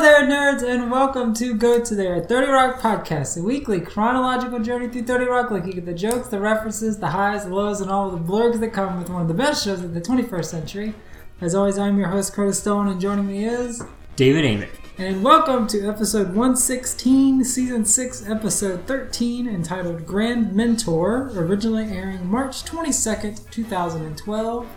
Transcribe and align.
Hello 0.00 0.10
there, 0.10 0.30
nerds, 0.30 0.62
and 0.62 0.92
welcome 0.92 1.34
to 1.34 1.54
Go 1.54 1.82
To 1.82 1.94
There, 1.96 2.14
a 2.14 2.20
30 2.20 2.52
Rock 2.52 2.78
podcast, 2.78 3.36
a 3.36 3.42
weekly 3.42 3.80
chronological 3.80 4.60
journey 4.60 4.86
through 4.86 5.02
30 5.02 5.24
Rock, 5.24 5.50
looking 5.50 5.76
at 5.76 5.86
the 5.86 5.92
jokes, 5.92 6.28
the 6.28 6.38
references, 6.38 6.98
the 6.98 7.08
highs, 7.08 7.46
the 7.46 7.52
lows, 7.52 7.80
and 7.80 7.90
all 7.90 8.08
the 8.08 8.16
blergs 8.16 8.60
that 8.60 8.72
come 8.72 8.96
with 8.96 9.10
one 9.10 9.22
of 9.22 9.26
the 9.26 9.34
best 9.34 9.64
shows 9.64 9.82
of 9.82 9.94
the 9.94 10.00
21st 10.00 10.44
century. 10.44 10.94
As 11.40 11.52
always, 11.52 11.78
I'm 11.78 11.98
your 11.98 12.10
host, 12.10 12.32
Curtis 12.32 12.60
Stone, 12.60 12.86
and 12.86 13.00
joining 13.00 13.26
me 13.26 13.44
is. 13.44 13.82
David 14.14 14.44
Amick. 14.44 14.70
And 14.98 15.24
welcome 15.24 15.66
to 15.66 15.88
episode 15.88 16.28
116, 16.28 17.42
season 17.42 17.84
6, 17.84 18.28
episode 18.28 18.86
13, 18.86 19.48
entitled 19.48 20.06
Grandmentor, 20.06 21.34
originally 21.34 21.90
airing 21.90 22.24
March 22.24 22.62
22nd, 22.62 23.50
2012. 23.50 24.68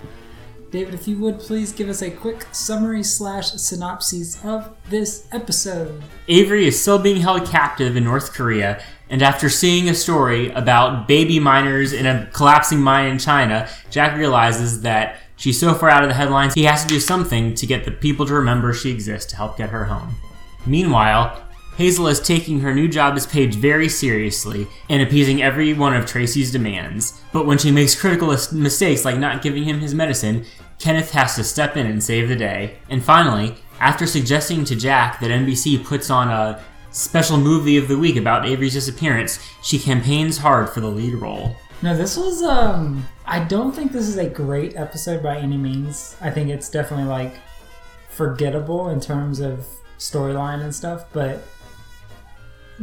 David, 0.71 0.93
if 0.93 1.05
you 1.05 1.17
would 1.17 1.37
please 1.37 1.73
give 1.73 1.89
us 1.89 2.01
a 2.01 2.09
quick 2.09 2.45
summary 2.53 3.03
slash 3.03 3.51
synopsis 3.51 4.41
of 4.45 4.73
this 4.89 5.27
episode. 5.33 6.01
Avery 6.29 6.65
is 6.65 6.81
still 6.81 6.97
being 6.97 7.19
held 7.19 7.45
captive 7.45 7.97
in 7.97 8.05
North 8.05 8.31
Korea, 8.31 8.81
and 9.09 9.21
after 9.21 9.49
seeing 9.49 9.89
a 9.89 9.93
story 9.93 10.49
about 10.51 11.09
baby 11.09 11.41
miners 11.41 11.91
in 11.91 12.05
a 12.05 12.29
collapsing 12.31 12.79
mine 12.79 13.11
in 13.11 13.19
China, 13.19 13.67
Jack 13.89 14.17
realizes 14.17 14.81
that 14.83 15.17
she's 15.35 15.59
so 15.59 15.73
far 15.73 15.89
out 15.89 16.03
of 16.03 16.09
the 16.09 16.15
headlines 16.15 16.53
he 16.53 16.63
has 16.63 16.83
to 16.83 16.87
do 16.87 17.01
something 17.01 17.53
to 17.55 17.67
get 17.67 17.83
the 17.83 17.91
people 17.91 18.25
to 18.25 18.33
remember 18.33 18.71
she 18.71 18.91
exists 18.91 19.29
to 19.31 19.35
help 19.35 19.57
get 19.57 19.71
her 19.71 19.83
home. 19.83 20.15
Meanwhile, 20.65 21.49
Hazel 21.75 22.07
is 22.07 22.19
taking 22.19 22.59
her 22.59 22.73
new 22.73 22.87
job 22.87 23.15
as 23.15 23.25
page 23.25 23.55
very 23.55 23.89
seriously 23.89 24.67
and 24.89 25.01
appeasing 25.01 25.41
every 25.41 25.73
one 25.73 25.95
of 25.95 26.05
Tracy's 26.05 26.51
demands. 26.51 27.19
But 27.33 27.45
when 27.45 27.57
she 27.57 27.71
makes 27.71 27.99
critical 27.99 28.27
mistakes 28.51 29.03
like 29.03 29.17
not 29.17 29.41
giving 29.41 29.63
him 29.63 29.79
his 29.79 29.95
medicine, 29.95 30.45
Kenneth 30.81 31.11
has 31.11 31.35
to 31.35 31.43
step 31.43 31.77
in 31.77 31.85
and 31.85 32.03
save 32.03 32.27
the 32.27 32.35
day. 32.35 32.77
And 32.89 33.03
finally, 33.03 33.55
after 33.79 34.07
suggesting 34.07 34.65
to 34.65 34.75
Jack 34.75 35.19
that 35.19 35.29
NBC 35.29 35.85
puts 35.85 36.09
on 36.09 36.27
a 36.27 36.63
special 36.89 37.37
movie 37.37 37.77
of 37.77 37.87
the 37.87 37.97
week 37.97 38.15
about 38.15 38.47
Avery's 38.47 38.73
disappearance, 38.73 39.39
she 39.61 39.77
campaigns 39.77 40.39
hard 40.39 40.71
for 40.71 40.81
the 40.81 40.87
lead 40.87 41.13
role. 41.13 41.55
No, 41.83 41.95
this 41.95 42.17
was 42.17 42.41
um 42.41 43.05
I 43.25 43.43
don't 43.43 43.71
think 43.71 43.91
this 43.91 44.07
is 44.07 44.17
a 44.17 44.27
great 44.27 44.75
episode 44.75 45.21
by 45.21 45.37
any 45.37 45.57
means. 45.57 46.15
I 46.19 46.31
think 46.31 46.49
it's 46.49 46.69
definitely 46.69 47.05
like 47.05 47.35
forgettable 48.09 48.89
in 48.89 48.99
terms 48.99 49.39
of 49.39 49.65
storyline 49.99 50.61
and 50.63 50.73
stuff, 50.73 51.05
but 51.13 51.43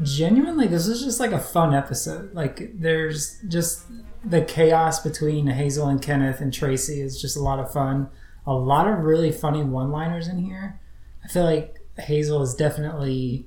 genuinely 0.02 0.68
this 0.68 0.86
is 0.86 1.02
just 1.02 1.18
like 1.18 1.32
a 1.32 1.38
fun 1.40 1.74
episode 1.74 2.32
like 2.32 2.70
there's 2.74 3.40
just 3.48 3.82
the 4.24 4.42
chaos 4.42 5.00
between 5.00 5.46
hazel 5.46 5.88
and 5.88 6.02
kenneth 6.02 6.40
and 6.40 6.52
tracy 6.52 7.00
is 7.00 7.20
just 7.20 7.36
a 7.36 7.40
lot 7.40 7.58
of 7.58 7.72
fun. 7.72 8.08
A 8.46 8.54
lot 8.54 8.88
of 8.88 9.00
really 9.00 9.30
funny 9.30 9.62
one 9.62 9.90
liners 9.90 10.26
in 10.26 10.38
here. 10.38 10.80
I 11.24 11.28
feel 11.28 11.44
like 11.44 11.78
hazel 11.98 12.40
has 12.40 12.54
definitely 12.54 13.46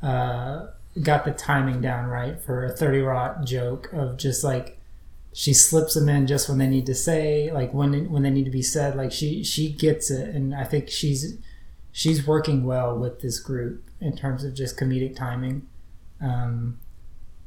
uh, 0.00 0.68
got 1.02 1.24
the 1.24 1.32
timing 1.32 1.80
down 1.80 2.06
right 2.06 2.40
for 2.40 2.64
a 2.64 2.70
30 2.70 3.00
Rock 3.00 3.44
joke 3.44 3.92
of 3.92 4.16
just 4.16 4.42
like 4.42 4.78
she 5.34 5.54
slips 5.54 5.94
them 5.94 6.08
in 6.08 6.26
just 6.26 6.48
when 6.48 6.58
they 6.58 6.66
need 6.66 6.86
to 6.86 6.94
say 6.94 7.50
like 7.52 7.72
when 7.72 8.10
when 8.10 8.22
they 8.22 8.30
need 8.30 8.44
to 8.44 8.50
be 8.50 8.62
said. 8.62 8.96
Like 8.96 9.12
she 9.12 9.44
she 9.44 9.72
gets 9.72 10.10
it 10.10 10.34
and 10.34 10.54
i 10.54 10.64
think 10.64 10.88
she's 10.88 11.38
she's 11.92 12.26
working 12.26 12.64
well 12.64 12.98
with 12.98 13.20
this 13.20 13.38
group 13.38 13.84
in 14.00 14.16
terms 14.16 14.44
of 14.44 14.54
just 14.54 14.78
comedic 14.78 15.14
timing. 15.14 15.66
Um, 16.20 16.78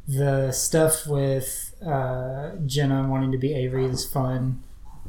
the 0.08 0.52
stuff 0.52 1.08
with 1.08 1.76
uh, 1.86 2.52
Jenna 2.66 3.08
wanting 3.08 3.32
to 3.32 3.38
be 3.38 3.54
Avery 3.54 3.86
is 3.86 4.06
fun, 4.06 4.64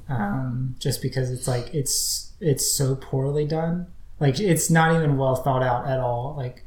um, 0.09 0.77
just 0.79 1.03
because 1.03 1.31
it's 1.31 1.47
like 1.47 1.75
it's 1.75 2.33
it's 2.41 2.71
so 2.71 2.97
poorly 2.97 3.47
done. 3.47 3.87
Like 4.21 4.41
it's 4.41 4.71
not 4.71 4.95
even 4.95 5.17
well 5.17 5.37
thought 5.37 5.63
out 5.63 5.87
at 5.87 6.01
all. 6.01 6.35
Like 6.37 6.63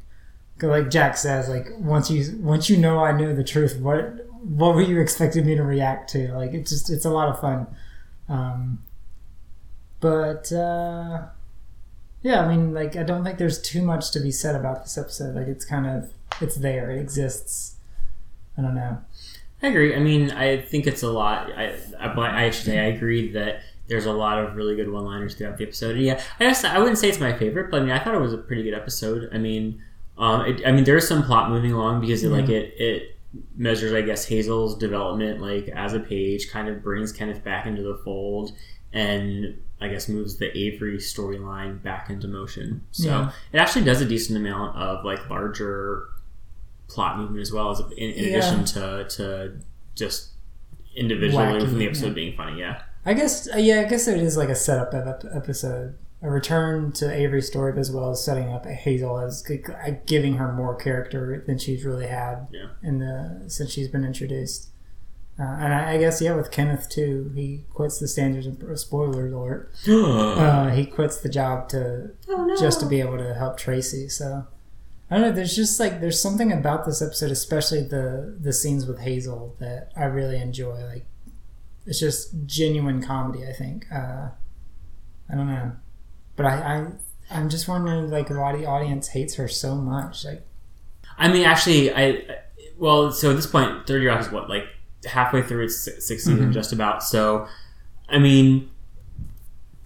like 0.62 0.90
Jack 0.90 1.16
says, 1.16 1.48
like 1.48 1.68
once 1.78 2.10
you 2.10 2.38
once 2.40 2.70
you 2.70 2.76
know 2.76 3.02
I 3.02 3.12
knew 3.12 3.34
the 3.34 3.44
truth, 3.44 3.78
what 3.78 4.26
what 4.42 4.74
were 4.74 4.82
you 4.82 5.00
expecting 5.00 5.46
me 5.46 5.54
to 5.56 5.62
react 5.62 6.10
to? 6.10 6.32
Like 6.34 6.52
it's 6.52 6.70
just 6.70 6.90
it's 6.90 7.04
a 7.04 7.10
lot 7.10 7.28
of 7.28 7.40
fun. 7.40 7.66
Um, 8.28 8.82
but 10.00 10.52
uh, 10.52 11.26
yeah, 12.22 12.44
I 12.44 12.48
mean, 12.48 12.72
like 12.72 12.96
I 12.96 13.02
don't 13.02 13.24
think 13.24 13.38
there's 13.38 13.60
too 13.60 13.82
much 13.82 14.10
to 14.12 14.20
be 14.20 14.30
said 14.30 14.54
about 14.54 14.82
this 14.82 14.96
episode. 14.96 15.34
Like 15.34 15.48
it's 15.48 15.64
kind 15.64 15.86
of 15.86 16.12
it's 16.40 16.56
there. 16.56 16.90
It 16.90 17.00
exists. 17.00 17.76
I 18.58 18.62
don't 18.62 18.74
know. 18.74 18.98
I 19.62 19.66
agree. 19.66 19.94
I 19.94 19.98
mean, 19.98 20.30
I 20.30 20.60
think 20.60 20.86
it's 20.86 21.02
a 21.02 21.10
lot. 21.10 21.50
I, 21.52 21.76
I, 21.98 22.46
I 22.46 22.50
should 22.50 22.64
say 22.64 22.78
I 22.78 22.86
agree 22.86 23.32
that 23.32 23.60
there's 23.88 24.06
a 24.06 24.12
lot 24.12 24.38
of 24.38 24.56
really 24.56 24.76
good 24.76 24.90
one-liners 24.90 25.34
throughout 25.34 25.58
the 25.58 25.64
episode. 25.64 25.96
And 25.96 26.04
yeah, 26.04 26.22
I 26.38 26.44
guess 26.44 26.64
I 26.64 26.78
wouldn't 26.78 26.96
say 26.98 27.08
it's 27.08 27.20
my 27.20 27.36
favorite, 27.36 27.70
but 27.70 27.82
I 27.82 27.84
mean, 27.84 27.92
I 27.92 27.98
thought 27.98 28.14
it 28.14 28.20
was 28.20 28.32
a 28.32 28.38
pretty 28.38 28.62
good 28.62 28.74
episode. 28.74 29.28
I 29.32 29.38
mean, 29.38 29.82
um, 30.16 30.46
it, 30.46 30.66
I 30.66 30.72
mean, 30.72 30.84
there's 30.84 31.06
some 31.08 31.22
plot 31.24 31.50
moving 31.50 31.72
along 31.72 32.00
because 32.00 32.22
it, 32.22 32.28
like 32.28 32.44
mm-hmm. 32.44 32.52
it 32.52 32.74
it 32.78 33.16
measures, 33.56 33.92
I 33.92 34.02
guess, 34.02 34.24
Hazel's 34.24 34.76
development 34.78 35.40
like 35.40 35.68
as 35.68 35.92
a 35.92 36.00
page, 36.00 36.50
kind 36.50 36.68
of 36.68 36.82
brings 36.82 37.12
Kenneth 37.12 37.42
back 37.42 37.66
into 37.66 37.82
the 37.82 38.00
fold, 38.04 38.52
and 38.92 39.58
I 39.80 39.88
guess 39.88 40.08
moves 40.08 40.36
the 40.36 40.56
Avery 40.56 40.98
storyline 40.98 41.82
back 41.82 42.10
into 42.10 42.28
motion. 42.28 42.86
So 42.92 43.08
yeah. 43.08 43.32
it 43.52 43.58
actually 43.58 43.84
does 43.84 44.00
a 44.00 44.06
decent 44.06 44.38
amount 44.38 44.76
of 44.76 45.04
like 45.04 45.28
larger 45.28 46.08
plot 46.90 47.18
movement 47.18 47.40
as 47.40 47.52
well 47.52 47.70
as 47.70 47.80
in, 47.80 47.86
in 47.96 48.24
yeah. 48.24 48.38
addition 48.38 48.64
to 48.64 49.04
to 49.08 49.56
just 49.94 50.30
individually 50.94 51.44
Wacky, 51.44 51.68
from 51.68 51.78
the 51.78 51.86
episode 51.86 52.08
yeah. 52.08 52.12
being 52.12 52.36
funny. 52.36 52.60
Yeah, 52.60 52.82
I 53.04 53.14
guess 53.14 53.48
uh, 53.52 53.58
yeah, 53.58 53.80
I 53.80 53.84
guess 53.84 54.08
it 54.08 54.18
is 54.18 54.36
like 54.36 54.48
a 54.48 54.54
setup 54.54 54.92
of 54.92 55.06
ep 55.06 55.24
episode, 55.32 55.96
a 56.22 56.30
return 56.30 56.92
to 56.92 57.12
Avery's 57.12 57.46
story, 57.46 57.78
as 57.78 57.90
well 57.90 58.10
as 58.10 58.24
setting 58.24 58.52
up 58.52 58.66
Hazel 58.66 59.18
as 59.18 59.46
giving 60.06 60.34
her 60.34 60.52
more 60.52 60.74
character 60.74 61.42
than 61.46 61.58
she's 61.58 61.84
really 61.84 62.08
had 62.08 62.48
yeah. 62.50 62.68
in 62.82 62.98
the 62.98 63.44
since 63.48 63.70
she's 63.72 63.88
been 63.88 64.04
introduced. 64.04 64.68
Uh, 65.38 65.56
and 65.58 65.72
I, 65.72 65.92
I, 65.92 65.98
guess 65.98 66.20
yeah, 66.20 66.34
with 66.34 66.50
Kenneth 66.50 66.90
too, 66.90 67.32
he 67.34 67.64
quits 67.72 67.98
the 67.98 68.08
standards. 68.08 68.46
Spoiler 68.82 69.28
alert! 69.28 69.72
uh, 69.88 70.68
he 70.68 70.84
quits 70.84 71.16
the 71.18 71.30
job 71.30 71.70
to 71.70 72.10
oh, 72.28 72.44
no. 72.44 72.56
just 72.56 72.80
to 72.80 72.86
be 72.86 73.00
able 73.00 73.16
to 73.16 73.32
help 73.32 73.56
Tracy. 73.56 74.10
So 74.10 74.46
I 75.10 75.16
don't 75.16 75.22
know. 75.22 75.32
There's 75.32 75.56
just 75.56 75.80
like 75.80 76.00
there's 76.00 76.20
something 76.20 76.52
about 76.52 76.86
this 76.86 77.02
episode, 77.02 77.32
especially 77.32 77.82
the 77.82 78.36
the 78.40 78.52
scenes 78.52 78.86
with 78.86 79.00
Hazel, 79.00 79.56
that 79.58 79.90
I 79.96 80.04
really 80.04 80.40
enjoy. 80.40 80.84
Like 80.84 81.06
it's 81.86 81.98
just 81.98 82.46
genuine 82.46 83.02
comedy. 83.02 83.46
I 83.46 83.52
think. 83.52 83.86
Uh, 83.92 84.28
I 85.28 85.36
don't 85.36 85.46
know, 85.46 85.72
but 86.36 86.46
I, 86.46 86.52
I 86.54 86.86
I'm 87.30 87.48
just 87.48 87.68
wondering 87.68 88.10
like 88.10 88.30
why 88.30 88.56
the 88.56 88.66
audience 88.66 89.08
hates 89.08 89.34
her 89.34 89.48
so 89.48 89.74
much. 89.74 90.24
Like, 90.24 90.46
I 91.18 91.28
mean, 91.28 91.44
actually, 91.44 91.92
I 91.92 92.38
well, 92.78 93.12
so 93.12 93.30
at 93.30 93.36
this 93.36 93.46
point, 93.46 93.86
Thirty 93.86 94.06
Rock 94.06 94.20
is 94.20 94.30
what 94.30 94.48
like 94.48 94.64
halfway 95.04 95.42
through 95.42 95.64
its 95.64 95.76
sixth 95.76 96.06
season, 96.06 96.38
mm-hmm. 96.38 96.52
just 96.52 96.72
about. 96.72 97.02
So, 97.02 97.46
I 98.08 98.18
mean, 98.18 98.70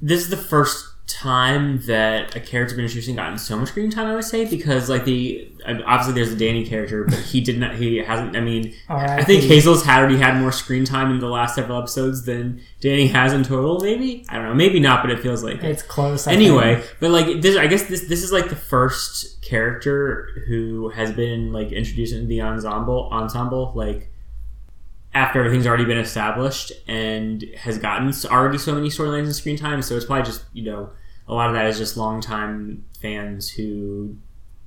this 0.00 0.20
is 0.20 0.30
the 0.30 0.36
first 0.36 0.86
time 1.06 1.80
that 1.82 2.34
a 2.34 2.40
character 2.40 2.74
been 2.74 2.84
introduced 2.84 3.08
and 3.08 3.16
gotten 3.16 3.36
so 3.36 3.58
much 3.58 3.68
screen 3.68 3.90
time, 3.90 4.06
I 4.06 4.14
would 4.14 4.24
say, 4.24 4.46
because 4.46 4.88
like 4.88 5.04
the 5.04 5.50
obviously 5.66 6.14
there's 6.14 6.30
the 6.30 6.36
Danny 6.36 6.66
character, 6.66 7.04
but 7.04 7.18
he 7.18 7.42
did 7.42 7.58
not. 7.58 7.74
He 7.74 7.98
hasn't. 7.98 8.34
I 8.36 8.40
mean, 8.40 8.74
oh, 8.88 8.96
I 8.96 9.22
think 9.22 9.44
Hazel's 9.44 9.84
had 9.84 10.00
already 10.00 10.16
had 10.16 10.40
more 10.40 10.50
screen 10.50 10.84
time 10.84 11.10
in 11.10 11.18
the 11.18 11.28
last 11.28 11.56
several 11.56 11.78
episodes 11.78 12.24
than 12.24 12.62
Danny 12.80 13.08
has 13.08 13.34
in 13.34 13.42
total. 13.42 13.80
Maybe 13.80 14.24
I 14.30 14.36
don't 14.36 14.46
know. 14.46 14.54
Maybe 14.54 14.80
not, 14.80 15.02
but 15.02 15.10
it 15.10 15.20
feels 15.20 15.42
like 15.44 15.62
it's 15.62 15.82
it. 15.82 15.88
close. 15.88 16.26
I 16.26 16.32
anyway, 16.32 16.76
think. 16.76 16.96
but 17.00 17.10
like 17.10 17.42
this, 17.42 17.56
I 17.56 17.66
guess 17.66 17.82
this 17.84 18.08
this 18.08 18.22
is 18.22 18.32
like 18.32 18.48
the 18.48 18.56
first 18.56 19.42
character 19.42 20.28
who 20.48 20.88
has 20.90 21.12
been 21.12 21.52
like 21.52 21.70
introduced 21.70 22.14
into 22.14 22.26
the 22.26 22.40
ensemble 22.40 23.10
ensemble 23.12 23.72
like 23.74 24.10
after 25.14 25.38
everything's 25.38 25.66
already 25.66 25.84
been 25.84 25.98
established 25.98 26.72
and 26.88 27.44
has 27.56 27.78
gotten 27.78 28.12
already 28.30 28.58
so 28.58 28.74
many 28.74 28.88
storylines 28.88 29.24
and 29.24 29.34
screen 29.34 29.56
time. 29.56 29.80
So 29.82 29.96
it's 29.96 30.04
probably 30.04 30.24
just 30.24 30.44
you 30.52 30.64
know 30.64 30.90
a 31.28 31.34
lot 31.34 31.48
of 31.48 31.54
that 31.54 31.66
is 31.66 31.78
just 31.78 31.96
longtime 31.96 32.84
fans 33.00 33.48
who 33.48 34.16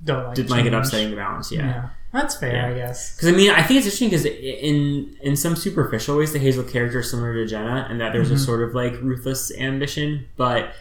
don't 0.03 0.27
like 0.27 0.35
didn't 0.35 0.49
like 0.51 0.65
it 0.65 0.73
upsetting 0.73 1.09
the 1.09 1.15
balance. 1.15 1.51
Yeah. 1.51 1.65
yeah. 1.65 1.89
That's 2.13 2.35
fair, 2.37 2.53
yeah. 2.53 2.67
I 2.67 2.73
guess. 2.73 3.15
Because 3.15 3.29
I 3.29 3.31
mean, 3.33 3.51
I 3.51 3.61
think 3.61 3.77
it's 3.77 3.85
interesting 3.85 4.09
because 4.09 4.25
in 4.25 5.15
in 5.21 5.35
some 5.35 5.55
superficial 5.55 6.17
ways, 6.17 6.31
the 6.33 6.39
Hazel 6.39 6.63
character 6.63 6.99
is 6.99 7.11
similar 7.11 7.33
to 7.33 7.45
Jenna, 7.45 7.85
and 7.89 7.99
that 7.99 8.13
there's 8.13 8.27
mm-hmm. 8.27 8.37
a 8.37 8.39
sort 8.39 8.63
of 8.63 8.73
like 8.73 8.93
ruthless 9.01 9.51
ambition. 9.57 10.27
But 10.37 10.73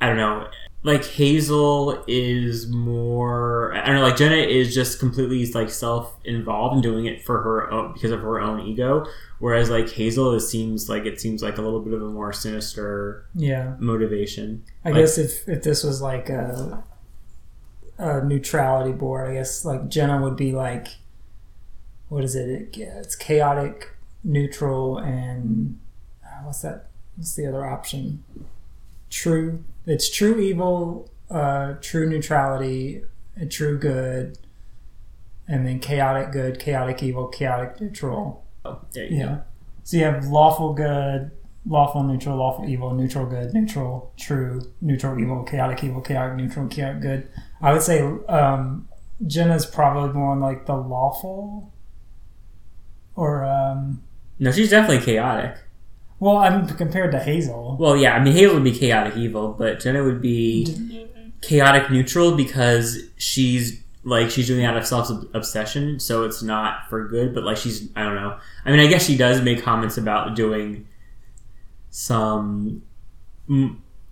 I 0.00 0.06
don't 0.08 0.16
know 0.16 0.48
like 0.82 1.04
Hazel 1.04 2.04
is 2.06 2.68
more 2.68 3.74
I 3.74 3.86
don't 3.86 3.96
know 3.96 4.02
like 4.02 4.16
Jenna 4.16 4.36
is 4.36 4.74
just 4.74 5.00
completely 5.00 5.44
like 5.52 5.70
self 5.70 6.16
involved 6.24 6.74
and 6.74 6.82
doing 6.82 7.06
it 7.06 7.24
for 7.24 7.42
her 7.42 7.70
own 7.70 7.92
because 7.94 8.12
of 8.12 8.20
her 8.20 8.40
own 8.40 8.60
ego. 8.60 9.04
Whereas 9.40 9.70
like 9.70 9.90
Hazel 9.90 10.34
it 10.34 10.40
seems 10.40 10.88
like 10.88 11.04
it 11.04 11.20
seems 11.20 11.42
like 11.42 11.58
a 11.58 11.62
little 11.62 11.80
bit 11.80 11.94
of 11.94 12.02
a 12.02 12.08
more 12.08 12.32
sinister 12.32 13.26
yeah. 13.34 13.74
motivation. 13.78 14.64
I 14.84 14.90
like, 14.90 15.02
guess 15.02 15.18
if 15.18 15.48
if 15.48 15.62
this 15.64 15.82
was 15.82 16.00
like 16.00 16.28
a 16.28 16.84
a 17.98 18.24
neutrality 18.24 18.92
board 18.92 19.30
I 19.30 19.34
guess 19.34 19.64
like 19.64 19.88
Jenna 19.88 20.22
would 20.22 20.36
be 20.36 20.52
like 20.52 20.86
what 22.08 22.22
is 22.22 22.36
it, 22.36 22.48
it 22.48 22.78
it's 22.78 23.16
chaotic 23.16 23.96
neutral 24.22 24.98
and 24.98 25.78
uh, 26.24 26.44
what's 26.44 26.62
that 26.62 26.86
what's 27.16 27.34
the 27.34 27.46
other 27.46 27.66
option? 27.66 28.22
True 29.10 29.64
it's 29.88 30.08
true 30.10 30.38
evil 30.38 31.10
uh, 31.30 31.74
true 31.80 32.08
neutrality, 32.08 33.02
a 33.40 33.46
true 33.46 33.78
good, 33.78 34.38
and 35.46 35.66
then 35.66 35.78
chaotic 35.80 36.32
good, 36.32 36.58
chaotic 36.58 37.02
evil, 37.02 37.26
chaotic 37.28 37.80
neutral. 37.80 38.44
Oh, 38.64 38.80
there 38.92 39.04
you 39.04 39.16
Yeah. 39.18 39.26
go. 39.26 39.42
So 39.84 39.96
you 39.98 40.04
have 40.04 40.26
lawful 40.26 40.72
good, 40.74 41.30
lawful 41.66 42.02
neutral, 42.02 42.36
lawful 42.38 42.66
evil, 42.68 42.92
neutral 42.94 43.26
good, 43.26 43.52
neutral 43.54 44.12
true, 44.16 44.72
neutral 44.80 45.18
evil, 45.18 45.42
chaotic 45.44 45.82
evil, 45.84 46.00
chaotic 46.00 46.36
neutral, 46.36 46.66
chaotic 46.68 47.00
good. 47.02 47.28
I 47.60 47.72
would 47.72 47.82
say 47.82 48.00
um, 48.28 48.88
Jenna's 49.26 49.66
probably 49.66 50.12
more 50.14 50.32
on 50.32 50.40
like 50.40 50.64
the 50.66 50.76
lawful, 50.76 51.72
or 53.16 53.44
um, 53.44 54.02
No, 54.38 54.50
she's 54.50 54.70
definitely 54.70 55.04
chaotic. 55.04 55.56
Well, 56.20 56.38
I'm 56.38 56.66
compared 56.66 57.12
to 57.12 57.20
Hazel. 57.20 57.76
Well, 57.78 57.96
yeah, 57.96 58.14
I 58.14 58.22
mean 58.22 58.34
Hazel 58.34 58.54
would 58.54 58.64
be 58.64 58.72
chaotic 58.72 59.16
evil, 59.16 59.54
but 59.56 59.80
Jenna 59.80 60.02
would 60.04 60.20
be 60.20 61.06
chaotic 61.42 61.90
neutral 61.90 62.36
because 62.36 62.98
she's 63.16 63.82
like 64.04 64.30
she's 64.30 64.46
doing 64.46 64.64
out 64.64 64.76
of 64.76 64.86
self 64.86 65.10
obsession, 65.34 66.00
so 66.00 66.24
it's 66.24 66.42
not 66.42 66.88
for 66.88 67.06
good. 67.06 67.34
But 67.34 67.44
like 67.44 67.56
she's, 67.56 67.88
I 67.94 68.02
don't 68.04 68.14
know. 68.14 68.38
I 68.64 68.70
mean, 68.70 68.80
I 68.80 68.86
guess 68.86 69.04
she 69.04 69.16
does 69.16 69.42
make 69.42 69.62
comments 69.62 69.96
about 69.96 70.34
doing 70.34 70.86
some 71.90 72.82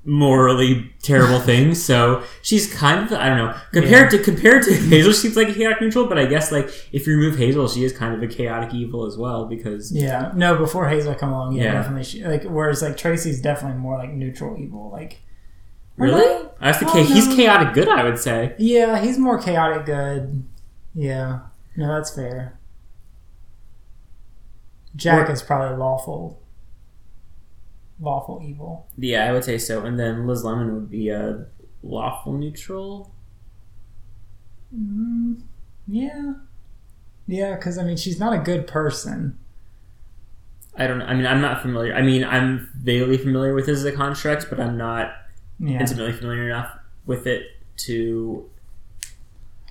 morally 0.06 0.90
terrible 1.02 1.40
things. 1.50 1.82
So 1.84 2.22
she's 2.42 2.72
kind 2.72 3.04
of, 3.04 3.12
I 3.12 3.28
don't 3.28 3.38
know, 3.38 3.56
compared 3.72 4.10
to 4.12 4.18
compared 4.22 4.62
to 4.64 4.74
Hazel, 4.88 5.12
she's 5.12 5.36
like 5.36 5.52
chaotic 5.54 5.80
neutral. 5.80 6.06
But 6.06 6.18
I 6.18 6.26
guess 6.26 6.50
like 6.52 6.68
if 6.92 7.06
you 7.06 7.16
remove 7.16 7.36
Hazel, 7.38 7.68
she 7.68 7.84
is 7.84 7.92
kind 7.92 8.14
of 8.14 8.22
a 8.22 8.32
chaotic 8.32 8.72
evil 8.74 9.04
as 9.06 9.16
well 9.18 9.46
because 9.46 9.90
Yeah, 9.92 10.32
no, 10.34 10.56
before 10.56 10.88
Hazel 10.88 11.14
come 11.14 11.32
along, 11.32 11.52
yeah, 11.54 11.64
Yeah. 11.64 11.72
definitely. 11.72 12.04
She, 12.04 12.24
like, 12.24 12.44
whereas 12.44 12.82
like 12.82 12.96
Tracy's 12.96 13.40
definitely 13.42 13.78
more 13.78 13.98
like 13.98 14.12
neutral 14.12 14.56
evil. 14.58 14.90
Like, 14.90 15.20
really, 15.96 16.48
that's 16.60 16.78
the 16.78 16.86
Oh, 16.88 16.92
case. 16.92 17.08
He's 17.08 17.26
chaotic 17.34 17.74
good, 17.74 17.88
I 17.88 18.04
would 18.04 18.18
say. 18.18 18.54
yeah, 18.58 19.00
he's 19.00 19.18
more 19.18 19.40
chaotic 19.40 19.86
good. 19.86 20.44
Yeah, 20.94 21.40
no, 21.76 21.88
that's 21.94 22.14
fair. 22.14 22.58
Jack 24.94 25.28
Or- 25.28 25.32
is 25.32 25.42
probably 25.42 25.76
lawful, 25.76 26.40
lawful 28.00 28.42
evil. 28.44 28.86
Yeah, 28.98 29.28
I 29.28 29.32
would 29.32 29.44
say 29.44 29.58
so. 29.58 29.84
And 29.84 29.98
then 29.98 30.26
Liz 30.26 30.44
Lemon 30.44 30.74
would 30.74 30.90
be 30.90 31.08
a 31.08 31.46
lawful 31.82 32.32
neutral. 32.32 33.12
Mm, 34.76 35.42
yeah, 35.86 36.34
yeah, 37.26 37.54
because 37.54 37.78
I 37.78 37.84
mean, 37.84 37.96
she's 37.96 38.18
not 38.18 38.32
a 38.32 38.38
good 38.38 38.66
person. 38.66 39.38
I 40.76 40.86
don't 40.86 40.98
know. 40.98 41.06
I 41.06 41.14
mean, 41.14 41.26
I'm 41.26 41.40
not 41.40 41.62
familiar. 41.62 41.94
I 41.94 42.02
mean, 42.02 42.22
I'm 42.24 42.68
vaguely 42.76 43.16
familiar 43.16 43.54
with 43.54 43.66
this 43.66 43.78
as 43.78 43.84
a 43.84 43.92
construct, 43.92 44.50
but 44.50 44.60
I'm 44.60 44.76
not 44.76 45.12
Yeah, 45.58 45.80
intimately 45.80 46.12
familiar 46.12 46.44
enough 46.46 46.70
with 47.06 47.26
it 47.26 47.46
to 47.78 48.50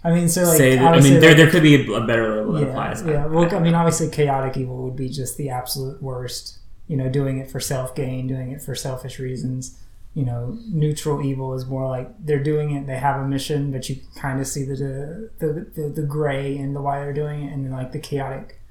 I 0.04 0.12
mean, 0.14 0.30
so 0.30 0.44
like, 0.44 0.58
say 0.58 0.76
that. 0.78 0.94
I 0.96 1.00
mean, 1.00 1.20
there, 1.20 1.30
like- 1.32 1.38
there 1.38 1.50
could 1.52 1.64
be 1.64 1.76
a, 1.76 1.92
a 1.94 2.08
better 2.08 2.36
label 2.38 2.54
that 2.54 2.62
yeah, 2.62 2.68
applies. 2.70 3.04
yeah. 3.04 3.26
Well, 3.26 3.54
I 3.56 3.60
mean, 3.60 3.76
obviously, 3.76 4.10
chaotic 4.10 4.56
evil 4.58 4.84
would 4.84 4.96
be 4.96 5.10
just 5.10 5.38
the 5.38 5.50
absolute 5.50 6.02
worst. 6.02 6.60
You 6.88 6.98
know, 6.98 7.10
doing 7.10 7.40
it 7.40 7.50
for 7.50 7.60
self 7.60 7.96
gain, 7.96 8.28
doing 8.28 8.52
it 8.52 8.62
for 8.62 8.76
selfish 8.76 9.20
reasons. 9.20 9.80
You 10.14 10.24
know, 10.24 10.58
neutral 10.70 11.22
evil 11.22 11.54
is 11.54 11.66
more 11.66 11.90
like 11.90 12.10
they're 12.26 12.42
doing 12.42 12.72
it, 12.72 12.88
they 12.88 12.98
have 12.98 13.20
a 13.20 13.28
mission, 13.28 13.72
but 13.72 13.90
you 13.90 13.98
kind 14.16 14.40
of 14.40 14.48
see 14.48 14.64
the, 14.64 15.30
the 15.40 15.68
the 15.76 15.90
the 15.90 16.08
gray 16.08 16.58
and 16.58 16.76
the 16.76 16.82
why 16.82 17.00
they're 17.00 17.14
doing 17.14 17.44
it, 17.44 17.54
and 17.54 17.66
then 17.66 17.72
like 17.72 17.92
the 17.92 18.00
chaotic 18.00 18.62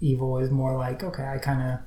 evil 0.00 0.38
is 0.38 0.50
more 0.50 0.76
like 0.76 1.02
okay, 1.02 1.24
I 1.24 1.38
kind 1.38 1.72
of, 1.72 1.78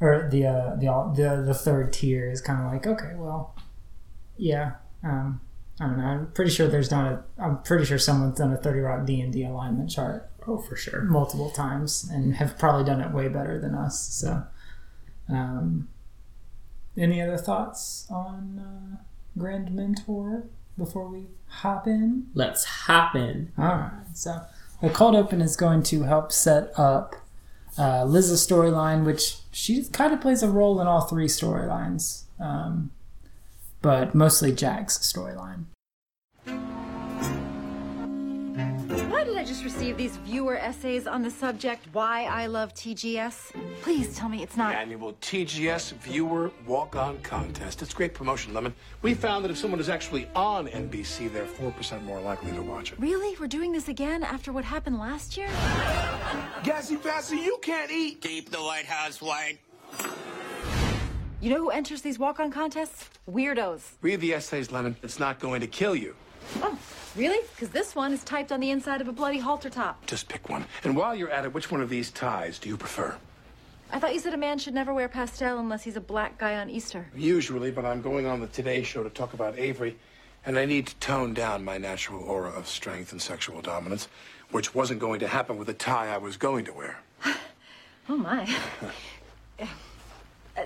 or 0.00 0.28
the 0.30 0.46
uh, 0.46 0.76
the 0.76 1.12
the 1.14 1.42
the 1.46 1.54
third 1.54 1.92
tier 1.92 2.30
is 2.30 2.40
kind 2.40 2.64
of 2.64 2.72
like 2.72 2.86
okay, 2.86 3.14
well, 3.14 3.54
yeah. 4.36 4.72
Um, 5.04 5.40
I 5.80 5.86
don't 5.86 5.98
know. 5.98 6.04
I'm 6.04 6.32
pretty 6.32 6.50
sure 6.50 6.66
there's 6.66 6.90
not 6.90 7.12
a. 7.12 7.24
I'm 7.38 7.62
pretty 7.62 7.84
sure 7.84 7.98
someone's 7.98 8.38
done 8.38 8.52
a 8.52 8.56
Thirty 8.56 8.80
Rock 8.80 9.06
D 9.06 9.20
and 9.20 9.32
D 9.32 9.44
alignment 9.44 9.90
chart 9.90 10.28
oh, 10.48 10.58
for 10.58 10.76
sure. 10.76 11.02
multiple 11.02 11.50
times 11.50 12.08
and 12.12 12.34
have 12.36 12.58
probably 12.58 12.84
done 12.84 13.00
it 13.00 13.12
way 13.12 13.28
better 13.28 13.60
than 13.60 13.74
us. 13.74 14.00
So, 14.08 14.42
um, 15.28 15.88
any 16.96 17.20
other 17.20 17.36
thoughts 17.36 18.06
on 18.10 18.58
uh, 18.58 19.40
Grandmentor 19.40 20.44
before 20.76 21.08
we 21.08 21.26
hop 21.46 21.86
in? 21.86 22.26
Let's 22.34 22.64
hop 22.64 23.14
in. 23.14 23.52
All 23.58 23.64
right. 23.64 24.04
So, 24.14 24.42
the 24.80 24.90
cold 24.90 25.16
open 25.16 25.40
is 25.40 25.56
going 25.56 25.82
to 25.84 26.02
help 26.02 26.32
set 26.32 26.70
up 26.78 27.16
uh, 27.78 28.04
Liz's 28.04 28.46
storyline, 28.46 29.04
which 29.04 29.38
she 29.52 29.84
kind 29.84 30.12
of 30.12 30.20
plays 30.20 30.42
a 30.42 30.48
role 30.48 30.80
in 30.80 30.86
all 30.86 31.02
three 31.02 31.26
storylines, 31.26 32.24
um, 32.40 32.90
but 33.82 34.14
mostly 34.14 34.52
Jack's 34.52 34.98
storyline. 34.98 35.64
Did 39.28 39.36
I 39.36 39.44
just 39.44 39.62
receive 39.62 39.98
these 39.98 40.16
viewer 40.16 40.56
essays 40.56 41.06
on 41.06 41.22
the 41.22 41.30
subject 41.30 41.86
why 41.92 42.24
I 42.24 42.46
love 42.46 42.72
TGS? 42.72 43.52
Please 43.82 44.16
tell 44.16 44.28
me 44.28 44.42
it's 44.42 44.56
not. 44.56 44.74
Annual 44.74 45.12
TGS 45.20 45.92
Viewer 45.94 46.50
Walk 46.66 46.96
On 46.96 47.18
Contest. 47.20 47.82
It's 47.82 47.92
great 47.92 48.14
promotion, 48.14 48.54
Lemon. 48.54 48.74
We 49.02 49.12
found 49.12 49.44
that 49.44 49.50
if 49.50 49.58
someone 49.58 49.80
is 49.80 49.90
actually 49.90 50.28
on 50.34 50.66
NBC, 50.68 51.30
they're 51.30 51.44
4% 51.44 52.02
more 52.04 52.20
likely 52.20 52.52
to 52.52 52.62
watch 52.62 52.92
it. 52.92 52.98
Really? 52.98 53.36
We're 53.38 53.48
doing 53.48 53.70
this 53.70 53.88
again 53.88 54.22
after 54.22 54.50
what 54.50 54.64
happened 54.64 54.98
last 54.98 55.36
year? 55.36 55.48
Gassy 56.64 56.96
Passy, 56.96 57.36
you 57.36 57.58
can't 57.60 57.90
eat. 57.90 58.22
Keep 58.22 58.50
the 58.50 58.58
White 58.58 58.86
House 58.86 59.20
white. 59.20 59.58
You 61.42 61.50
know 61.50 61.58
who 61.58 61.70
enters 61.70 62.00
these 62.00 62.18
walk 62.18 62.40
on 62.40 62.50
contests? 62.50 63.10
Weirdos. 63.30 63.82
Read 64.00 64.22
the 64.22 64.32
essays, 64.32 64.72
Lemon. 64.72 64.96
It's 65.02 65.20
not 65.20 65.38
going 65.38 65.60
to 65.60 65.66
kill 65.66 65.94
you. 65.94 66.14
Oh, 66.56 66.78
really? 67.16 67.38
Because 67.54 67.70
this 67.70 67.94
one 67.94 68.12
is 68.12 68.24
typed 68.24 68.52
on 68.52 68.60
the 68.60 68.70
inside 68.70 69.00
of 69.00 69.08
a 69.08 69.12
bloody 69.12 69.38
halter 69.38 69.70
top. 69.70 70.04
Just 70.06 70.28
pick 70.28 70.48
one. 70.48 70.64
And 70.84 70.96
while 70.96 71.14
you're 71.14 71.30
at 71.30 71.44
it, 71.44 71.52
which 71.52 71.70
one 71.70 71.80
of 71.80 71.88
these 71.88 72.10
ties 72.10 72.58
do 72.58 72.68
you 72.68 72.76
prefer? 72.76 73.16
I 73.90 73.98
thought 73.98 74.12
you 74.12 74.20
said 74.20 74.34
a 74.34 74.38
man 74.38 74.58
should 74.58 74.74
never 74.74 74.92
wear 74.92 75.08
pastel 75.08 75.58
unless 75.58 75.82
he's 75.82 75.96
a 75.96 76.00
black 76.00 76.36
guy 76.38 76.56
on 76.56 76.68
Easter. 76.68 77.06
Usually, 77.16 77.70
but 77.70 77.84
I'm 77.84 78.02
going 78.02 78.26
on 78.26 78.40
the 78.40 78.46
Today 78.46 78.82
Show 78.82 79.02
to 79.02 79.10
talk 79.10 79.32
about 79.32 79.58
Avery, 79.58 79.96
and 80.44 80.58
I 80.58 80.66
need 80.66 80.86
to 80.88 80.96
tone 80.96 81.32
down 81.32 81.64
my 81.64 81.78
natural 81.78 82.22
aura 82.22 82.50
of 82.50 82.66
strength 82.68 83.12
and 83.12 83.22
sexual 83.22 83.62
dominance, 83.62 84.08
which 84.50 84.74
wasn't 84.74 85.00
going 85.00 85.20
to 85.20 85.28
happen 85.28 85.56
with 85.56 85.68
the 85.68 85.74
tie 85.74 86.08
I 86.08 86.18
was 86.18 86.36
going 86.36 86.64
to 86.66 86.72
wear. 86.72 86.98
Oh, 88.10 88.16
my. 88.16 88.48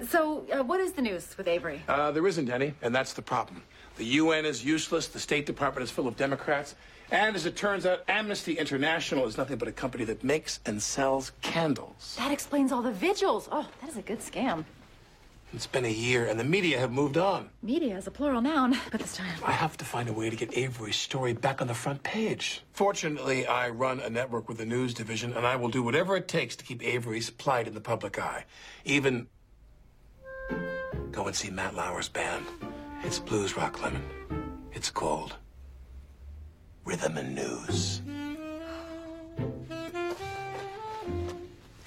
So, 0.09 0.47
uh, 0.51 0.63
what 0.63 0.81
is 0.81 0.93
the 0.93 1.03
news 1.03 1.37
with 1.37 1.47
Avery? 1.47 1.83
Uh, 1.87 2.11
there 2.13 2.27
isn't 2.27 2.49
any, 2.49 2.73
and 2.81 2.95
that's 2.95 3.13
the 3.13 3.21
problem. 3.23 3.63
The 4.03 4.19
UN 4.19 4.47
is 4.47 4.65
useless, 4.65 5.07
the 5.07 5.21
State 5.21 5.47
Department 5.47 5.85
is 5.85 5.93
full 5.93 6.09
of 6.09 6.17
Democrats, 6.17 6.75
and 7.13 7.37
as 7.37 7.47
it 7.47 7.55
turns 7.55 7.87
out, 7.87 8.03
Amnesty 8.09 8.59
International 8.59 9.29
is 9.29 9.39
nothing 9.39 9.59
but 9.59 9.69
a 9.69 9.73
company 9.73 10.03
that 10.07 10.25
makes 10.25 10.59
and 10.67 10.83
sells 10.83 11.31
candles. 11.41 12.17
That 12.19 12.33
explains 12.33 12.73
all 12.73 12.83
the 12.83 12.91
vigils. 12.91 13.49
Oh, 13.53 13.69
that 13.81 13.89
is 13.89 13.97
a 13.97 14.03
good 14.03 14.19
scam. 14.19 14.65
It's 15.55 15.69
been 15.69 15.85
a 15.85 15.89
year, 15.89 16.27
and 16.27 16.41
the 16.41 16.43
media 16.43 16.81
have 16.81 16.91
moved 16.91 17.17
on. 17.17 17.51
Media 17.63 17.97
is 17.97 18.09
a 18.09 18.11
plural 18.11 18.43
noun, 18.43 18.77
but 18.91 19.01
this 19.01 19.15
time. 19.15 19.39
I 19.45 19.53
have 19.53 19.77
to 19.77 19.85
find 19.85 20.09
a 20.09 20.13
way 20.13 20.29
to 20.31 20.35
get 20.35 20.59
Avery's 20.59 20.97
story 20.97 21.33
back 21.33 21.63
on 21.63 21.69
the 21.69 21.75
front 21.75 22.03
page. 22.03 22.65
Fortunately, 22.73 23.47
I 23.47 23.69
run 23.69 24.01
a 24.01 24.11
network 24.11 24.49
with 24.49 24.61
a 24.61 24.67
news 24.67 24.95
division, 24.95 25.33
and 25.33 25.47
I 25.47 25.55
will 25.55 25.69
do 25.69 25.85
whatever 25.85 26.17
it 26.17 26.27
takes 26.27 26.57
to 26.57 26.65
keep 26.65 26.83
Avery's 26.83 27.31
plight 27.31 27.69
in 27.69 27.75
the 27.75 27.81
public 27.81 28.19
eye. 28.19 28.47
Even 28.85 29.29
go 31.13 31.29
and 31.29 31.37
see 31.37 31.51
Matt 31.51 31.77
Lauer's 31.77 32.09
band. 32.09 32.45
It's 33.05 33.19
blues 33.19 33.57
rock 33.57 33.83
lemon. 33.83 34.03
It's 34.73 34.91
called 34.91 35.37
Rhythm 36.85 37.17
and 37.17 37.35
News. 37.35 38.01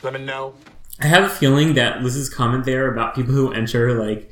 Lemon, 0.03 0.25
no. 0.25 0.53
I 1.01 1.07
have 1.07 1.23
a 1.23 1.29
feeling 1.29 1.73
that 1.73 2.01
Liz's 2.03 2.29
comment 2.29 2.65
there 2.65 2.91
about 2.91 3.15
people 3.15 3.33
who 3.33 3.51
enter 3.51 3.93
like 3.99 4.31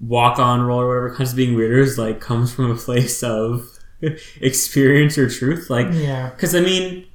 walk 0.00 0.38
on 0.38 0.62
role 0.62 0.80
or 0.80 0.88
whatever 0.88 1.14
kinds 1.14 1.30
of 1.30 1.36
being 1.36 1.56
weirdos 1.56 1.96
like 1.98 2.20
comes 2.20 2.52
from 2.52 2.70
a 2.70 2.76
place 2.76 3.22
of 3.22 3.68
experience 4.40 5.18
or 5.18 5.28
truth. 5.28 5.68
Like, 5.70 5.88
Yeah. 5.92 6.30
because 6.30 6.54
I 6.54 6.60
mean, 6.60 7.06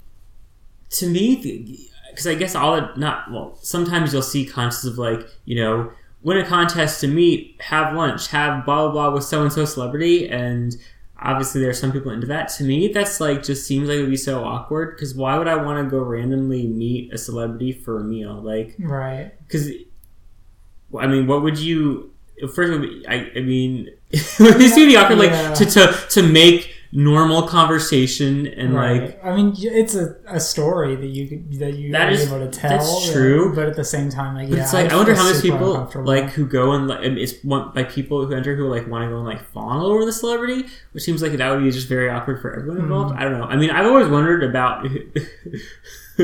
to 0.91 1.07
me, 1.09 1.87
because 2.11 2.27
I 2.27 2.35
guess 2.35 2.55
all 2.55 2.75
it 2.75 2.97
not 2.97 3.31
well. 3.31 3.57
Sometimes 3.61 4.13
you'll 4.13 4.21
see 4.21 4.45
contests 4.45 4.85
of 4.85 4.97
like 4.97 5.21
you 5.45 5.55
know 5.63 5.91
win 6.23 6.37
a 6.37 6.45
contest 6.45 7.01
to 7.01 7.07
meet, 7.07 7.59
have 7.61 7.95
lunch, 7.95 8.27
have 8.29 8.65
blah 8.65 8.83
blah 8.83 8.91
blah 8.91 9.13
with 9.13 9.23
so 9.23 9.41
and 9.41 9.51
so 9.51 9.65
celebrity, 9.65 10.29
and 10.29 10.75
obviously 11.19 11.61
there 11.61 11.69
are 11.69 11.73
some 11.73 11.91
people 11.91 12.11
into 12.11 12.27
that. 12.27 12.49
To 12.49 12.63
me, 12.63 12.87
that's 12.89 13.19
like 13.19 13.43
just 13.43 13.65
seems 13.67 13.87
like 13.89 13.97
it 13.97 14.01
would 14.01 14.09
be 14.09 14.17
so 14.17 14.43
awkward. 14.43 14.95
Because 14.95 15.13
why 15.15 15.37
would 15.37 15.47
I 15.47 15.55
want 15.55 15.83
to 15.83 15.89
go 15.89 15.99
randomly 16.03 16.67
meet 16.67 17.13
a 17.13 17.17
celebrity 17.17 17.71
for 17.71 17.99
a 17.99 18.03
meal? 18.03 18.41
Like, 18.41 18.75
Right. 18.79 19.31
because 19.47 19.69
I 20.99 21.07
mean, 21.07 21.27
what 21.27 21.41
would 21.43 21.57
you? 21.57 22.11
First, 22.55 22.71
it 22.73 22.79
would 22.79 22.81
be- 22.81 23.07
I, 23.07 23.31
I 23.35 23.41
mean, 23.41 23.87
it 24.09 24.39
would 24.39 24.57
be 24.87 24.95
awkward, 24.95 25.19
like 25.19 25.29
Yeah. 25.29 25.53
to, 25.53 25.65
to 25.65 25.93
to 26.09 26.23
make 26.23 26.73
normal 26.93 27.47
conversation 27.47 28.45
and 28.47 28.73
like 28.73 29.23
I 29.23 29.33
mean, 29.35 29.53
it's 29.57 29.95
a, 29.95 30.15
a 30.27 30.39
story 30.41 30.95
that 30.97 31.05
you 31.07 31.41
that 31.59 31.75
you 31.75 31.91
That 31.93 32.09
are 32.09 32.11
is- 32.11 32.27
able 32.31 32.45
to 32.45 32.51
tell. 32.51 32.69
that's 32.71 33.07
that- 33.07 33.13
true. 33.13 33.55
but 33.55 33.67
at 33.69 33.75
the 33.77 33.83
same 33.85 34.09
time, 34.09 34.35
like 34.35 34.49
But 34.49 34.57
yeah, 34.57 34.63
it's 34.63 34.73
like 34.73 34.85
I'd 34.87 34.91
I 34.93 34.95
wonder 34.97 35.15
how 35.15 35.23
many 35.23 35.41
people 35.41 35.89
like 36.03 36.31
who 36.31 36.45
go 36.45 36.73
and 36.73 36.87
like 36.89 36.99
it's 37.03 37.41
one 37.43 37.71
by 37.73 37.83
people 37.85 38.25
who 38.25 38.33
enter 38.35 38.55
who 38.57 38.67
like 38.67 38.87
want 38.87 39.03
to 39.05 39.09
go 39.09 39.17
and 39.17 39.25
like 39.25 39.41
fawn 39.53 39.77
all 39.77 39.85
over 39.91 40.03
the 40.05 40.11
celebrity, 40.11 40.65
which 40.91 41.03
seems 41.03 41.21
like 41.21 41.31
that 41.33 41.49
would 41.49 41.63
be 41.63 41.71
just 41.71 41.87
very 41.87 42.09
awkward 42.09 42.41
for 42.41 42.53
everyone 42.53 42.79
involved. 42.81 43.11
Mm-hmm. 43.13 43.19
I 43.19 43.23
don't 43.23 43.39
know. 43.39 43.45
I 43.45 43.55
mean, 43.55 43.69
I've 43.69 43.85
always 43.85 44.07
wondered 44.09 44.43
about 44.43 44.85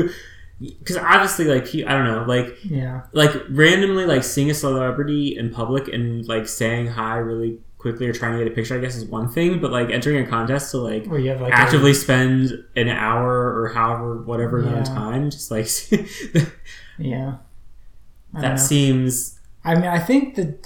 because 0.60 0.96
obviously, 0.96 1.44
like 1.46 1.66
he- 1.66 1.84
I 1.86 1.92
don't 1.92 2.04
know, 2.04 2.24
like 2.24 2.56
yeah, 2.64 3.02
like 3.12 3.30
randomly 3.48 4.04
like 4.06 4.24
seeing 4.24 4.50
a 4.50 4.54
celebrity 4.54 5.36
in 5.36 5.50
public 5.50 5.88
and 5.88 6.26
like 6.28 6.46
saying 6.48 6.88
hi 6.88 7.16
really 7.16 7.60
quickly 7.78 8.06
or 8.08 8.12
trying 8.12 8.36
to 8.36 8.44
get 8.44 8.52
a 8.52 8.54
picture. 8.54 8.76
I 8.76 8.80
guess 8.80 8.96
is 8.96 9.04
one 9.04 9.28
thing, 9.28 9.60
but 9.60 9.70
like 9.70 9.90
entering 9.90 10.26
a 10.26 10.28
contest 10.28 10.72
to 10.72 10.78
like 10.78 11.06
where 11.06 11.20
you 11.20 11.30
have 11.30 11.40
like 11.40 11.52
actively 11.52 11.94
spend 11.94 12.52
an 12.76 12.88
hour 12.88 13.60
or 13.60 13.68
however 13.68 14.18
whatever 14.22 14.58
amount 14.58 14.80
of 14.80 14.86
time, 14.86 15.30
just 15.30 15.50
like 15.50 15.68
yeah. 16.98 17.36
I 18.34 18.40
that 18.40 18.56
seems 18.56 19.38
I 19.64 19.74
mean, 19.74 19.84
I 19.84 19.98
think 19.98 20.34
the, 20.36 20.58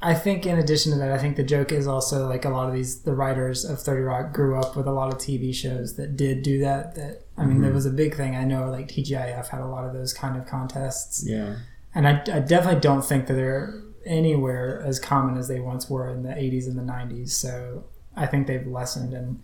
I 0.00 0.14
think 0.14 0.46
in 0.46 0.58
addition 0.58 0.92
to 0.92 0.98
that, 0.98 1.10
I 1.10 1.18
think 1.18 1.36
the 1.36 1.42
joke 1.42 1.72
is 1.72 1.86
also 1.86 2.28
like 2.28 2.44
a 2.44 2.50
lot 2.50 2.68
of 2.68 2.74
these 2.74 3.02
the 3.02 3.14
writers 3.14 3.64
of 3.64 3.80
Thirty 3.80 4.02
Rock 4.02 4.32
grew 4.32 4.58
up 4.58 4.76
with 4.76 4.86
a 4.86 4.92
lot 4.92 5.12
of 5.12 5.18
TV 5.18 5.54
shows 5.54 5.96
that 5.96 6.16
did 6.16 6.42
do 6.42 6.60
that. 6.60 6.94
That 6.94 7.24
I 7.36 7.42
mean, 7.42 7.54
Mm-hmm. 7.54 7.62
there 7.62 7.72
was 7.72 7.86
a 7.86 7.90
big 7.90 8.14
thing. 8.16 8.34
I 8.36 8.44
know 8.44 8.70
like 8.70 8.88
TGIF 8.88 9.48
had 9.48 9.60
a 9.60 9.66
lot 9.66 9.84
of 9.84 9.92
those 9.92 10.12
kind 10.12 10.36
of 10.36 10.46
contests, 10.46 11.24
yeah. 11.26 11.56
and 11.94 12.06
I, 12.06 12.22
I 12.32 12.40
definitely 12.40 12.80
don't 12.80 13.04
think 13.04 13.26
that 13.26 13.34
they're 13.34 13.82
anywhere 14.08 14.82
as 14.84 14.98
common 14.98 15.36
as 15.36 15.48
they 15.48 15.60
once 15.60 15.88
were 15.88 16.08
in 16.08 16.22
the 16.22 16.30
'80s 16.30 16.66
and 16.66 16.78
the 16.78 16.82
'90s. 16.82 17.30
So 17.30 17.84
I 18.16 18.26
think 18.26 18.46
they've 18.46 18.66
lessened 18.66 19.14
and. 19.14 19.40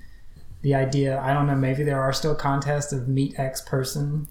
The 0.63 0.75
idea, 0.75 1.21
I 1.21 1.35
don't 1.35 1.47
know, 1.47 1.55
maybe 1.55 1.85
there 1.85 2.01
are 2.01 2.11
still 2.15 2.35
contests 2.35 2.91
of 2.91 3.07
meet 3.07 3.39
X 3.39 3.61
person 3.61 4.29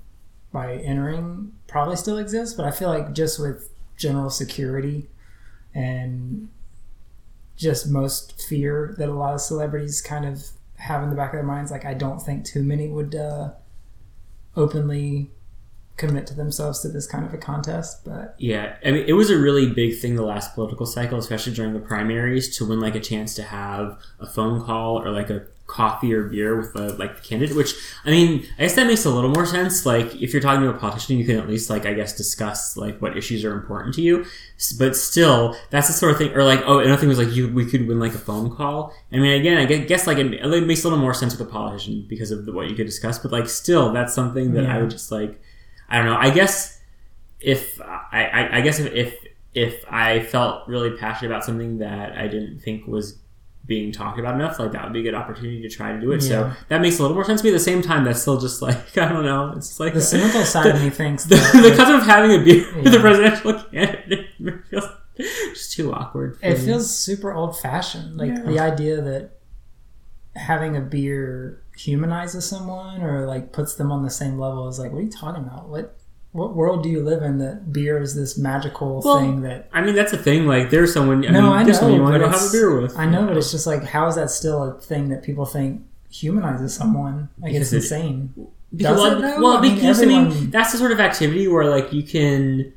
by 0.51 0.77
entering 0.77 1.51
probably 1.67 1.95
still 1.95 2.17
exists, 2.17 2.55
but 2.55 2.65
I 2.65 2.71
feel 2.71 2.89
like 2.89 3.13
just 3.13 3.39
with 3.39 3.69
general 3.97 4.29
security 4.29 5.09
and 5.73 6.49
just 7.55 7.89
most 7.89 8.41
fear 8.41 8.95
that 8.97 9.09
a 9.09 9.13
lot 9.13 9.33
of 9.33 9.41
celebrities 9.41 10.01
kind 10.01 10.25
of 10.25 10.47
have 10.77 11.03
in 11.03 11.09
the 11.09 11.15
back 11.15 11.33
of 11.33 11.37
their 11.37 11.43
minds, 11.43 11.71
like 11.71 11.85
I 11.85 11.93
don't 11.93 12.19
think 12.19 12.45
too 12.45 12.63
many 12.63 12.87
would 12.87 13.15
uh, 13.15 13.51
openly 14.55 15.31
commit 15.97 16.25
to 16.27 16.33
themselves 16.33 16.81
to 16.81 16.89
this 16.89 17.07
kind 17.07 17.25
of 17.25 17.33
a 17.33 17.37
contest. 17.37 18.03
But 18.03 18.35
Yeah, 18.37 18.75
I 18.85 18.91
mean, 18.91 19.05
it 19.07 19.13
was 19.13 19.29
a 19.29 19.37
really 19.37 19.71
big 19.71 19.99
thing 19.99 20.15
the 20.15 20.23
last 20.23 20.55
political 20.55 20.85
cycle, 20.85 21.17
especially 21.17 21.53
during 21.53 21.73
the 21.73 21.79
primaries, 21.79 22.57
to 22.57 22.65
win 22.65 22.79
like 22.79 22.95
a 22.95 22.99
chance 22.99 23.35
to 23.35 23.43
have 23.43 23.99
a 24.19 24.25
phone 24.25 24.63
call 24.63 24.99
or 24.99 25.11
like 25.11 25.29
a 25.29 25.45
coffee 25.65 26.13
or 26.13 26.25
beer 26.25 26.57
with 26.57 26.75
a 26.75 26.93
like 26.93 27.15
the 27.15 27.21
candidate. 27.21 27.55
Which 27.55 27.73
I 28.05 28.09
mean, 28.09 28.45
I 28.57 28.63
guess 28.63 28.75
that 28.75 28.87
makes 28.87 29.05
a 29.05 29.09
little 29.09 29.29
more 29.29 29.45
sense. 29.45 29.85
Like 29.85 30.13
if 30.21 30.33
you're 30.33 30.41
talking 30.41 30.61
to 30.61 30.69
a 30.69 30.73
politician, 30.73 31.17
you 31.17 31.25
can 31.25 31.37
at 31.37 31.47
least 31.47 31.69
like 31.69 31.85
I 31.85 31.93
guess 31.93 32.15
discuss 32.15 32.77
like 32.77 33.01
what 33.01 33.17
issues 33.17 33.43
are 33.45 33.53
important 33.53 33.95
to 33.95 34.01
you. 34.01 34.25
But 34.77 34.95
still, 34.95 35.55
that's 35.69 35.87
the 35.87 35.93
sort 35.93 36.11
of 36.11 36.17
thing. 36.17 36.33
Or 36.33 36.43
like, 36.43 36.61
oh, 36.65 36.79
another 36.79 36.97
thing 36.97 37.09
was 37.09 37.17
like 37.17 37.31
you 37.31 37.51
we 37.51 37.65
could 37.65 37.87
win 37.87 37.99
like 37.99 38.13
a 38.13 38.19
phone 38.19 38.55
call. 38.55 38.93
I 39.11 39.17
mean, 39.17 39.39
again, 39.39 39.57
I 39.57 39.65
guess 39.65 40.05
like 40.07 40.17
it, 40.17 40.33
it 40.33 40.67
makes 40.67 40.83
a 40.83 40.89
little 40.89 40.99
more 40.99 41.13
sense 41.13 41.37
with 41.37 41.47
a 41.47 41.51
politician 41.51 42.05
because 42.07 42.31
of 42.31 42.45
the, 42.45 42.51
what 42.51 42.69
you 42.69 42.75
could 42.75 42.85
discuss. 42.85 43.17
But 43.17 43.31
like, 43.31 43.49
still, 43.49 43.91
that's 43.93 44.13
something 44.13 44.53
that 44.53 44.65
I 44.65 44.79
would 44.79 44.89
just 44.89 45.11
like. 45.11 45.39
I 45.89 45.97
don't 45.97 46.05
know. 46.05 46.17
I 46.17 46.29
guess 46.29 46.79
if 47.39 47.79
I, 47.81 48.23
I, 48.33 48.57
I 48.57 48.61
guess 48.61 48.79
if, 48.79 48.93
if 48.93 49.15
if 49.53 49.85
I 49.89 50.21
felt 50.21 50.67
really 50.67 50.91
passionate 50.97 51.31
about 51.31 51.43
something 51.43 51.77
that 51.79 52.17
I 52.17 52.27
didn't 52.27 52.59
think 52.59 52.87
was 52.87 53.19
being 53.65 53.91
talked 53.93 54.19
about 54.19 54.35
enough, 54.35 54.59
like 54.59 54.71
that 54.73 54.83
would 54.83 54.91
be 54.93 54.99
a 54.99 55.03
good 55.03 55.13
opportunity 55.13 55.61
to 55.61 55.69
try 55.69 55.93
to 55.93 55.99
do 56.01 56.11
it. 56.11 56.21
So 56.21 56.51
that 56.69 56.81
makes 56.81 56.99
a 56.99 57.01
little 57.01 57.15
more 57.15 57.23
sense 57.23 57.41
to 57.41 57.45
me. 57.45 57.51
At 57.51 57.53
the 57.53 57.59
same 57.59 57.81
time, 57.81 58.03
that's 58.03 58.21
still 58.21 58.39
just 58.39 58.61
like 58.67 58.97
I 58.97 59.07
don't 59.09 59.23
know. 59.25 59.53
It's 59.55 59.69
just 59.69 59.79
like 59.79 59.93
the 59.93 60.01
cynical 60.01 60.43
side 60.43 60.67
of 60.75 60.81
me 60.81 60.89
thinks 60.89 61.23
the, 61.25 61.35
that 61.35 61.53
the 61.53 61.83
like, 61.83 62.01
of 62.01 62.03
having 62.07 62.31
a 62.41 62.43
beer 62.43 62.65
with 62.83 62.93
a 62.93 62.99
presidential 62.99 63.61
candidate 63.63 64.27
feels 64.69 64.85
just 65.53 65.71
too 65.73 65.93
awkward. 65.93 66.37
for 66.39 66.45
it 66.45 66.57
me. 66.59 66.65
feels 66.65 66.97
super 66.97 67.31
old 67.33 67.57
fashioned. 67.59 68.17
Like 68.17 68.29
Yeah. 68.31 68.41
the 68.43 68.59
idea 68.59 69.01
that 69.01 69.31
having 70.35 70.75
a 70.75 70.81
beer 70.81 71.62
humanizes 71.75 72.47
someone 72.47 73.01
or 73.01 73.25
like 73.25 73.51
puts 73.51 73.75
them 73.75 73.91
on 73.91 74.03
the 74.03 74.09
same 74.09 74.37
level 74.39 74.67
is 74.67 74.79
like, 74.79 74.91
what 74.91 74.99
are 74.99 75.03
you 75.03 75.09
talking 75.11 75.43
about? 75.43 75.69
What 75.69 75.95
what 76.31 76.55
world 76.55 76.81
do 76.81 76.89
you 76.89 77.03
live 77.03 77.21
in 77.21 77.37
that 77.39 77.71
beer 77.71 78.01
is 78.01 78.15
this 78.15 78.37
magical 78.39 79.01
Well, 79.05 79.19
thing 79.19 79.41
that 79.41 79.69
I 79.71 79.81
mean, 79.81 79.93
that's 79.93 80.11
the 80.11 80.17
thing. 80.17 80.47
Like, 80.47 80.71
there's 80.71 80.91
someone. 80.91 81.23
I 81.27 81.29
no, 81.31 81.41
mean, 81.43 81.51
I 81.51 81.63
there's 81.63 81.77
someone 81.77 81.93
you 81.93 82.03
know, 82.03 82.09
want 82.09 82.23
to 82.23 82.29
have 82.29 82.49
a 82.49 82.51
beer 82.51 82.81
with. 82.81 82.97
I 82.97 83.05
know, 83.05 83.27
but 83.27 83.37
it's 83.37 83.51
just 83.51 83.67
like, 83.67 83.83
how 83.83 84.07
is 84.07 84.15
that 84.15 84.31
still 84.31 84.63
a 84.63 84.81
thing 84.81 85.09
that 85.09 85.21
people 85.21 85.45
think 85.45 85.83
humanizes 86.09 86.73
someone? 86.73 87.29
Like 87.39 87.53
it's 87.53 87.69
Because 87.69 87.91
it- 87.91 87.95
insane. 87.95 88.33
Because, 88.75 88.95
Does 88.97 89.01
well, 89.03 89.17
it 89.17 89.21
though? 89.21 89.41
well, 89.43 89.57
I 89.57 89.61
mean, 89.61 89.75
because 89.75 90.01
I 90.01 90.05
mean, 90.05 90.49
that's 90.49 90.71
the 90.71 90.79
sort 90.79 90.91
of 90.91 90.99
activity 90.99 91.47
where 91.47 91.65
like 91.65 91.93
you 91.93 92.01
can 92.01 92.73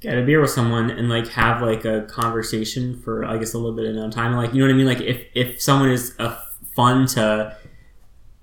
get 0.00 0.18
a 0.18 0.22
beer 0.24 0.40
with 0.40 0.50
someone 0.50 0.90
and 0.90 1.08
like 1.08 1.28
have 1.28 1.62
like 1.62 1.84
a 1.84 2.02
conversation 2.10 3.00
for 3.00 3.24
I 3.24 3.36
guess 3.38 3.54
a 3.54 3.58
little 3.58 3.76
bit 3.76 3.84
of 3.86 3.94
no 3.94 4.10
time. 4.10 4.32
Like 4.34 4.52
you 4.52 4.58
know 4.58 4.66
what 4.66 4.74
I 4.74 4.76
mean? 4.76 4.86
Like 4.86 5.00
if 5.00 5.22
if 5.34 5.62
someone 5.62 5.90
is 5.90 6.16
a 6.18 6.36
fun 6.74 7.06
to 7.06 7.56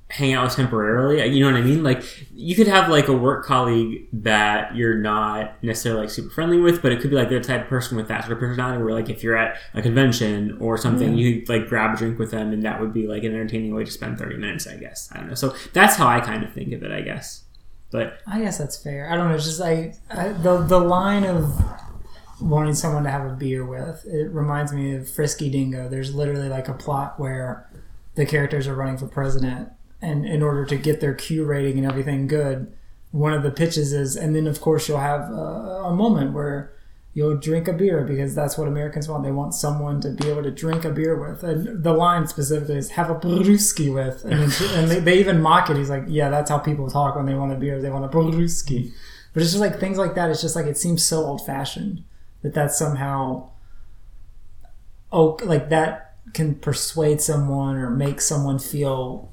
hang 0.10 0.34
out 0.34 0.46
with 0.46 0.56
temporarily, 0.56 1.26
you 1.28 1.42
know 1.42 1.52
what 1.52 1.60
I 1.60 1.64
mean? 1.64 1.84
Like 1.84 2.04
you 2.34 2.56
could 2.56 2.68
have 2.68 2.90
like 2.90 3.10
a 3.10 3.14
work 3.14 3.46
colleague 3.46 4.08
that 4.14 4.74
you're 4.74 4.98
not 4.98 5.62
necessarily 5.62 6.02
like 6.02 6.10
super 6.10 6.30
friendly 6.30 6.60
with, 6.60 6.82
but 6.82 6.94
it 6.94 7.02
could 7.02 7.10
be 7.10 7.18
like 7.18 7.28
the 7.30 7.42
type 7.42 7.64
of 7.64 7.68
person 7.68 7.98
with 7.98 8.08
that 8.08 8.22
sort 8.22 8.34
of 8.34 8.40
personality 8.40 8.82
where 8.82 8.94
like 8.94 9.10
if 9.10 9.22
you're 9.22 9.36
at 9.36 9.58
a 9.74 9.82
convention 9.82 10.58
or 10.62 10.78
something, 10.78 11.18
you 11.18 11.44
like 11.50 11.68
grab 11.68 11.94
a 11.94 11.98
drink 11.98 12.20
with 12.20 12.32
them 12.32 12.54
and 12.54 12.64
that 12.64 12.80
would 12.80 12.94
be 12.94 13.06
like 13.06 13.24
an 13.24 13.34
entertaining 13.34 13.76
way 13.76 13.84
to 13.84 13.92
spend 13.92 14.18
30 14.18 14.38
minutes, 14.38 14.66
I 14.66 14.78
guess. 14.78 15.10
I 15.12 15.18
don't 15.18 15.28
know. 15.28 15.36
So 15.36 15.54
that's 15.74 15.98
how 15.98 16.08
I 16.08 16.22
kind 16.22 16.44
of 16.44 16.54
think 16.54 16.72
of 16.72 16.84
it, 16.84 16.92
I 16.92 17.02
guess. 17.02 17.44
But 17.92 18.20
I 18.26 18.42
guess 18.42 18.58
that's 18.58 18.82
fair. 18.82 19.12
I 19.12 19.16
don't 19.16 19.30
know. 19.30 19.36
It's 19.36 19.46
just 19.46 19.60
like 19.60 19.96
I, 20.10 20.30
the 20.30 20.58
the 20.58 20.80
line 20.80 21.24
of 21.24 21.62
wanting 22.42 22.76
someone 22.76 23.04
to 23.04 23.10
have 23.10 23.26
a 23.26 23.34
beer 23.34 23.66
with. 23.66 24.06
It 24.06 24.30
reminds 24.32 24.72
me 24.74 24.96
of 24.96 25.10
Frisky 25.10 25.50
Dingo. 25.50 25.88
There's 25.90 26.14
literally 26.14 26.50
like 26.50 26.68
a 26.68 26.74
plot 26.74 27.20
where 27.20 27.70
the 28.16 28.26
characters 28.26 28.68
are 28.68 28.76
running 28.76 28.98
for 28.98 29.08
president, 29.08 29.70
and 30.02 30.26
in 30.26 30.44
order 30.44 30.66
to 30.66 30.78
get 30.78 31.02
their 31.02 31.14
Q 31.14 31.46
rating 31.46 31.78
and 31.78 31.88
everything 31.88 32.28
good, 32.28 32.72
one 33.12 33.34
of 33.34 33.44
the 33.44 33.52
pitches 33.52 33.94
is, 33.94 34.16
and 34.16 34.36
then 34.36 34.48
of 34.48 34.62
course 34.62 34.88
you'll 34.88 35.00
have 35.00 35.30
a, 35.30 35.84
a 35.86 35.96
moment 35.96 36.34
where 36.34 36.74
you'll 37.14 37.38
drink 37.38 37.68
a 37.68 37.74
beer 37.74 38.04
because 38.04 38.36
that's 38.36 38.60
what 38.60 38.68
Americans 38.68 39.08
want. 39.08 39.24
They 39.24 39.32
want 39.32 39.56
someone 39.56 40.00
to 40.02 40.12
be 40.12 40.30
able 40.30 40.44
to 40.44 40.52
drink 40.52 40.86
a 40.86 40.92
beer 40.92 41.16
with. 41.16 41.44
And 41.44 41.84
the 41.84 41.94
line 41.94 42.28
specifically 42.28 42.78
is 42.78 42.92
"have 42.92 43.10
a 43.10 43.16
brewski 43.16 43.92
with," 43.92 44.24
and, 44.24 44.54
and 44.76 44.92
they, 44.92 45.00
they 45.00 45.20
even 45.20 45.42
mock 45.42 45.70
it. 45.70 45.78
He's 45.78 45.90
like, 45.90 46.04
"Yeah, 46.08 46.30
that's 46.30 46.52
how 46.52 46.60
people 46.60 46.90
talk 46.90 47.16
when 47.16 47.26
they 47.26 47.34
want 47.34 47.54
a 47.54 47.56
beer. 47.56 47.82
They 47.82 47.90
want 47.90 48.06
a 48.06 48.10
brewski." 48.10 48.92
But 49.34 49.42
it's 49.44 49.52
just 49.52 49.62
like 49.62 49.80
things 49.80 49.98
like 49.98 50.16
that. 50.16 50.30
It's 50.30 50.42
just 50.42 50.56
like 50.56 50.68
it 50.68 50.78
seems 50.78 51.04
so 51.04 51.26
old 51.26 51.46
fashioned 51.46 52.04
that 52.44 52.54
that's 52.54 52.78
somehow 52.78 53.50
oh 55.12 55.38
like 55.44 55.70
that 55.70 56.16
can 56.34 56.56
persuade 56.56 57.22
someone 57.22 57.78
or 57.78 57.90
make 57.90 58.22
someone 58.22 58.60
feel 58.60 59.32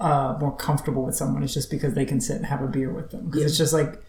uh, 0.00 0.36
more 0.40 0.54
comfortable 0.56 1.04
with 1.04 1.14
someone. 1.14 1.42
It's 1.42 1.54
just 1.54 1.70
because 1.70 1.94
they 1.94 2.04
can 2.04 2.20
sit 2.20 2.36
and 2.36 2.46
have 2.46 2.62
a 2.62 2.66
beer 2.66 2.92
with 2.92 3.10
them. 3.10 3.26
Because 3.26 3.44
it's 3.44 3.58
just 3.58 3.72
like 3.72 4.02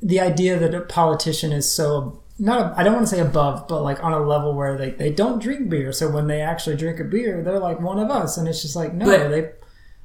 the 0.00 0.20
idea 0.20 0.58
that 0.58 0.74
a 0.74 0.80
politician 0.80 1.52
is 1.52 1.70
so 1.70 2.22
not 2.38 2.76
I 2.76 2.82
don't 2.82 2.94
want 2.94 3.06
to 3.06 3.14
say 3.14 3.20
above, 3.20 3.68
but 3.68 3.82
like 3.82 4.02
on 4.02 4.12
a 4.12 4.20
level 4.20 4.54
where 4.54 4.76
they, 4.76 4.90
they 4.90 5.10
don't 5.10 5.40
drink 5.40 5.68
beer. 5.68 5.92
So 5.92 6.10
when 6.10 6.26
they 6.26 6.40
actually 6.40 6.76
drink 6.76 6.98
a 6.98 7.04
beer, 7.04 7.42
they're 7.42 7.58
like 7.58 7.80
one 7.80 7.98
of 7.98 8.10
us, 8.10 8.36
and 8.36 8.48
it's 8.48 8.62
just 8.62 8.76
like 8.76 8.92
no, 8.92 9.06
But- 9.06 9.28
they. 9.28 9.50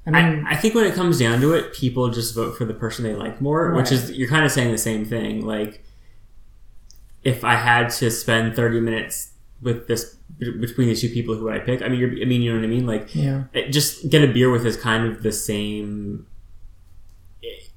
I 0.05 0.09
mean, 0.09 0.45
I, 0.45 0.53
I 0.53 0.55
think 0.55 0.73
when 0.73 0.85
it 0.85 0.93
comes 0.93 1.19
down 1.19 1.41
to 1.41 1.51
it, 1.51 1.73
people 1.73 2.09
just 2.09 2.33
vote 2.33 2.57
for 2.57 2.63
the 2.63 2.73
person 2.73 3.03
they 3.03 3.13
like 3.13 3.41
more, 3.41 3.73
which 3.73 3.91
is 3.91 4.09
you're 4.11 4.29
kind 4.29 4.45
of 4.45 4.53
saying 4.53 4.71
the 4.71 4.77
same 4.77 5.03
thing. 5.03 5.45
Like, 5.45 5.83
if 7.25 7.43
I 7.43 7.55
had 7.55 7.89
to 7.89 8.09
spend 8.09 8.55
30 8.55 8.79
minutes 8.79 9.33
with 9.61 9.87
this 9.87 10.15
between 10.39 10.87
these 10.87 11.01
two 11.01 11.09
people, 11.09 11.35
who 11.35 11.49
I 11.49 11.59
pick? 11.59 11.81
I 11.81 11.87
mean, 11.87 11.99
you're, 11.99 12.11
I 12.11 12.25
mean, 12.25 12.41
you 12.41 12.51
know 12.51 12.59
what 12.59 12.63
I 12.65 12.67
mean? 12.67 12.85
Like, 12.85 13.15
yeah, 13.15 13.43
it, 13.53 13.71
just 13.71 14.09
get 14.09 14.23
a 14.23 14.31
beer 14.31 14.49
with 14.51 14.65
is 14.65 14.77
kind 14.77 15.05
of 15.05 15.23
the 15.23 15.31
same. 15.31 16.27
it- 17.41 17.69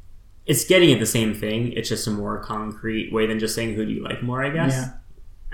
It's 0.46 0.64
getting 0.64 0.92
at 0.92 0.99
the 1.00 1.06
same 1.06 1.34
thing. 1.34 1.72
It's 1.72 1.88
just 1.88 2.06
a 2.06 2.10
more 2.10 2.38
concrete 2.42 3.12
way 3.12 3.26
than 3.26 3.38
just 3.38 3.54
saying 3.54 3.75
who 3.75 3.84
do 3.87 3.92
you 3.92 4.02
like 4.02 4.22
more. 4.22 4.44
I 4.44 4.50
guess. 4.50 4.72
yeah, 4.72 4.92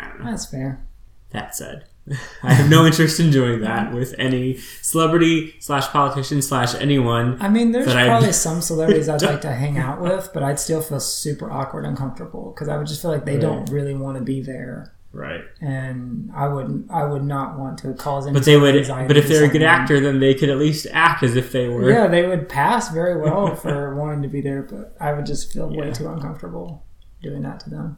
I 0.04 0.09
don't 0.09 0.21
know. 0.25 0.30
that's 0.30 0.47
fair. 0.47 0.83
That 1.30 1.54
said, 1.54 1.85
I 2.42 2.54
have 2.54 2.71
no 2.71 2.87
interest 2.87 3.18
in 3.21 3.30
doing 3.30 3.61
that 3.61 3.92
with 3.92 4.14
any 4.16 4.59
celebrity 4.80 5.54
slash 5.59 5.88
politician 5.88 6.40
slash 6.40 6.75
anyone. 6.76 7.37
I 7.42 7.49
mean, 7.49 7.73
there's 7.73 7.92
probably 7.92 8.33
some 8.47 8.62
celebrities 8.62 9.09
I'd 9.09 9.23
like 9.23 9.40
to 9.42 9.52
hang 9.64 9.76
out 9.76 10.00
with, 10.00 10.30
but 10.33 10.42
I'd 10.45 10.59
still 10.61 10.80
feel 10.80 11.00
super 11.00 11.50
awkward, 11.50 11.85
uncomfortable 11.85 12.52
because 12.54 12.68
I 12.68 12.78
would 12.78 12.87
just 12.87 13.02
feel 13.02 13.11
like 13.11 13.25
they 13.25 13.38
don't 13.38 13.68
really 13.71 13.95
want 13.95 14.16
to 14.18 14.23
be 14.25 14.40
there, 14.40 14.95
Right. 15.17 15.41
And 15.63 16.31
I 16.35 16.47
would 16.47 16.89
I 16.91 17.05
would 17.05 17.25
not 17.25 17.59
want 17.59 17.79
to 17.79 17.95
cause 17.95 18.27
any. 18.27 18.35
But 18.35 18.45
they 18.45 18.59
would. 18.59 18.87
But 18.87 19.17
if 19.17 19.29
they're 19.29 19.47
a 19.47 19.49
good 19.49 19.63
actor, 19.63 19.99
then 19.99 20.21
they 20.21 20.35
could 20.35 20.51
at 20.51 20.59
least 20.59 20.87
act 20.93 21.23
as 21.23 21.37
if 21.37 21.53
they 21.53 21.69
were. 21.69 21.91
Yeah, 21.91 22.07
they 22.07 22.27
would 22.27 22.51
pass 22.51 22.91
very 22.91 23.19
well 23.19 23.57
for 23.63 23.95
wanting 23.95 24.21
to 24.23 24.29
be 24.29 24.43
there, 24.43 24.63
but 24.63 24.95
I 25.01 25.15
would 25.15 25.25
just 25.25 25.51
feel 25.51 25.73
yeah. 25.73 25.81
way 25.81 25.91
too 25.91 26.07
uncomfortable 26.07 26.85
doing 27.23 27.41
that 27.43 27.61
to 27.61 27.71
them. 27.71 27.97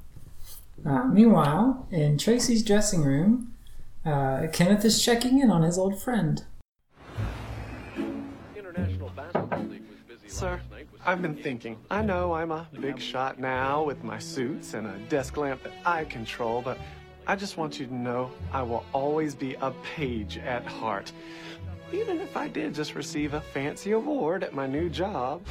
Uh, 0.86 1.06
meanwhile, 1.06 1.88
in 1.90 2.18
Tracy's 2.18 2.62
dressing 2.62 3.02
room, 3.02 3.52
uh, 4.04 4.46
Kenneth 4.52 4.84
is 4.84 5.02
checking 5.04 5.40
in 5.40 5.50
on 5.50 5.62
his 5.62 5.76
old 5.76 6.00
friend. 6.00 6.44
Sir, 10.28 10.60
I've 11.04 11.20
been 11.20 11.34
thinking. 11.34 11.78
I 11.90 12.02
know 12.02 12.32
I'm 12.34 12.52
a 12.52 12.68
big 12.80 13.00
shot 13.00 13.40
now 13.40 13.82
with 13.82 14.04
my 14.04 14.20
suits 14.20 14.74
and 14.74 14.86
a 14.86 14.96
desk 15.08 15.36
lamp 15.36 15.64
that 15.64 15.72
I 15.84 16.04
control, 16.04 16.62
but 16.62 16.78
I 17.30 17.36
just 17.36 17.58
want 17.58 17.78
you 17.78 17.84
to 17.86 17.94
know 17.94 18.30
I 18.54 18.62
will 18.62 18.86
always 18.94 19.34
be 19.34 19.54
a 19.60 19.70
page 19.94 20.38
at 20.38 20.64
heart. 20.64 21.12
Even 21.92 22.20
if 22.20 22.38
I 22.38 22.48
did 22.48 22.74
just 22.74 22.94
receive 22.94 23.34
a 23.34 23.40
fancy 23.42 23.92
award 23.92 24.42
at 24.42 24.54
my 24.54 24.66
new 24.66 24.88
job. 24.88 25.42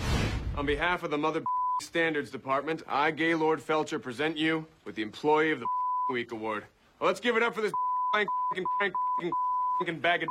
On 0.56 0.66
behalf 0.66 1.04
of 1.04 1.12
the 1.12 1.20
Mother 1.20 1.44
Standards 1.82 2.32
Department, 2.32 2.82
I, 2.88 3.12
Gaylord 3.12 3.62
Felcher, 3.62 4.02
present 4.02 4.38
you 4.38 4.66
with 4.86 4.96
the 4.96 5.04
Employee 5.04 5.52
of 5.52 5.60
the 5.60 5.68
Week 6.12 6.32
Award. 6.32 6.66
Well, 7.00 7.10
let's 7.10 7.20
give 7.20 7.38
it 7.38 7.44
up 7.44 7.54
for 7.54 7.62
this 7.62 7.72
bag 10.02 10.24
of. 10.24 10.30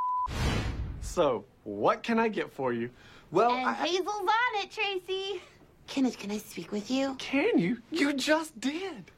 So, 1.01 1.45
what 1.63 2.03
can 2.03 2.19
I 2.19 2.27
get 2.27 2.51
for 2.51 2.73
you? 2.73 2.91
Well, 3.31 3.53
And 3.53 3.69
I, 3.69 3.73
Hazel's 3.73 4.09
on 4.09 4.63
it, 4.65 4.73
Tracy. 4.73 5.41
Kenneth, 5.87 6.19
can 6.19 6.33
I 6.33 6.39
speak 6.39 6.73
with 6.73 6.91
you? 6.91 7.15
can 7.21 7.57
you? 7.57 7.79
You 7.93 8.15
just 8.15 8.59
did. 8.61 9.13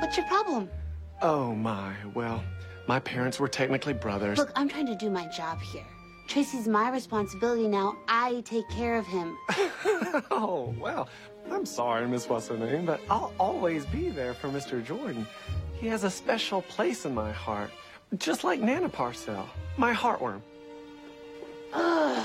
What's 0.00 0.16
your 0.16 0.26
problem? 0.26 0.68
Oh 1.22 1.54
my, 1.54 1.94
well, 2.14 2.42
my 2.88 2.98
parents 2.98 3.38
were 3.38 3.48
technically 3.48 3.92
brothers. 3.92 4.38
Look, 4.38 4.50
I'm 4.56 4.68
trying 4.68 4.86
to 4.86 4.96
do 4.96 5.10
my 5.10 5.26
job 5.26 5.60
here. 5.60 5.84
Tracy's 6.26 6.66
my 6.66 6.90
responsibility 6.90 7.68
now. 7.68 7.96
I 8.08 8.42
take 8.44 8.68
care 8.70 8.96
of 8.96 9.06
him. 9.06 9.36
Oh, 10.32 10.74
well, 10.80 11.08
I'm 11.50 11.64
sorry, 11.66 12.08
Miss 12.08 12.28
What's 12.28 12.48
her 12.48 12.56
name, 12.56 12.84
but 12.84 13.00
I'll 13.08 13.32
always 13.38 13.84
be 13.86 14.08
there 14.10 14.34
for 14.34 14.48
Mr. 14.48 14.84
Jordan. 14.84 15.26
He 15.78 15.86
has 15.86 16.02
a 16.02 16.10
special 16.10 16.62
place 16.62 17.04
in 17.04 17.14
my 17.14 17.30
heart, 17.30 17.70
just 18.16 18.42
like 18.42 18.60
Nana 18.60 18.88
Parcell, 18.88 19.48
my 19.76 19.92
heartworm. 19.94 20.40
I 21.72 22.24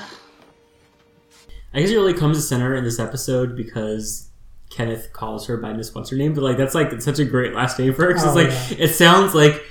guess 1.73 1.89
it 1.89 1.95
really 1.95 2.13
comes 2.13 2.37
to 2.37 2.41
center 2.41 2.75
in 2.75 2.83
this 2.83 2.99
episode 2.99 3.55
because 3.55 4.31
Kenneth 4.75 5.13
calls 5.13 5.47
her 5.47 5.55
by 5.57 5.71
Miss 5.73 5.95
What's 5.95 6.09
her 6.09 6.17
name, 6.17 6.33
but 6.33 6.43
like 6.43 6.57
that's 6.57 6.75
like 6.75 7.01
such 7.01 7.19
a 7.19 7.25
great 7.25 7.53
last 7.53 7.79
name 7.79 7.93
for 7.93 8.05
her. 8.05 8.13
'cause 8.13 8.25
Oh, 8.25 8.37
it's 8.37 8.69
like 8.71 8.79
it 8.79 8.89
sounds 8.89 9.33
like 9.33 9.63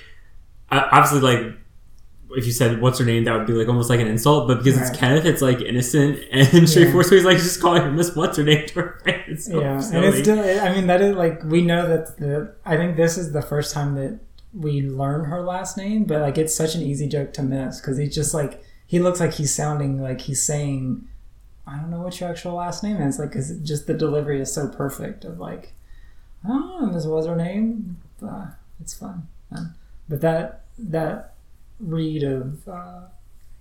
obviously 0.70 1.20
like 1.20 1.54
if 2.36 2.46
you 2.46 2.52
said 2.52 2.80
what's 2.80 2.98
her 2.98 3.04
name, 3.04 3.24
that 3.24 3.36
would 3.36 3.46
be 3.46 3.52
like 3.52 3.68
almost 3.68 3.88
like 3.90 4.00
an 4.00 4.08
insult. 4.08 4.48
But 4.48 4.58
because 4.64 4.76
Right. 4.80 4.88
it's 4.88 4.98
Kenneth, 4.98 5.24
it's 5.24 5.42
like 5.42 5.60
innocent 5.60 6.18
and 6.32 6.68
straightforward. 6.68 7.06
So 7.06 7.14
he's 7.14 7.24
like 7.24 7.36
just 7.36 7.60
calling 7.60 7.82
her 7.82 7.90
Miss 7.92 8.16
What's 8.16 8.36
her 8.38 8.42
name 8.44 8.66
to 8.68 8.74
her 8.80 9.00
face. 9.04 9.46
So 9.46 9.60
yeah, 9.60 9.82
and 9.92 10.04
it's 10.04 10.18
still. 10.18 10.38
I 10.38 10.72
mean, 10.74 10.86
that 10.88 11.00
is 11.00 11.14
like 11.16 11.42
we 11.44 11.62
know 11.62 11.86
that 11.88 12.16
the. 12.18 12.54
I 12.64 12.76
think 12.76 12.96
this 12.96 13.16
is 13.18 13.32
the 13.32 13.42
first 13.42 13.72
time 13.74 13.94
that 13.96 14.18
we 14.52 14.82
learn 14.82 15.24
her 15.26 15.42
last 15.42 15.76
name, 15.76 16.04
but 16.04 16.20
like 16.20 16.38
it's 16.38 16.54
such 16.54 16.74
an 16.76 16.82
easy 16.82 17.08
joke 17.08 17.32
to 17.34 17.42
miss 17.42 17.80
because 17.80 17.98
he's 17.98 18.14
just 18.14 18.32
like 18.34 18.62
he 18.86 18.98
looks 19.00 19.18
like 19.20 19.34
he's 19.34 19.52
sounding 19.54 20.00
like 20.02 20.20
he's 20.22 20.44
saying, 20.44 21.06
"I 21.66 21.76
don't 21.76 21.90
know 21.90 22.00
what 22.00 22.20
your 22.20 22.30
actual 22.30 22.54
last 22.54 22.82
name 22.82 22.96
is," 22.96 23.18
like 23.18 23.30
because 23.30 23.58
just 23.60 23.86
the 23.86 23.94
delivery 23.94 24.40
is 24.40 24.52
so 24.52 24.68
perfect 24.68 25.24
of 25.24 25.38
like, 25.38 25.74
"Oh, 26.46 26.90
this 26.92 27.06
was 27.06 27.26
her 27.26 27.36
name." 27.36 27.98
Uh, 28.22 28.46
it's 28.80 28.94
fun, 28.94 29.28
but 30.08 30.20
that 30.20 30.64
that 30.78 31.34
read 31.80 32.22
of 32.22 32.68
uh, 32.68 33.00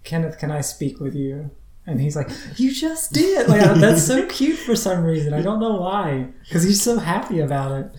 Kenneth, 0.03 0.37
can 0.37 0.51
I 0.51 0.61
speak 0.61 0.99
with 0.99 1.15
you? 1.15 1.51
And 1.85 1.99
he's 1.99 2.15
like, 2.15 2.29
"You 2.57 2.71
just 2.71 3.11
did!" 3.13 3.47
Like 3.49 3.61
that's 3.79 4.03
so 4.03 4.25
cute 4.27 4.59
for 4.59 4.75
some 4.75 5.03
reason. 5.03 5.33
I 5.33 5.41
don't 5.41 5.59
know 5.59 5.75
why, 5.75 6.29
because 6.43 6.63
he's 6.63 6.81
so 6.81 6.99
happy 6.99 7.39
about 7.39 7.71
it. 7.71 7.91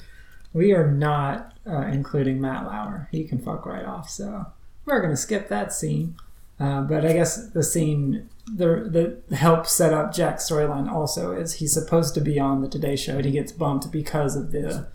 We 0.52 0.73
are 0.73 0.90
not 0.90 1.54
uh, 1.66 1.87
including 1.87 2.40
Matt 2.40 2.64
Lauer. 2.64 3.08
He 3.11 3.25
can 3.25 3.38
fuck 3.38 3.66
right 3.66 3.84
off. 3.84 4.08
So 4.08 4.46
we're 4.84 5.02
gonna 5.02 5.16
skip 5.16 5.49
that 5.49 5.73
scene. 5.73 6.16
Uh, 6.58 6.82
but 6.82 7.04
I 7.04 7.12
guess 7.12 7.49
the 7.49 7.62
scene 7.62 8.28
the 8.46 9.21
the 9.28 9.36
help 9.36 9.66
set 9.66 9.92
up 9.92 10.14
Jack's 10.14 10.49
storyline 10.49 10.90
also 10.90 11.32
is 11.32 11.54
he's 11.54 11.73
supposed 11.73 12.14
to 12.14 12.21
be 12.21 12.38
on 12.38 12.60
the 12.60 12.69
Today 12.69 12.97
Show 12.97 13.16
and 13.16 13.25
he 13.25 13.30
gets 13.30 13.52
bumped 13.52 13.90
because 13.90 14.36
of 14.36 14.52
the. 14.52 14.86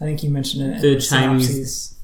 I 0.00 0.04
think 0.04 0.22
you 0.22 0.30
mentioned 0.30 0.62
it. 0.62 0.84
in 0.84 0.94
The 0.94 1.00
Chinese 1.00 1.98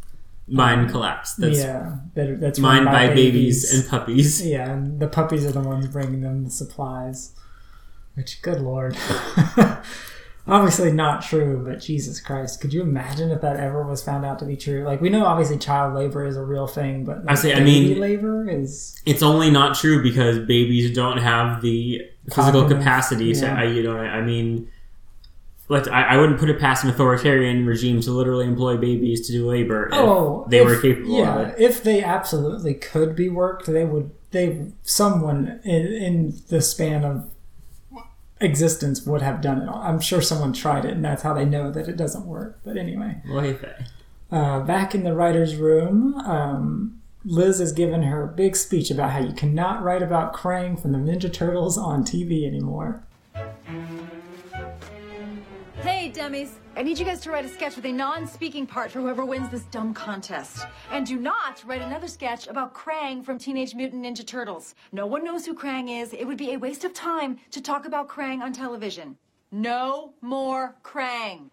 mind 0.46 0.90
collapse. 0.90 1.34
That's 1.34 1.58
yeah, 1.58 1.96
that, 2.14 2.40
that's 2.40 2.58
mined 2.58 2.86
by 2.86 3.08
babies 3.08 3.72
and 3.72 3.88
puppies. 3.88 4.44
yeah, 4.46 4.70
and 4.70 5.00
the 5.00 5.08
puppies 5.08 5.44
are 5.44 5.52
the 5.52 5.60
ones 5.60 5.86
bringing 5.88 6.20
them 6.20 6.44
the 6.44 6.50
supplies. 6.50 7.32
Which, 8.14 8.42
good 8.42 8.60
lord. 8.60 8.96
obviously 10.46 10.92
not 10.92 11.22
true, 11.22 11.62
but 11.66 11.80
Jesus 11.80 12.20
Christ. 12.20 12.60
Could 12.60 12.72
you 12.72 12.82
imagine 12.82 13.30
if 13.30 13.40
that 13.40 13.56
ever 13.56 13.84
was 13.86 14.02
found 14.02 14.24
out 14.24 14.38
to 14.40 14.44
be 14.44 14.56
true? 14.56 14.84
Like, 14.84 15.00
we 15.00 15.08
know 15.08 15.24
obviously 15.24 15.58
child 15.58 15.94
labor 15.94 16.24
is 16.26 16.36
a 16.36 16.44
real 16.44 16.66
thing, 16.66 17.04
but 17.04 17.24
like, 17.24 17.38
say, 17.38 17.52
I 17.52 17.60
baby 17.60 17.90
mean- 17.90 18.00
labor 18.00 18.48
is. 18.48 19.00
It's 19.06 19.22
only 19.22 19.50
not 19.50 19.76
true 19.76 20.02
because 20.02 20.38
babies 20.40 20.94
don't 20.94 21.18
have 21.18 21.62
the 21.62 22.02
physical 22.28 22.44
Cognitive, 22.62 22.78
capacity. 22.78 23.34
So 23.34 23.46
yeah. 23.46 23.58
I, 23.60 23.64
you 23.64 23.82
know, 23.82 23.96
I 23.98 24.20
mean, 24.22 24.68
like 25.68 25.88
I, 25.88 26.02
I 26.02 26.16
wouldn't 26.18 26.38
put 26.38 26.50
it 26.50 26.58
past 26.60 26.84
an 26.84 26.90
authoritarian 26.90 27.64
regime 27.64 28.00
to 28.02 28.10
literally 28.10 28.46
employ 28.46 28.76
babies 28.76 29.26
to 29.26 29.32
do 29.32 29.48
labor 29.48 29.86
if 29.88 29.94
Oh, 29.94 30.44
they 30.48 30.58
if- 30.60 30.66
were 30.66 30.80
capable 30.80 31.16
Yeah, 31.18 31.38
of 31.40 31.48
it. 31.48 31.54
if 31.58 31.82
they 31.82 32.02
absolutely 32.02 32.74
could 32.74 33.16
be 33.16 33.28
worked, 33.30 33.66
they 33.66 33.84
would. 33.84 34.10
They 34.30 34.72
someone 34.82 35.60
in, 35.64 35.86
in 35.86 36.34
the 36.48 36.60
span 36.60 37.04
of 37.04 37.30
existence 38.40 39.06
would 39.06 39.22
have 39.22 39.40
done 39.40 39.62
it. 39.62 39.68
I'm 39.68 40.00
sure 40.00 40.20
someone 40.20 40.52
tried 40.52 40.84
it, 40.84 40.92
and 40.92 41.04
that's 41.04 41.22
how 41.22 41.34
they 41.34 41.44
know 41.44 41.70
that 41.70 41.88
it 41.88 41.96
doesn't 41.96 42.26
work. 42.26 42.58
But 42.64 42.76
anyway. 42.76 43.22
Well, 43.28 43.40
hey, 43.40 43.54
Faye. 43.54 43.86
Uh, 44.30 44.60
back 44.60 44.94
in 44.94 45.04
the 45.04 45.14
writer's 45.14 45.56
room, 45.56 46.14
um, 46.20 47.00
Liz 47.24 47.58
has 47.58 47.72
given 47.72 48.02
her 48.02 48.26
big 48.26 48.56
speech 48.56 48.90
about 48.90 49.10
how 49.10 49.20
you 49.20 49.32
cannot 49.32 49.82
write 49.82 50.02
about 50.02 50.34
Krang 50.34 50.80
from 50.80 50.92
the 50.92 50.98
Ninja 50.98 51.32
Turtles 51.32 51.78
on 51.78 52.04
TV 52.04 52.46
anymore. 52.46 53.02
Dummies. 56.14 56.60
I 56.76 56.82
need 56.82 56.98
you 56.98 57.04
guys 57.04 57.20
to 57.22 57.32
write 57.32 57.44
a 57.44 57.48
sketch 57.48 57.74
with 57.74 57.84
a 57.84 57.92
non-speaking 57.92 58.66
part 58.66 58.92
for 58.92 59.00
whoever 59.00 59.24
wins 59.24 59.48
this 59.48 59.64
dumb 59.64 59.92
contest. 59.92 60.64
And 60.92 61.04
do 61.04 61.18
not 61.18 61.62
write 61.66 61.82
another 61.82 62.06
sketch 62.06 62.46
about 62.46 62.72
Krang 62.72 63.24
from 63.24 63.36
Teenage 63.36 63.74
Mutant 63.74 64.04
Ninja 64.04 64.24
Turtles. 64.24 64.76
No 64.92 65.06
one 65.06 65.24
knows 65.24 65.44
who 65.44 65.54
Krang 65.54 65.90
is. 66.00 66.12
It 66.12 66.24
would 66.24 66.38
be 66.38 66.52
a 66.52 66.58
waste 66.58 66.84
of 66.84 66.94
time 66.94 67.38
to 67.50 67.60
talk 67.60 67.84
about 67.84 68.08
Krang 68.08 68.42
on 68.42 68.52
television. 68.52 69.18
No 69.50 70.14
more 70.20 70.76
Krang. 70.84 71.50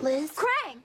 Liz, 0.00 0.30
Krang! 0.30 0.78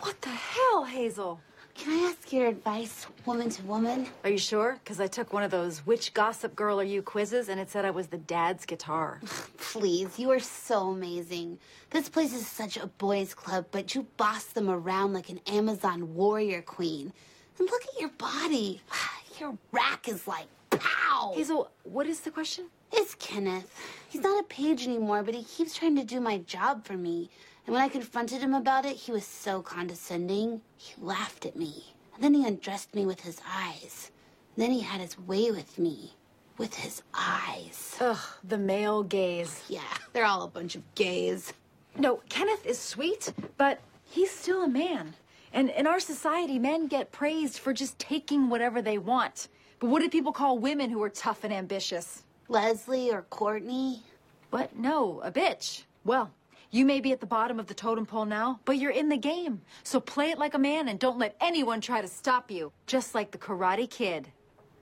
What 0.00 0.20
the 0.20 0.28
hell, 0.28 0.84
Hazel? 0.84 1.40
Can 1.78 1.92
I 1.92 2.08
ask 2.08 2.32
your 2.32 2.48
advice, 2.48 3.06
woman 3.24 3.50
to 3.50 3.62
woman? 3.62 4.08
Are 4.24 4.30
you 4.30 4.38
sure? 4.38 4.78
Because 4.82 5.00
I 5.00 5.06
took 5.06 5.32
one 5.32 5.44
of 5.44 5.52
those 5.52 5.78
which 5.86 6.12
gossip 6.12 6.56
girl 6.56 6.80
are 6.80 6.84
you 6.84 7.02
quizzes 7.02 7.48
and 7.48 7.60
it 7.60 7.70
said 7.70 7.84
I 7.84 7.90
was 7.90 8.08
the 8.08 8.18
dad's 8.18 8.66
guitar. 8.66 9.20
Please, 9.58 10.18
you 10.18 10.30
are 10.30 10.40
so 10.40 10.88
amazing. 10.90 11.58
This 11.90 12.08
place 12.08 12.34
is 12.34 12.46
such 12.46 12.76
a 12.76 12.88
boys' 12.88 13.32
club, 13.32 13.66
but 13.70 13.94
you 13.94 14.06
boss 14.16 14.44
them 14.44 14.68
around 14.68 15.12
like 15.12 15.28
an 15.28 15.40
Amazon 15.46 16.14
warrior 16.14 16.62
queen. 16.62 17.12
And 17.58 17.70
look 17.70 17.82
at 17.82 18.00
your 18.00 18.10
body. 18.10 18.82
Your 19.38 19.56
rack 19.70 20.08
is 20.08 20.26
like 20.26 20.48
pow. 20.70 21.32
Hazel, 21.32 21.70
what 21.84 22.08
is 22.08 22.18
the 22.20 22.32
question? 22.32 22.64
It's 22.92 23.14
Kenneth. 23.14 23.72
He's 24.08 24.22
not 24.22 24.40
a 24.40 24.42
page 24.48 24.84
anymore, 24.84 25.22
but 25.22 25.32
he 25.32 25.44
keeps 25.44 25.76
trying 25.76 25.94
to 25.94 26.02
do 26.02 26.18
my 26.18 26.38
job 26.38 26.84
for 26.84 26.94
me. 26.94 27.30
And 27.68 27.74
when 27.74 27.84
I 27.84 27.90
confronted 27.90 28.40
him 28.40 28.54
about 28.54 28.86
it, 28.86 28.96
he 28.96 29.12
was 29.12 29.26
so 29.26 29.60
condescending. 29.60 30.62
He 30.78 30.94
laughed 31.02 31.44
at 31.44 31.54
me. 31.54 31.92
And 32.14 32.24
then 32.24 32.32
he 32.32 32.46
undressed 32.46 32.94
me 32.94 33.04
with 33.04 33.20
his 33.20 33.42
eyes. 33.46 34.10
And 34.56 34.64
then 34.64 34.70
he 34.70 34.80
had 34.80 35.02
his 35.02 35.18
way 35.18 35.50
with 35.50 35.78
me. 35.78 36.14
With 36.56 36.74
his 36.74 37.02
eyes. 37.12 37.94
Ugh, 38.00 38.16
the 38.42 38.56
male 38.56 39.02
gaze. 39.02 39.62
Yeah, 39.68 39.82
they're 40.14 40.24
all 40.24 40.44
a 40.44 40.48
bunch 40.48 40.76
of 40.76 40.94
gays. 40.94 41.52
No, 41.98 42.22
Kenneth 42.30 42.64
is 42.64 42.78
sweet, 42.78 43.34
but 43.58 43.80
he's 44.02 44.30
still 44.30 44.62
a 44.62 44.68
man. 44.68 45.12
And 45.52 45.68
in 45.68 45.86
our 45.86 46.00
society, 46.00 46.58
men 46.58 46.86
get 46.86 47.12
praised 47.12 47.58
for 47.58 47.74
just 47.74 47.98
taking 47.98 48.48
whatever 48.48 48.80
they 48.80 48.96
want. 48.96 49.48
But 49.78 49.90
what 49.90 50.00
do 50.00 50.08
people 50.08 50.32
call 50.32 50.58
women 50.58 50.88
who 50.88 51.02
are 51.02 51.10
tough 51.10 51.44
and 51.44 51.52
ambitious? 51.52 52.22
Leslie 52.48 53.12
or 53.12 53.26
Courtney. 53.28 54.04
What? 54.48 54.74
No, 54.74 55.20
a 55.22 55.30
bitch. 55.30 55.82
Well, 56.02 56.30
you 56.70 56.84
may 56.84 57.00
be 57.00 57.12
at 57.12 57.20
the 57.20 57.26
bottom 57.26 57.58
of 57.58 57.66
the 57.66 57.74
totem 57.74 58.04
pole 58.04 58.26
now, 58.26 58.60
but 58.64 58.76
you're 58.76 58.90
in 58.90 59.08
the 59.08 59.16
game. 59.16 59.62
So 59.82 60.00
play 60.00 60.30
it 60.30 60.38
like 60.38 60.54
a 60.54 60.58
man 60.58 60.88
and 60.88 60.98
don't 60.98 61.18
let 61.18 61.36
anyone 61.40 61.80
try 61.80 62.00
to 62.02 62.08
stop 62.08 62.50
you. 62.50 62.72
Just 62.86 63.14
like 63.14 63.30
the 63.30 63.38
Karate 63.38 63.88
Kid. 63.88 64.28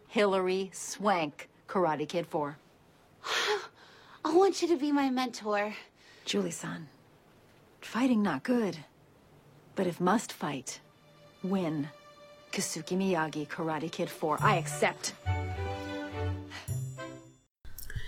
Hilary 0.09 0.71
Swank, 0.73 1.49
Karate 1.69 2.09
Kid 2.09 2.27
4. 2.27 2.57
I 4.25 4.35
want 4.35 4.63
you 4.63 4.69
to 4.69 4.77
be 4.77 4.91
my 4.93 5.11
mentor. 5.11 5.75
Julie-san, 6.25 6.89
fighting 7.81 8.23
not 8.23 8.43
good. 8.43 8.79
But 9.77 9.87
if 9.87 10.01
must 10.01 10.33
fight, 10.33 10.81
win. 11.43 11.89
Kesuke 12.51 12.97
Miyagi, 12.97 13.47
Karate 13.47 13.93
Kid 13.93 14.09
4. 14.09 14.39
I 14.41 14.57
accept. 14.57 15.13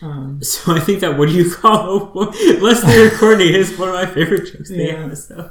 Um, 0.03 0.41
So 0.43 0.73
I 0.75 0.81
think 0.81 1.01
that 1.01 1.19
what 1.19 1.29
do 1.29 1.35
you 1.35 1.51
call 1.55 2.13
Leslie 2.61 3.11
Courtney 3.19 3.55
is 3.55 3.77
one 3.79 3.89
of 3.89 3.95
my 3.95 4.07
favorite 4.07 4.53
jokes. 4.53 4.71
in 4.71 4.79
the 4.79 4.85
Yeah. 4.85 5.05
episode. 5.05 5.51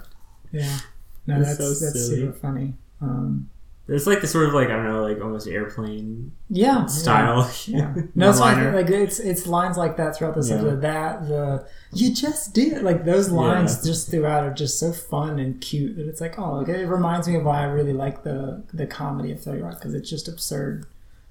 yeah, 0.51 0.77
no, 1.25 1.39
It's 1.39 1.57
that's 1.57 1.57
so 1.57 1.85
that's 1.85 2.05
silly. 2.07 2.21
super 2.21 2.33
funny. 2.33 2.73
Um, 3.01 3.49
There's 3.87 4.07
like 4.07 4.21
the 4.21 4.27
sort 4.27 4.47
of 4.47 4.53
like 4.53 4.67
I 4.69 4.73
don't 4.75 4.85
know, 4.85 5.01
like 5.03 5.21
almost 5.21 5.47
airplane 5.47 6.31
yeah 6.49 6.85
style. 6.87 7.49
Yeah. 7.65 7.93
No, 8.15 8.29
it's 8.29 8.39
like, 8.39 8.73
like 8.73 8.89
it's 8.89 9.19
it's 9.19 9.45
lines 9.47 9.77
like 9.77 9.95
that 9.97 10.15
throughout 10.15 10.35
this 10.35 10.49
Yeah. 10.49 10.55
episode. 10.55 10.81
That 10.81 11.27
the 11.27 11.67
you 11.93 12.13
just 12.13 12.53
did 12.53 12.81
like 12.83 13.05
those 13.05 13.29
lines 13.29 13.77
Yeah. 13.77 13.91
just 13.91 14.09
throughout 14.11 14.43
are 14.45 14.53
just 14.53 14.77
so 14.79 14.91
fun 14.91 15.39
and 15.39 15.61
cute 15.61 15.95
that 15.97 16.07
it's 16.07 16.19
like 16.21 16.37
oh 16.39 16.59
okay. 16.61 16.81
It 16.83 16.87
reminds 16.87 17.27
me 17.27 17.35
of 17.35 17.43
why 17.43 17.61
I 17.61 17.65
really 17.65 17.93
like 17.93 18.23
the 18.23 18.63
the 18.73 18.87
comedy 18.87 19.31
of 19.31 19.39
Thirty 19.41 19.61
Rock 19.61 19.75
because 19.79 19.93
it's 19.93 20.09
just 20.09 20.27
absurd, 20.27 20.85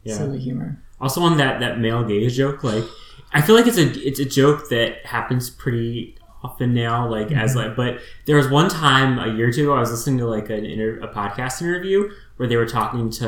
Yeah. 0.05 0.17
silly 0.17 0.39
humor. 0.39 0.81
Also 1.01 1.21
on 1.23 1.37
that 1.39 1.61
that 1.61 1.79
male 1.79 2.05
gaze 2.05 2.37
joke, 2.37 2.65
like 2.65 2.85
I 3.33 3.43
feel 3.43 3.55
like 3.55 3.67
it's 3.67 3.79
a 3.79 3.91
it's 4.07 4.19
a 4.21 4.25
joke 4.25 4.69
that 4.71 5.05
happens 5.07 5.51
pretty 5.51 6.17
often 6.43 6.73
now. 6.75 7.09
Like 7.09 7.33
as 7.33 7.55
Mm-hmm. 7.55 7.59
like, 7.59 7.77
but 7.77 8.01
there 8.27 8.37
was 8.37 8.49
one 8.49 8.69
time 8.71 9.19
a 9.19 9.35
year 9.37 9.49
or 9.49 9.53
two 9.53 9.65
ago 9.65 9.75
I 9.77 9.81
was 9.81 9.91
listening 9.91 10.19
to 10.19 10.27
like 10.27 10.49
an 10.51 10.65
inter- 10.65 11.01
a 11.01 11.09
podcast 11.09 11.61
interview 11.61 12.11
where 12.37 12.47
they 12.47 12.57
were 12.57 12.67
talking 12.67 13.09
to 13.11 13.25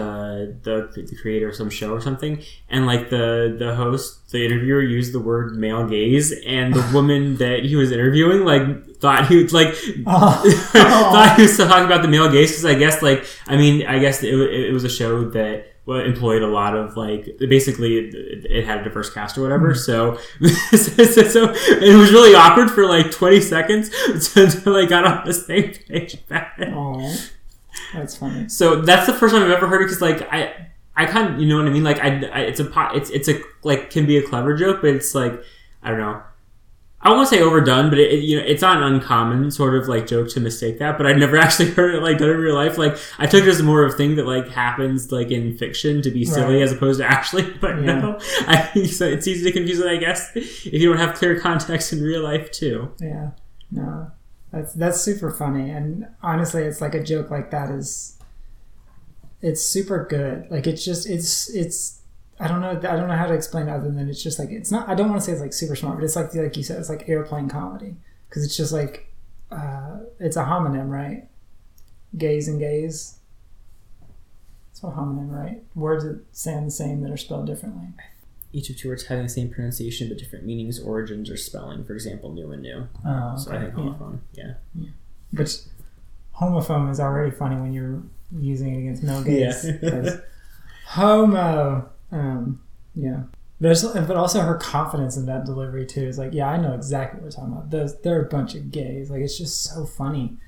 the 0.62 0.90
the 0.94 1.16
creator 1.20 1.48
of 1.48 1.54
some 1.56 1.68
show 1.70 1.92
or 1.92 2.00
something, 2.00 2.42
and 2.68 2.86
like 2.86 3.10
the 3.10 3.56
the 3.58 3.74
host, 3.74 4.30
the 4.30 4.44
interviewer 4.44 4.82
used 4.82 5.12
the 5.14 5.18
word 5.20 5.56
male 5.56 5.86
gaze, 5.86 6.32
and 6.46 6.72
the 6.74 6.90
woman 6.94 7.36
that 7.38 7.64
he 7.64 7.74
was 7.76 7.90
interviewing 7.90 8.44
like 8.44 8.96
thought 8.96 9.26
he 9.28 9.42
was 9.42 9.52
like 9.52 9.74
Oh. 10.06 10.42
thought 10.72 11.34
he 11.36 11.42
was 11.42 11.56
talking 11.56 11.84
about 11.86 12.02
the 12.02 12.08
male 12.08 12.30
gaze 12.30 12.50
because 12.50 12.64
I 12.66 12.74
guess 12.74 13.02
like 13.02 13.24
I 13.46 13.56
mean 13.56 13.86
I 13.86 13.98
guess 13.98 14.22
it, 14.22 14.32
it 14.34 14.72
was 14.72 14.84
a 14.84 14.90
show 14.90 15.28
that 15.30 15.66
employed 15.88 16.42
a 16.42 16.46
lot 16.46 16.76
of 16.76 16.96
like 16.96 17.36
basically 17.38 17.98
it, 17.98 18.14
it 18.50 18.64
had 18.64 18.80
a 18.80 18.84
diverse 18.84 19.10
cast 19.10 19.38
or 19.38 19.42
whatever 19.42 19.72
mm. 19.72 19.76
so, 20.76 21.04
so 21.04 21.22
so 21.22 21.52
it 21.52 21.96
was 21.96 22.12
really 22.12 22.34
awkward 22.34 22.70
for 22.70 22.86
like 22.86 23.10
20 23.10 23.40
seconds 23.40 23.90
until 24.36 24.76
I 24.76 24.86
got 24.86 25.04
on 25.04 25.26
the 25.26 25.34
same 25.34 25.72
page. 25.72 26.18
Oh, 26.30 27.16
that's 27.94 28.16
funny. 28.16 28.48
So 28.48 28.82
that's 28.82 29.06
the 29.06 29.14
first 29.14 29.34
time 29.34 29.42
I've 29.42 29.50
ever 29.50 29.66
heard 29.66 29.82
it 29.82 29.86
because 29.86 30.02
like 30.02 30.22
I 30.32 30.68
I 30.96 31.06
kind 31.06 31.34
of 31.34 31.40
you 31.40 31.46
know 31.46 31.56
what 31.56 31.66
I 31.66 31.70
mean 31.70 31.84
like 31.84 32.00
I, 32.00 32.26
I 32.26 32.40
it's 32.40 32.60
a 32.60 32.64
pot 32.64 32.96
it's 32.96 33.10
it's 33.10 33.28
a 33.28 33.40
like 33.62 33.90
can 33.90 34.04
be 34.04 34.18
a 34.18 34.22
clever 34.22 34.56
joke 34.56 34.80
but 34.80 34.90
it's 34.90 35.14
like 35.14 35.40
I 35.82 35.90
don't 35.90 36.00
know 36.00 36.22
I 37.00 37.10
won't 37.12 37.28
say 37.28 37.40
overdone 37.40 37.90
but 37.90 37.98
it, 37.98 38.12
it- 38.12 38.24
you 38.24 38.36
know 38.38 38.44
it's 38.44 38.60
not 38.62 38.76
an 38.78 38.82
uncommon 38.94 39.50
sort 39.50 39.74
of 39.76 39.86
like 39.88 40.06
joke 40.06 40.28
to 40.30 40.40
mistake 40.40 40.78
that 40.80 40.98
but 40.98 41.06
I'd 41.06 41.16
never 41.18 41.36
actually 41.44 41.70
heard 41.70 41.94
it 41.94 42.02
like 42.02 42.18
done 42.18 42.30
in 42.30 42.38
real 42.38 42.54
life 42.56 42.76
like 42.76 42.98
I 43.18 43.26
took 43.26 43.42
it 43.44 43.48
as 43.48 43.62
more 43.62 43.84
of 43.84 43.94
a 43.94 43.96
thing 43.96 44.16
that 44.16 44.26
like 44.26 44.48
happens 44.48 45.12
like 45.12 45.30
in 45.30 45.56
fiction 45.56 46.02
to 46.02 46.10
be 46.10 46.24
silly 46.24 46.54
Right. 46.56 46.62
as 46.62 46.72
opposed 46.72 46.98
to 47.00 47.06
actually 47.06 47.42
but 47.60 47.76
Yeah. 47.82 48.00
no 48.00 48.18
I 48.48 48.84
so 48.84 49.06
it's 49.06 49.26
easy 49.28 49.44
to 49.44 49.52
confuse 49.52 49.78
it 49.78 49.86
I 49.86 49.96
guess 49.96 50.30
if 50.36 50.66
you 50.72 50.88
don't 50.88 50.98
have 50.98 51.14
clear 51.14 51.38
context 51.38 51.92
in 51.92 52.02
real 52.02 52.22
life 52.22 52.50
too 52.50 52.92
Yeah, 53.00 53.30
no, 53.70 54.10
that's 54.50 54.72
that's 54.74 55.00
super 55.00 55.30
funny, 55.30 55.68
and 55.70 56.06
honestly, 56.22 56.62
it's 56.62 56.80
like 56.80 56.94
a 56.94 57.02
joke 57.04 57.30
like 57.30 57.50
that 57.50 57.70
is, 57.70 58.16
it's 59.42 59.62
super 59.62 60.06
good. 60.08 60.50
Like 60.50 60.66
it's 60.66 60.82
just 60.84 61.06
it's 61.08 61.50
it's 61.54 61.97
I 62.40 62.46
don't 62.48 62.60
know 62.60 62.70
I 62.70 62.96
don't 62.96 63.08
know 63.08 63.16
how 63.16 63.26
to 63.26 63.34
explain 63.34 63.68
it 63.68 63.72
other 63.72 63.90
than 63.90 64.08
it's 64.08 64.22
just 64.22 64.38
like 64.38 64.50
it's 64.50 64.70
not 64.70 64.88
I 64.88 64.94
don't 64.94 65.08
want 65.08 65.20
to 65.20 65.26
say 65.26 65.32
it's 65.32 65.40
like 65.40 65.52
super 65.52 65.74
smart, 65.76 65.96
but 65.96 66.04
it's 66.04 66.16
like 66.16 66.34
like 66.34 66.56
you 66.56 66.62
said, 66.62 66.78
it's 66.78 66.88
like 66.88 67.08
airplane 67.08 67.48
comedy 67.48 67.96
because 68.28 68.44
it's 68.44 68.56
just 68.56 68.72
like 68.72 69.12
uh, 69.50 69.98
it's 70.20 70.36
a 70.36 70.44
homonym, 70.44 70.88
right? 70.88 71.26
Gaze 72.16 72.48
and 72.48 72.58
gaze. 72.58 73.16
It's 74.70 74.82
a 74.82 74.86
homonym, 74.86 75.30
right? 75.30 75.62
Words 75.74 76.04
that 76.04 76.20
sound 76.32 76.66
the 76.66 76.70
same 76.70 77.02
that 77.02 77.10
are 77.10 77.16
spelled 77.16 77.46
differently. 77.46 77.88
each 78.52 78.70
of 78.70 78.76
two 78.76 78.88
words 78.88 79.04
having 79.06 79.24
the 79.24 79.28
same 79.28 79.50
pronunciation 79.50 80.08
but 80.08 80.18
different 80.18 80.44
meanings 80.44 80.78
origins 80.80 81.28
or 81.30 81.36
spelling 81.36 81.84
for 81.84 81.92
example 81.94 82.30
new 82.32 82.50
and 82.52 82.62
new 82.62 82.86
Oh, 83.06 83.36
so 83.36 83.50
I 83.52 83.56
okay, 83.56 83.64
think 83.66 83.76
yeah. 83.76 83.82
homophone 83.84 84.18
yeah 84.32 84.54
Which 85.32 85.52
homophone 86.40 86.90
is 86.90 86.98
already 87.00 87.30
funny 87.30 87.56
when 87.56 87.72
you're 87.74 88.02
using 88.38 88.74
it 88.74 88.78
against 88.80 89.02
male 89.02 89.22
gaze. 89.22 89.66
Yeah. 89.82 90.16
homo. 90.86 91.90
Um, 92.10 92.62
yeah. 92.94 93.22
There's, 93.60 93.82
but 93.84 94.16
also 94.16 94.40
her 94.40 94.54
confidence 94.54 95.16
in 95.16 95.26
that 95.26 95.44
delivery 95.44 95.84
too 95.84 96.06
is 96.06 96.18
like, 96.18 96.32
yeah, 96.32 96.48
I 96.48 96.56
know 96.56 96.74
exactly 96.74 97.18
what 97.18 97.24
we're 97.24 97.30
talking 97.30 97.52
about. 97.52 97.70
Those, 97.70 98.00
they're 98.00 98.22
a 98.22 98.28
bunch 98.28 98.54
of 98.54 98.70
gays. 98.70 99.10
Like, 99.10 99.20
it's 99.20 99.36
just 99.36 99.64
so 99.64 99.84
funny. 99.84 100.38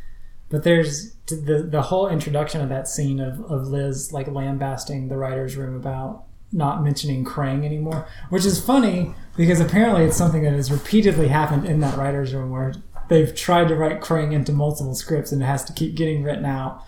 But 0.51 0.65
there's 0.65 1.15
the 1.27 1.65
the 1.69 1.81
whole 1.81 2.09
introduction 2.09 2.61
of 2.61 2.69
that 2.69 2.89
scene 2.89 3.21
of, 3.21 3.41
of 3.51 3.69
Liz 3.69 4.13
like 4.13 4.27
lambasting 4.27 5.09
the 5.09 5.17
writer's 5.17 5.57
room 5.57 5.77
about 5.77 6.25
not 6.53 6.83
mentioning 6.83 7.25
Krang 7.25 7.65
anymore, 7.65 8.09
which 8.31 8.45
is 8.45 8.63
funny 8.63 9.15
because 9.37 9.61
apparently 9.61 10.05
it's 10.05 10.17
something 10.17 10.43
that 10.43 10.53
has 10.53 10.73
repeatedly 10.73 11.29
happened 11.29 11.67
in 11.67 11.79
that 11.81 11.97
writer's 11.97 12.35
room 12.35 12.51
where 12.51 12.75
they've 13.09 13.33
tried 13.35 13.69
to 13.69 13.77
write 13.77 14.01
Krang 14.01 14.33
into 14.33 14.53
multiple 14.53 14.97
scripts 14.97 15.31
and 15.31 15.41
it 15.41 15.47
has 15.47 15.65
to 15.65 15.73
keep 15.73 15.95
getting 15.95 16.25
written 16.25 16.45
out. 16.45 16.83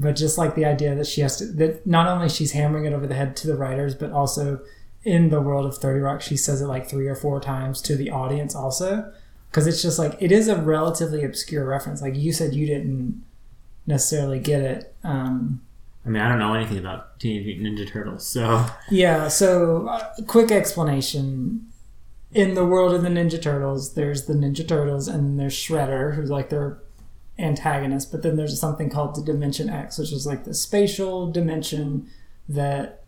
But 0.00 0.16
just 0.16 0.38
like 0.38 0.54
the 0.54 0.64
idea 0.64 0.94
that 0.94 1.06
she 1.06 1.20
has 1.20 1.36
to, 1.36 1.44
that 1.44 1.86
not 1.86 2.08
only 2.08 2.30
she's 2.30 2.52
hammering 2.52 2.86
it 2.86 2.94
over 2.94 3.06
the 3.06 3.14
head 3.14 3.36
to 3.36 3.46
the 3.46 3.54
writers, 3.54 3.94
but 3.94 4.10
also 4.10 4.60
in 5.04 5.28
the 5.28 5.42
world 5.42 5.66
of 5.66 5.76
30 5.76 6.00
Rock, 6.00 6.22
she 6.22 6.38
says 6.38 6.62
it 6.62 6.66
like 6.66 6.88
three 6.88 7.06
or 7.06 7.14
four 7.14 7.38
times 7.38 7.82
to 7.82 7.96
the 7.96 8.10
audience 8.10 8.54
also. 8.54 9.12
Because 9.50 9.66
it's 9.66 9.82
just 9.82 9.98
like, 9.98 10.16
it 10.18 10.32
is 10.32 10.48
a 10.48 10.56
relatively 10.56 11.22
obscure 11.22 11.66
reference. 11.66 12.00
Like 12.00 12.16
you 12.16 12.32
said, 12.32 12.54
you 12.54 12.66
didn't 12.66 13.22
necessarily 13.86 14.38
get 14.38 14.62
it. 14.62 14.94
Um, 15.04 15.60
I 16.04 16.08
mean 16.08 16.22
I 16.22 16.28
don't 16.28 16.38
know 16.38 16.54
anything 16.54 16.78
about 16.78 17.20
Teenage 17.20 17.44
Mutant 17.44 17.78
Ninja 17.78 17.86
Turtles 17.86 18.26
so 18.26 18.66
yeah, 18.90 19.28
so 19.28 19.86
uh, 19.88 20.14
quick 20.26 20.50
explanation. 20.50 21.66
In 22.32 22.54
the 22.54 22.64
world 22.64 22.94
of 22.94 23.02
the 23.02 23.08
Ninja 23.08 23.42
Turtles, 23.42 23.94
there's 23.94 24.26
the 24.26 24.34
Ninja 24.34 24.66
Turtles 24.66 25.08
and 25.08 25.38
there's 25.38 25.54
Shredder, 25.54 26.14
who's 26.14 26.30
like 26.30 26.48
their 26.48 26.78
antagonist, 27.40 28.10
but 28.12 28.22
then 28.22 28.36
there's 28.36 28.58
something 28.58 28.90
called 28.90 29.14
the 29.14 29.22
Dimension 29.22 29.68
X, 29.68 29.98
which 29.98 30.12
is 30.12 30.26
like 30.26 30.44
the 30.44 30.54
spatial 30.54 31.30
dimension 31.30 32.08
that 32.48 33.04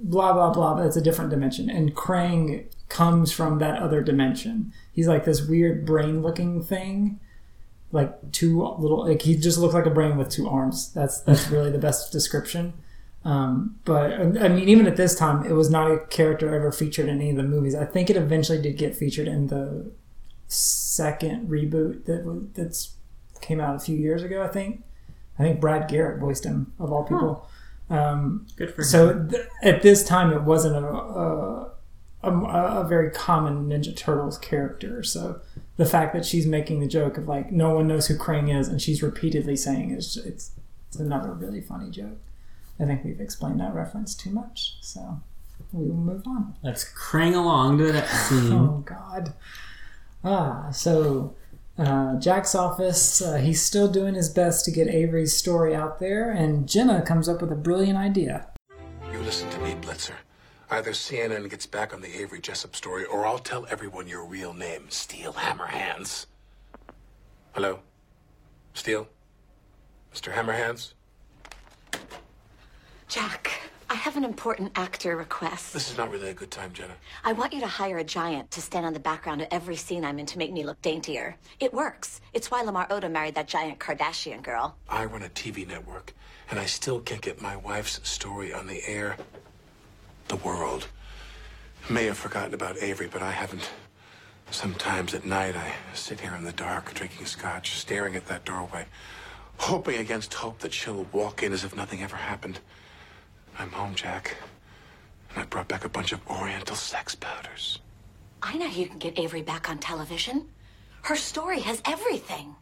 blah 0.00 0.32
blah 0.32 0.52
blah, 0.52 0.74
but 0.74 0.86
it's 0.86 0.96
a 0.96 1.02
different 1.02 1.30
dimension. 1.30 1.68
And 1.70 1.94
Krang 1.94 2.66
comes 2.88 3.32
from 3.32 3.58
that 3.58 3.78
other 3.78 4.02
dimension. 4.02 4.72
He's 4.92 5.08
like 5.08 5.24
this 5.24 5.46
weird 5.46 5.84
brain 5.84 6.22
looking 6.22 6.62
thing. 6.62 7.20
Like 7.90 8.32
two 8.32 8.62
little 8.78 9.06
like 9.06 9.22
he 9.22 9.36
just 9.36 9.58
looks 9.58 9.74
like 9.74 9.86
a 9.86 9.90
brain 9.90 10.16
with 10.16 10.30
two 10.30 10.48
arms. 10.48 10.92
That's 10.92 11.20
that's 11.22 11.48
really 11.50 11.70
the 11.70 11.78
best 11.78 12.12
description. 12.12 12.74
Um, 13.24 13.78
but 13.84 14.12
I 14.12 14.48
mean, 14.48 14.68
even 14.68 14.86
at 14.86 14.96
this 14.96 15.18
time, 15.18 15.44
it 15.44 15.52
was 15.52 15.70
not 15.70 15.90
a 15.90 15.98
character 16.06 16.54
ever 16.54 16.70
featured 16.70 17.08
in 17.08 17.16
any 17.16 17.30
of 17.30 17.36
the 17.36 17.42
movies. 17.42 17.74
I 17.74 17.84
think 17.84 18.10
it 18.10 18.16
eventually 18.16 18.60
did 18.60 18.76
get 18.76 18.94
featured 18.94 19.26
in 19.26 19.48
the 19.48 19.90
second 20.46 21.48
reboot 21.48 22.04
that 22.06 22.50
that's 22.54 22.94
came 23.40 23.60
out 23.60 23.76
a 23.76 23.78
few 23.78 23.96
years 23.96 24.22
ago. 24.22 24.42
I 24.42 24.48
think. 24.48 24.82
I 25.38 25.42
think 25.44 25.60
Brad 25.60 25.88
Garrett 25.88 26.18
voiced 26.20 26.44
him 26.44 26.72
of 26.80 26.92
all 26.92 27.04
people. 27.04 27.48
Um, 27.90 28.46
good 28.56 28.74
for 28.74 28.82
him 28.82 28.88
so 28.88 29.26
th- 29.30 29.46
at 29.62 29.82
this 29.82 30.04
time, 30.04 30.32
it 30.32 30.42
wasn't 30.42 30.74
a, 30.76 30.88
a, 30.88 31.72
a, 32.22 32.80
a 32.80 32.86
very 32.86 33.10
common 33.10 33.68
Ninja 33.68 33.96
Turtles 33.96 34.36
character. 34.36 35.02
So 35.02 35.40
the 35.76 35.86
fact 35.86 36.12
that 36.14 36.24
she's 36.26 36.46
making 36.46 36.80
the 36.80 36.88
joke 36.88 37.16
of 37.16 37.28
like 37.28 37.52
no 37.52 37.70
one 37.70 37.86
knows 37.86 38.08
who 38.08 38.18
Krang 38.18 38.54
is, 38.54 38.68
and 38.68 38.82
she's 38.82 39.02
repeatedly 39.02 39.56
saying 39.56 39.92
it's 39.92 40.16
it's, 40.16 40.50
it's 40.88 40.96
another 40.96 41.32
really 41.32 41.60
funny 41.60 41.90
joke. 41.90 42.18
I 42.80 42.84
think 42.84 43.04
we've 43.04 43.20
explained 43.20 43.60
that 43.60 43.74
reference 43.74 44.14
too 44.14 44.30
much, 44.30 44.76
so 44.80 45.20
we 45.72 45.88
will 45.88 45.96
move 45.96 46.26
on. 46.26 46.54
let's 46.62 46.84
crank 46.84 47.34
along 47.34 47.78
to 47.78 47.92
that 47.92 48.08
scene 48.28 48.52
Oh 48.52 48.82
God. 48.84 49.32
Ah, 50.24 50.70
so 50.72 51.34
uh, 51.78 52.18
Jack's 52.18 52.54
office. 52.54 53.22
Uh, 53.22 53.36
he's 53.36 53.62
still 53.62 53.88
doing 53.88 54.14
his 54.14 54.28
best 54.28 54.64
to 54.64 54.70
get 54.70 54.88
Avery's 54.88 55.36
story 55.36 55.74
out 55.74 55.98
there, 56.00 56.30
and 56.30 56.68
Jenna 56.68 57.02
comes 57.02 57.28
up 57.28 57.40
with 57.40 57.52
a 57.52 57.56
brilliant 57.56 57.98
idea. 57.98 58.48
You 59.12 59.20
listen 59.20 59.48
to 59.50 59.58
me, 59.60 59.74
Blitzer. 59.74 60.14
Either 60.70 60.90
CNN 60.90 61.48
gets 61.48 61.66
back 61.66 61.94
on 61.94 62.02
the 62.02 62.20
Avery 62.20 62.40
Jessup 62.40 62.76
story, 62.76 63.04
or 63.04 63.24
I'll 63.26 63.38
tell 63.38 63.66
everyone 63.70 64.06
your 64.06 64.26
real 64.26 64.52
name, 64.52 64.86
Steel 64.90 65.32
Hammerhands. 65.32 66.26
Hello? 67.52 67.80
Steel? 68.74 69.08
Mr. 70.14 70.32
Hammerhands? 70.32 70.92
Jack, 73.08 73.50
I 73.88 73.94
have 73.94 74.18
an 74.18 74.24
important 74.24 74.72
actor 74.74 75.16
request. 75.16 75.72
This 75.72 75.90
is 75.90 75.96
not 75.96 76.10
really 76.10 76.28
a 76.28 76.34
good 76.34 76.50
time, 76.50 76.74
Jenna. 76.74 76.92
I 77.24 77.32
want 77.32 77.54
you 77.54 77.60
to 77.60 77.66
hire 77.66 77.96
a 77.96 78.04
giant 78.04 78.50
to 78.50 78.60
stand 78.60 78.84
on 78.84 78.92
the 78.92 79.00
background 79.00 79.40
of 79.40 79.48
every 79.50 79.76
scene 79.76 80.04
I'm 80.04 80.18
in 80.18 80.26
to 80.26 80.36
make 80.36 80.52
me 80.52 80.62
look 80.62 80.82
daintier. 80.82 81.34
It 81.58 81.72
works. 81.72 82.20
It's 82.34 82.50
why 82.50 82.60
Lamar 82.60 82.86
Odom 82.88 83.12
married 83.12 83.34
that 83.36 83.48
giant 83.48 83.78
Kardashian 83.78 84.42
girl. 84.42 84.76
I 84.90 85.06
run 85.06 85.22
a 85.22 85.30
TV 85.30 85.66
network, 85.66 86.12
and 86.50 86.60
I 86.60 86.66
still 86.66 87.00
can't 87.00 87.22
get 87.22 87.40
my 87.40 87.56
wife's 87.56 88.06
story 88.06 88.52
on 88.52 88.66
the 88.66 88.86
air. 88.86 89.16
The 90.28 90.36
world 90.36 90.88
may 91.88 92.04
have 92.04 92.18
forgotten 92.18 92.52
about 92.52 92.76
Avery, 92.82 93.08
but 93.10 93.22
I 93.22 93.30
haven't. 93.30 93.70
Sometimes 94.50 95.14
at 95.14 95.24
night, 95.24 95.56
I 95.56 95.72
sit 95.94 96.20
here 96.20 96.34
in 96.34 96.44
the 96.44 96.52
dark, 96.52 96.92
drinking 96.92 97.24
scotch, 97.24 97.78
staring 97.78 98.16
at 98.16 98.26
that 98.26 98.44
doorway, 98.44 98.84
hoping 99.56 99.98
against 99.98 100.34
hope 100.34 100.58
that 100.58 100.74
she'll 100.74 101.06
walk 101.10 101.42
in 101.42 101.54
as 101.54 101.64
if 101.64 101.74
nothing 101.74 102.02
ever 102.02 102.16
happened. 102.16 102.60
I'm 103.58 103.70
home, 103.72 103.94
Jack, 103.94 104.36
and 105.30 105.42
I 105.42 105.46
brought 105.46 105.66
back 105.66 105.84
a 105.84 105.88
bunch 105.88 106.12
of 106.12 106.20
Oriental 106.28 106.76
sex 106.76 107.16
powders. 107.16 107.80
I 108.40 108.56
know 108.56 108.66
you 108.66 108.86
can 108.86 108.98
get 108.98 109.18
Avery 109.18 109.42
back 109.42 109.68
on 109.68 109.78
television. 109.78 110.48
Her 111.02 111.16
story 111.16 111.60
has 111.60 111.82
everything 111.84 112.54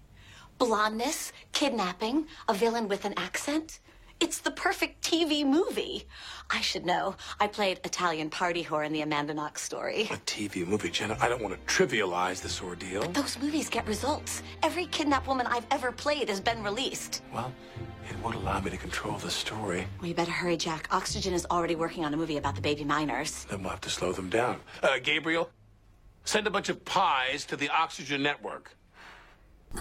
blondness, 0.58 1.32
kidnapping, 1.52 2.26
a 2.48 2.54
villain 2.54 2.88
with 2.88 3.04
an 3.04 3.12
accent. 3.18 3.80
It's 4.18 4.38
the 4.38 4.50
perfect 4.50 5.02
TV 5.02 5.44
movie. 5.44 6.06
I 6.50 6.60
should 6.62 6.86
know. 6.86 7.16
I 7.38 7.46
played 7.48 7.80
Italian 7.84 8.30
party 8.30 8.64
whore 8.64 8.84
in 8.86 8.92
the 8.92 9.02
Amanda 9.02 9.34
Knox 9.34 9.62
story. 9.62 10.02
A 10.04 10.16
TV 10.24 10.66
movie, 10.66 10.88
Jenna. 10.88 11.18
I 11.20 11.28
don't 11.28 11.42
want 11.42 11.54
to 11.54 11.72
trivialize 11.74 12.40
this 12.40 12.62
ordeal. 12.62 13.02
Those 13.10 13.38
movies 13.38 13.68
get 13.68 13.86
results. 13.86 14.42
Every 14.62 14.86
kidnapped 14.86 15.26
woman 15.26 15.46
I've 15.46 15.66
ever 15.70 15.92
played 15.92 16.30
has 16.30 16.40
been 16.40 16.62
released. 16.62 17.22
Well, 17.32 17.52
it 18.08 18.16
won't 18.22 18.36
allow 18.36 18.58
me 18.60 18.70
to 18.70 18.76
control 18.78 19.18
the 19.18 19.30
story. 19.30 19.86
Well, 20.00 20.08
you 20.08 20.14
better 20.14 20.30
hurry, 20.30 20.56
Jack. 20.56 20.88
Oxygen 20.90 21.34
is 21.34 21.46
already 21.50 21.74
working 21.74 22.04
on 22.04 22.14
a 22.14 22.16
movie 22.16 22.38
about 22.38 22.54
the 22.54 22.62
baby 22.62 22.84
miners. 22.84 23.44
Then 23.50 23.62
we'll 23.62 23.70
have 23.70 23.82
to 23.82 23.90
slow 23.90 24.12
them 24.12 24.30
down. 24.30 24.60
Uh, 24.82 24.98
Gabriel, 25.02 25.50
send 26.24 26.46
a 26.46 26.50
bunch 26.50 26.70
of 26.70 26.84
pies 26.86 27.44
to 27.46 27.56
the 27.56 27.68
Oxygen 27.68 28.22
Network. 28.22 28.74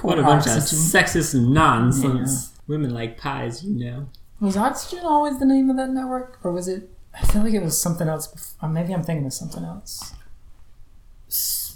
What 0.01 0.19
a 0.19 0.23
bunch 0.23 0.45
of 0.47 0.53
sexist 0.53 1.39
nonsense. 1.47 2.51
Women 2.67 2.93
like 2.93 3.17
pies, 3.17 3.63
you 3.63 3.75
know. 3.75 4.09
Was 4.39 4.57
Oxygen 4.57 5.05
always 5.05 5.39
the 5.39 5.45
name 5.45 5.69
of 5.69 5.77
that 5.77 5.89
network, 5.89 6.39
or 6.43 6.51
was 6.51 6.67
it? 6.67 6.89
I 7.13 7.25
feel 7.25 7.41
like 7.43 7.53
it 7.53 7.63
was 7.63 7.79
something 7.81 8.07
else. 8.07 8.27
Before, 8.27 8.67
uh, 8.69 8.71
maybe 8.71 8.93
I'm 8.93 9.03
thinking 9.03 9.25
of 9.25 9.33
something 9.33 9.63
else. 9.63 10.13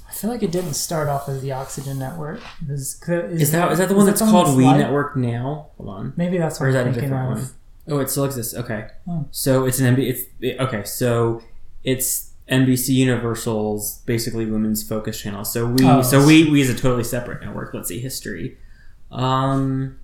I 0.09 0.13
feel 0.13 0.29
like 0.29 0.43
it 0.43 0.51
didn't 0.51 0.73
start 0.73 1.07
off 1.07 1.29
as 1.29 1.41
the 1.41 1.53
Oxygen 1.53 1.97
Network. 1.97 2.41
Was, 2.67 3.01
Is 3.07 3.51
that 3.51 3.71
is 3.71 3.77
that 3.79 3.87
the 3.87 3.95
one 3.95 4.05
that's 4.05 4.21
called 4.21 4.57
We 4.57 4.65
Network 4.65 5.15
now? 5.15 5.67
Hold 5.77 5.89
on. 5.89 6.13
Maybe 6.17 6.37
that's 6.37 6.59
what 6.59 6.65
Or 6.65 6.69
is 6.69 6.75
I'm 6.75 6.83
that 6.85 6.89
a 6.89 6.93
thinking 6.93 7.09
different 7.11 7.31
of. 7.39 7.43
one? 7.45 7.51
Oh, 7.87 7.99
it 7.99 8.09
still 8.09 8.25
exists. 8.25 8.53
Okay. 8.53 8.87
Oh. 9.07 9.25
So 9.31 9.65
it's 9.65 9.79
an 9.79 9.95
NB. 9.95 10.09
It's 10.09 10.21
it- 10.41 10.59
okay. 10.59 10.83
So 10.83 11.41
it's 11.85 12.31
NBC 12.51 12.89
Universal's 12.89 13.99
basically 14.05 14.45
women's 14.45 14.83
focus 14.87 15.21
channel. 15.21 15.45
So 15.45 15.65
we 15.67 15.85
Oh, 15.85 16.01
so 16.01 16.25
we 16.25 16.49
we 16.51 16.61
is 16.61 16.69
a 16.69 16.75
totally 16.75 17.03
separate 17.05 17.41
network. 17.41 17.73
Let's 17.73 17.87
see 17.87 17.99
history. 17.99 18.57
Um. 19.11 19.99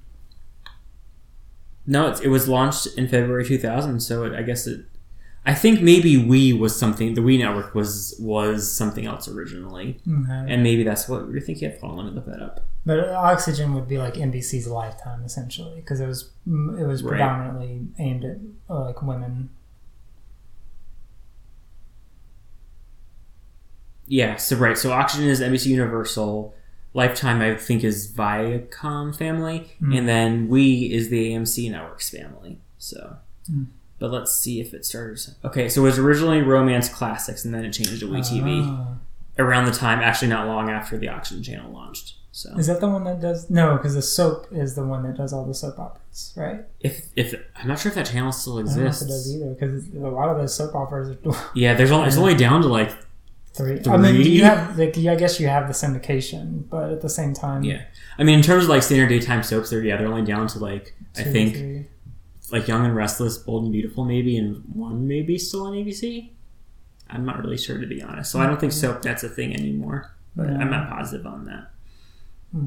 No, 1.87 2.07
it, 2.07 2.21
it 2.21 2.27
was 2.29 2.47
launched 2.47 2.87
in 2.97 3.07
February 3.07 3.45
2000. 3.45 3.99
So 3.99 4.23
it, 4.25 4.33
I 4.33 4.41
guess 4.41 4.65
it. 4.67 4.85
I 5.47 5.53
think 5.53 5.81
maybe 5.81 6.17
we 6.17 6.53
was 6.53 6.75
something. 6.75 7.13
The 7.13 7.21
We 7.21 7.37
network 7.37 7.75
was 7.75 8.15
was 8.19 8.71
something 8.71 9.05
else 9.05 9.27
originally, 9.27 9.99
Okay. 10.07 10.45
and 10.53 10.63
maybe 10.63 10.81
that's 10.83 11.07
what 11.07 11.29
you're 11.29 11.39
thinking 11.41 11.71
of. 11.71 11.79
Hold 11.81 11.91
on, 11.91 11.97
let 11.97 12.05
me 12.07 12.11
look 12.15 12.25
that 12.25 12.41
up. 12.41 12.65
But 12.83 13.09
Oxygen 13.09 13.73
would 13.75 13.87
be 13.87 13.99
like 13.99 14.15
NBC's 14.15 14.65
Lifetime 14.67 15.23
essentially, 15.23 15.75
because 15.81 15.99
it 15.99 16.07
was 16.07 16.31
mm, 16.47 16.79
it 16.81 16.87
was 16.87 17.03
Right. 17.03 17.09
predominantly 17.11 17.81
aimed 17.99 18.25
at 18.25 18.37
uh, 18.69 18.85
like 18.85 19.01
women. 19.03 19.49
Yeah, 24.07 24.35
so 24.35 24.55
right. 24.57 24.77
So 24.77 24.91
Oxygen 24.91 25.27
is 25.29 25.41
NBC 25.41 25.67
Universal. 25.67 26.53
Lifetime, 26.95 27.41
I 27.41 27.55
think, 27.55 27.83
is 27.83 28.11
Viacom 28.11 29.15
family, 29.15 29.73
Mm. 29.81 29.97
and 29.97 30.07
then 30.09 30.47
We 30.47 30.91
is 30.93 31.09
the 31.09 31.33
AMC 31.33 31.69
Networks 31.69 32.09
family. 32.09 32.59
So, 32.77 33.17
Mm. 33.51 33.67
but 33.99 34.11
let's 34.11 34.33
see 34.35 34.61
if 34.61 34.73
it 34.73 34.85
starts. 34.85 35.29
Okay, 35.43 35.67
so 35.69 35.81
it 35.81 35.83
was 35.83 35.99
originally 35.99 36.41
Romance 36.41 36.87
Classics, 36.89 37.43
and 37.45 37.53
then 37.53 37.65
it 37.65 37.73
changed 37.73 37.99
to 37.99 38.07
WeTV 38.07 38.61
Ah. 38.65 38.87
around 39.37 39.65
the 39.65 39.71
time, 39.71 39.99
actually 39.99 40.29
not 40.29 40.47
long 40.47 40.69
after 40.69 40.97
the 40.97 41.09
Oxygen 41.09 41.43
channel 41.43 41.71
launched. 41.71 42.15
So, 42.31 42.53
Is 42.57 42.67
that 42.67 42.79
the 42.81 42.89
one 42.89 43.03
that 43.05 43.21
does? 43.21 43.49
No, 43.49 43.75
because 43.77 43.93
the 43.93 44.01
soap 44.01 44.47
is 44.51 44.75
the 44.75 44.83
one 44.85 45.03
that 45.03 45.15
does 45.15 45.31
all 45.31 45.45
the 45.45 45.53
soap 45.53 45.77
operas, 45.79 46.33
right? 46.35 46.65
if 46.81 47.07
if 47.15 47.33
I'm 47.55 47.67
not 47.67 47.79
sure 47.79 47.89
if 47.89 47.95
that 47.95 48.05
channel 48.07 48.31
still 48.33 48.57
I 48.59 48.63
don't 48.63 48.75
know 48.75 48.81
if 48.83 48.87
exists. 48.87 49.03
it 49.03 49.07
does 49.07 49.35
either, 49.35 49.49
because 49.53 49.87
a 49.93 49.99
lot 49.99 50.29
of 50.29 50.37
those 50.37 50.53
soap 50.53 50.75
operas 50.75 51.09
are 51.09 51.35
Yeah, 51.55 51.73
there's 51.75 51.91
only 51.91 52.07
it's 52.07 52.17
only 52.17 52.35
down 52.35 52.61
to 52.63 52.67
like 52.67 52.91
three. 53.55 53.79
I 53.87 53.97
mean, 53.97 54.15
you 54.21 54.43
have 54.43 54.77
like 54.77 54.97
I 54.97 55.15
guess 55.15 55.39
you 55.39 55.47
have 55.47 55.67
the 55.67 55.73
syndication, 55.73 56.67
but 56.69 56.91
at 56.91 57.01
the 57.01 57.09
same 57.09 57.33
time, 57.33 57.63
yeah. 57.63 57.83
I 58.17 58.23
mean, 58.23 58.37
in 58.39 58.43
terms 58.43 58.63
of 58.65 58.69
like 58.69 58.83
standard 58.83 59.09
daytime 59.09 59.43
soaps, 59.43 59.69
they're 59.69 59.83
yeah 59.83 59.97
they're 59.97 60.07
only 60.07 60.23
down 60.25 60.47
to 60.47 60.59
like 60.59 60.93
I 61.17 61.23
think 61.23 61.55
three. 61.55 61.85
like 62.51 62.67
Young 62.67 62.85
and 62.85 62.95
Restless, 62.95 63.37
Bold 63.37 63.63
and 63.63 63.71
Beautiful, 63.71 64.05
maybe, 64.05 64.37
and 64.37 64.63
one 64.73 65.07
maybe 65.07 65.37
still 65.37 65.63
on 65.63 65.73
ABC. 65.73 66.29
I'm 67.09 67.25
not 67.25 67.41
really 67.43 67.57
sure 67.57 67.77
to 67.79 67.85
be 67.87 68.01
honest. 68.01 68.31
So 68.31 68.39
I 68.39 68.47
don't 68.47 68.59
think 68.59 68.71
soap 68.73 69.01
that's 69.01 69.23
a 69.23 69.29
thing 69.29 69.53
anymore. 69.53 70.11
But 70.35 70.47
No. 70.47 70.59
I'm 70.59 70.69
not 70.71 70.89
positive 70.89 71.25
on 71.25 71.45
that. 71.45 71.71
Hmm. 72.51 72.65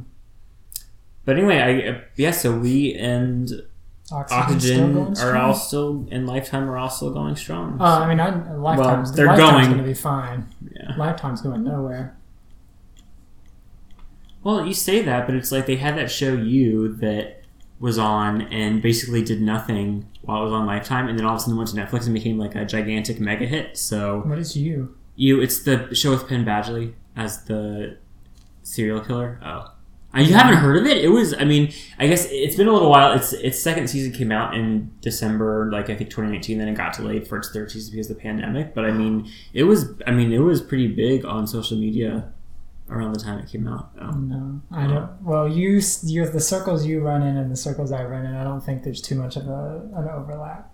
But 1.24 1.37
anyway, 1.37 1.59
I 1.59 2.05
yeah. 2.16 2.31
So 2.31 2.57
we 2.57 2.94
and 2.94 3.51
Oxygen's 4.12 4.64
still 4.64 5.03
Oxygen 5.03 5.29
are 5.29 5.37
all 5.37 5.55
still 5.55 6.07
in 6.11 6.27
Lifetime 6.27 6.68
are 6.71 6.77
all 6.79 6.88
still 6.90 7.11
going 7.12 7.37
strong. 7.37 7.77
Oh, 7.81 7.85
I 7.85 8.09
mean, 8.09 8.21
I, 8.21 8.55
Lifetime's, 8.55 9.12
they're 9.12 9.27
Lifetime's 9.27 9.66
going. 9.68 9.79
to 9.79 9.85
be 9.85 9.94
fine. 9.94 10.47
yeah. 10.75 10.94
Lifetime's 10.97 11.40
going 11.42 11.64
nowhere. 11.64 12.16
Well, 14.42 14.64
you 14.66 14.73
say 14.75 15.03
that, 15.03 15.27
but 15.27 15.35
it's 15.35 15.53
like 15.53 15.66
they 15.66 15.77
had 15.77 15.97
that 15.99 16.11
show 16.11 16.33
you 16.35 16.94
that 16.97 17.42
was 17.81 17.99
on 17.99 18.42
and 18.42 18.81
basically 18.83 19.23
did 19.23 19.40
nothing 19.40 20.09
while 20.23 20.42
it 20.42 20.44
was 20.44 20.53
on 20.53 20.66
Lifetime, 20.66 21.09
and 21.09 21.18
then 21.18 21.27
all 21.27 21.35
of 21.35 21.38
a 21.38 21.40
sudden 21.40 21.57
went 21.57 21.71
to 21.71 21.77
Netflix 21.77 22.05
and 22.07 22.14
became 22.14 22.38
like 22.38 22.55
a 22.55 22.64
gigantic 22.64 23.21
mega 23.21 23.47
hit. 23.47 23.77
So 23.77 24.21
What 24.25 24.38
is 24.38 24.57
you? 24.57 24.97
You, 25.16 25.40
it's 25.40 25.62
the 25.62 25.94
show 25.94 26.11
with 26.11 26.29
Penn 26.29 26.44
Badgley 26.44 26.94
as 27.16 27.44
the 27.44 27.99
serial 28.62 29.01
killer. 29.01 29.40
Oh, 29.44 29.49
and 29.51 29.78
you 30.16 30.35
haven't 30.35 30.57
heard 30.57 30.79
of 30.79 30.87
it? 30.87 31.05
It 31.05 31.09
was, 31.09 31.35
I 31.35 31.44
mean, 31.44 31.73
I 31.99 32.07
guess 32.07 32.27
it's 32.31 32.57
been 32.57 32.66
a 32.66 32.73
little 32.73 32.90
while. 32.90 33.12
Its 33.12 33.33
its 33.35 33.61
second 33.61 33.88
season 33.88 34.12
came 34.12 34.33
out 34.33 34.55
in 34.55 34.90
December, 35.01 35.71
like 35.71 35.90
I 35.90 35.97
think 35.97 36.11
2019. 36.11 36.59
Then 36.59 36.68
it 36.68 36.75
got 36.75 36.94
delayed 36.94 37.29
for 37.29 37.37
its 37.37 37.51
third 37.51 37.71
season 37.71 37.92
because 37.92 38.11
of 38.11 38.16
the 38.16 38.23
pandemic. 38.23 38.75
But 38.75 38.87
I 38.87 38.90
mean, 38.90 39.31
it 39.53 39.64
was, 39.64 39.90
I 40.07 40.11
mean, 40.12 40.33
it 40.33 40.38
was 40.38 40.62
pretty 40.62 40.88
big 40.88 41.25
on 41.25 41.47
social 41.47 41.79
media 41.79 42.33
around 42.90 43.12
the 43.12 43.21
time 43.21 43.38
it 43.38 43.49
came 43.49 43.68
out. 43.68 43.90
Oh. 44.01 44.12
No, 44.12 44.61
I 44.71 44.85
uh-huh. 44.85 44.94
don't. 44.94 45.23
Well, 45.23 45.49
you, 45.49 45.81
you 46.05 46.29
the 46.29 46.40
circles 46.40 46.87
you 46.87 47.01
run 47.01 47.23
in 47.23 47.37
and 47.37 47.51
the 47.51 47.57
circles 47.57 47.92
I 47.92 48.05
run 48.05 48.25
in. 48.25 48.35
I 48.35 48.44
don't 48.44 48.62
think 48.62 48.85
there's 48.85 49.03
too 49.03 49.14
much 49.14 49.37
of 49.37 49.47
a, 49.47 49.88
an 49.94 50.09
overlap. 50.09 50.71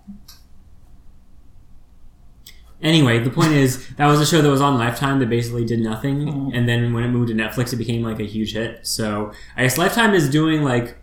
Anyway, 2.83 3.19
the 3.19 3.31
point 3.31 3.53
is 3.53 3.89
that 3.97 4.07
was 4.07 4.21
a 4.21 4.27
show 4.27 4.43
that 4.43 4.51
was 4.51 4.61
on 4.61 4.77
Lifetime 4.79 5.19
that 5.21 5.29
basically 5.31 5.65
did 5.65 5.81
nothing, 5.81 6.19
Mhm. 6.27 6.51
and 6.55 6.69
then 6.69 6.93
when 6.93 7.05
it 7.05 7.09
moved 7.09 7.29
to 7.29 7.35
Netflix, 7.35 7.73
it 7.73 7.77
became 7.77 8.03
like 8.03 8.21
a 8.21 8.25
huge 8.27 8.53
hit. 8.53 8.81
So 8.87 9.33
I 9.57 9.63
guess 9.63 9.79
Lifetime 9.79 10.13
is 10.15 10.29
doing 10.29 10.63
like 10.63 10.97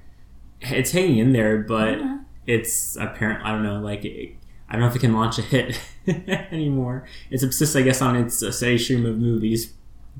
it's 0.61 0.91
hanging 0.91 1.17
in 1.17 1.33
there, 1.33 1.57
but 1.59 1.99
it's 2.45 2.95
apparent. 2.97 3.43
I 3.43 3.51
don't 3.51 3.63
know, 3.63 3.79
like 3.79 4.05
it, 4.05 4.35
I 4.69 4.73
don't 4.73 4.81
know 4.81 4.87
if 4.87 4.95
it 4.95 4.99
can 4.99 5.13
launch 5.13 5.39
a 5.39 5.41
hit 5.41 5.79
anymore. 6.51 7.05
It's 7.31 7.41
obsessed, 7.41 7.75
I 7.75 7.81
guess, 7.81 8.01
on 8.01 8.15
its 8.15 8.43
uh, 8.43 8.51
steady 8.51 8.77
stream 8.77 9.05
of 9.05 9.17
movies, 9.17 9.73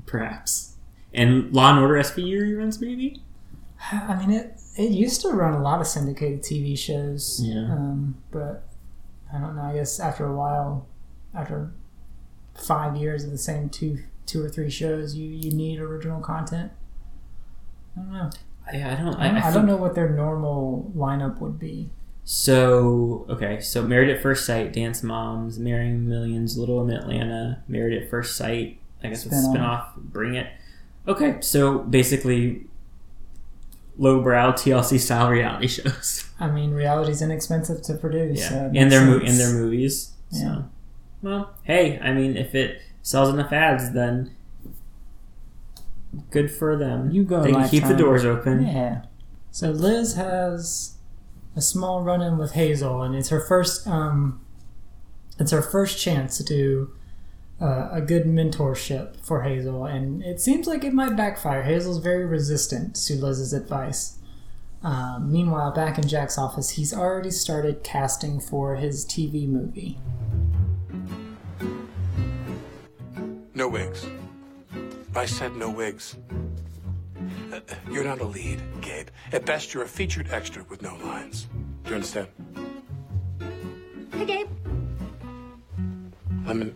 perhaps, 0.06 0.76
and 1.14 1.52
Law 1.52 1.70
and 1.70 1.78
Order 1.78 1.94
SVU 2.00 2.40
reruns, 2.42 2.80
maybe. 2.80 3.22
I 3.92 4.16
mean, 4.16 4.30
it 4.32 4.58
it 4.76 4.90
used 4.90 5.20
to 5.20 5.28
run 5.28 5.52
a 5.54 5.62
lot 5.62 5.80
of 5.80 5.86
syndicated 5.86 6.42
TV 6.42 6.76
shows. 6.76 7.40
Yeah. 7.44 7.66
Um, 7.70 8.16
but 8.32 8.64
I 9.32 9.38
don't 9.38 9.54
know. 9.54 9.62
I 9.62 9.74
guess 9.74 10.00
after 10.00 10.24
a 10.26 10.34
while, 10.34 10.86
after 11.34 11.72
five 12.54 12.96
years 12.96 13.24
of 13.24 13.30
the 13.30 13.38
same 13.38 13.68
two 13.68 13.98
two 14.26 14.44
or 14.44 14.48
three 14.48 14.70
shows, 14.70 15.14
you 15.14 15.28
you 15.28 15.50
need 15.52 15.80
original 15.80 16.20
content. 16.20 16.72
I 17.96 18.00
don't 18.00 18.12
know. 18.12 18.30
I, 18.66 18.76
I 18.76 18.94
don't. 18.96 19.14
I, 19.16 19.24
I, 19.24 19.28
don't- 19.32 19.42
I 19.42 19.52
don't 19.52 19.66
know 19.66 19.76
what 19.76 19.94
their 19.94 20.08
normal 20.08 20.92
lineup 20.96 21.40
would 21.40 21.58
be. 21.58 21.90
So 22.24 23.26
okay, 23.28 23.58
so 23.60 23.82
Married 23.82 24.08
at 24.08 24.22
First 24.22 24.46
Sight, 24.46 24.72
Dance 24.72 25.02
Moms, 25.02 25.58
Marrying 25.58 26.08
Millions, 26.08 26.56
Little 26.56 26.80
in 26.88 26.90
Atlanta, 26.94 27.62
Married 27.66 28.00
at 28.00 28.08
First 28.08 28.36
Sight. 28.36 28.78
I 29.02 29.08
guess 29.08 29.26
it's 29.26 29.34
a 29.34 29.42
Spin-off. 29.42 29.94
spinoff. 29.96 29.96
Bring 29.96 30.34
it. 30.36 30.46
Okay, 31.08 31.38
so 31.40 31.80
basically, 31.80 32.66
lowbrow 33.98 34.52
TLC 34.52 34.98
style 35.00 35.30
reality 35.30 35.66
shows. 35.68 36.28
I 36.38 36.48
mean, 36.50 36.70
reality's 36.70 37.22
inexpensive 37.22 37.82
to 37.82 37.94
produce. 37.94 38.38
Yeah, 38.40 38.48
so 38.48 38.70
and 38.74 38.92
their 38.92 39.04
mo- 39.04 39.18
and 39.18 39.36
their 39.38 39.52
movies. 39.52 40.12
Yeah. 40.30 40.40
So, 40.40 40.64
well, 41.22 41.54
hey, 41.62 41.98
I 42.00 42.12
mean, 42.12 42.36
if 42.36 42.54
it 42.54 42.82
sells 43.02 43.28
enough 43.28 43.52
ads, 43.52 43.92
then 43.92 44.34
good 46.30 46.50
for 46.50 46.76
them. 46.76 47.10
You 47.10 47.24
go, 47.24 47.42
They 47.42 47.52
can 47.52 47.68
keep 47.68 47.84
the 47.84 47.94
doors 47.94 48.24
open. 48.24 48.66
Yeah. 48.66 49.02
So 49.50 49.70
Liz 49.70 50.14
has 50.14 50.96
a 51.54 51.60
small 51.60 52.02
run-in 52.02 52.38
with 52.38 52.52
Hazel, 52.52 53.02
and 53.02 53.14
it's 53.14 53.28
her 53.28 53.40
first. 53.40 53.86
Um, 53.86 54.40
it's 55.38 55.50
her 55.50 55.62
first 55.62 55.98
chance 55.98 56.36
to 56.38 56.44
do 56.44 56.92
uh, 57.60 57.88
a 57.92 58.00
good 58.00 58.24
mentorship 58.24 59.16
for 59.24 59.42
Hazel, 59.42 59.84
and 59.84 60.22
it 60.22 60.40
seems 60.40 60.66
like 60.66 60.84
it 60.84 60.92
might 60.92 61.16
backfire. 61.16 61.62
Hazel's 61.62 61.98
very 61.98 62.24
resistant 62.24 62.96
to 62.96 63.14
Liz's 63.14 63.52
advice. 63.52 64.18
Um, 64.82 65.30
meanwhile, 65.30 65.70
back 65.70 65.96
in 65.96 66.08
Jack's 66.08 66.36
office, 66.36 66.70
he's 66.70 66.92
already 66.92 67.30
started 67.30 67.84
casting 67.84 68.40
for 68.40 68.76
his 68.76 69.04
TV 69.06 69.48
movie. 69.48 69.98
No 73.54 73.68
wigs. 73.68 74.06
I 75.14 75.26
said 75.26 75.54
no 75.56 75.70
wigs. 75.70 76.16
Uh, 77.52 77.60
You're 77.90 78.04
not 78.04 78.20
a 78.20 78.24
lead, 78.24 78.62
Gabe. 78.80 79.08
At 79.32 79.44
best, 79.44 79.74
you're 79.74 79.82
a 79.82 79.88
featured 79.88 80.28
extra 80.30 80.64
with 80.64 80.80
no 80.82 80.96
lines. 80.96 81.48
Do 81.84 81.90
you 81.90 81.94
understand? 81.96 82.28
Hey, 84.12 84.24
Gabe. 84.24 84.48
Lemon, 86.46 86.74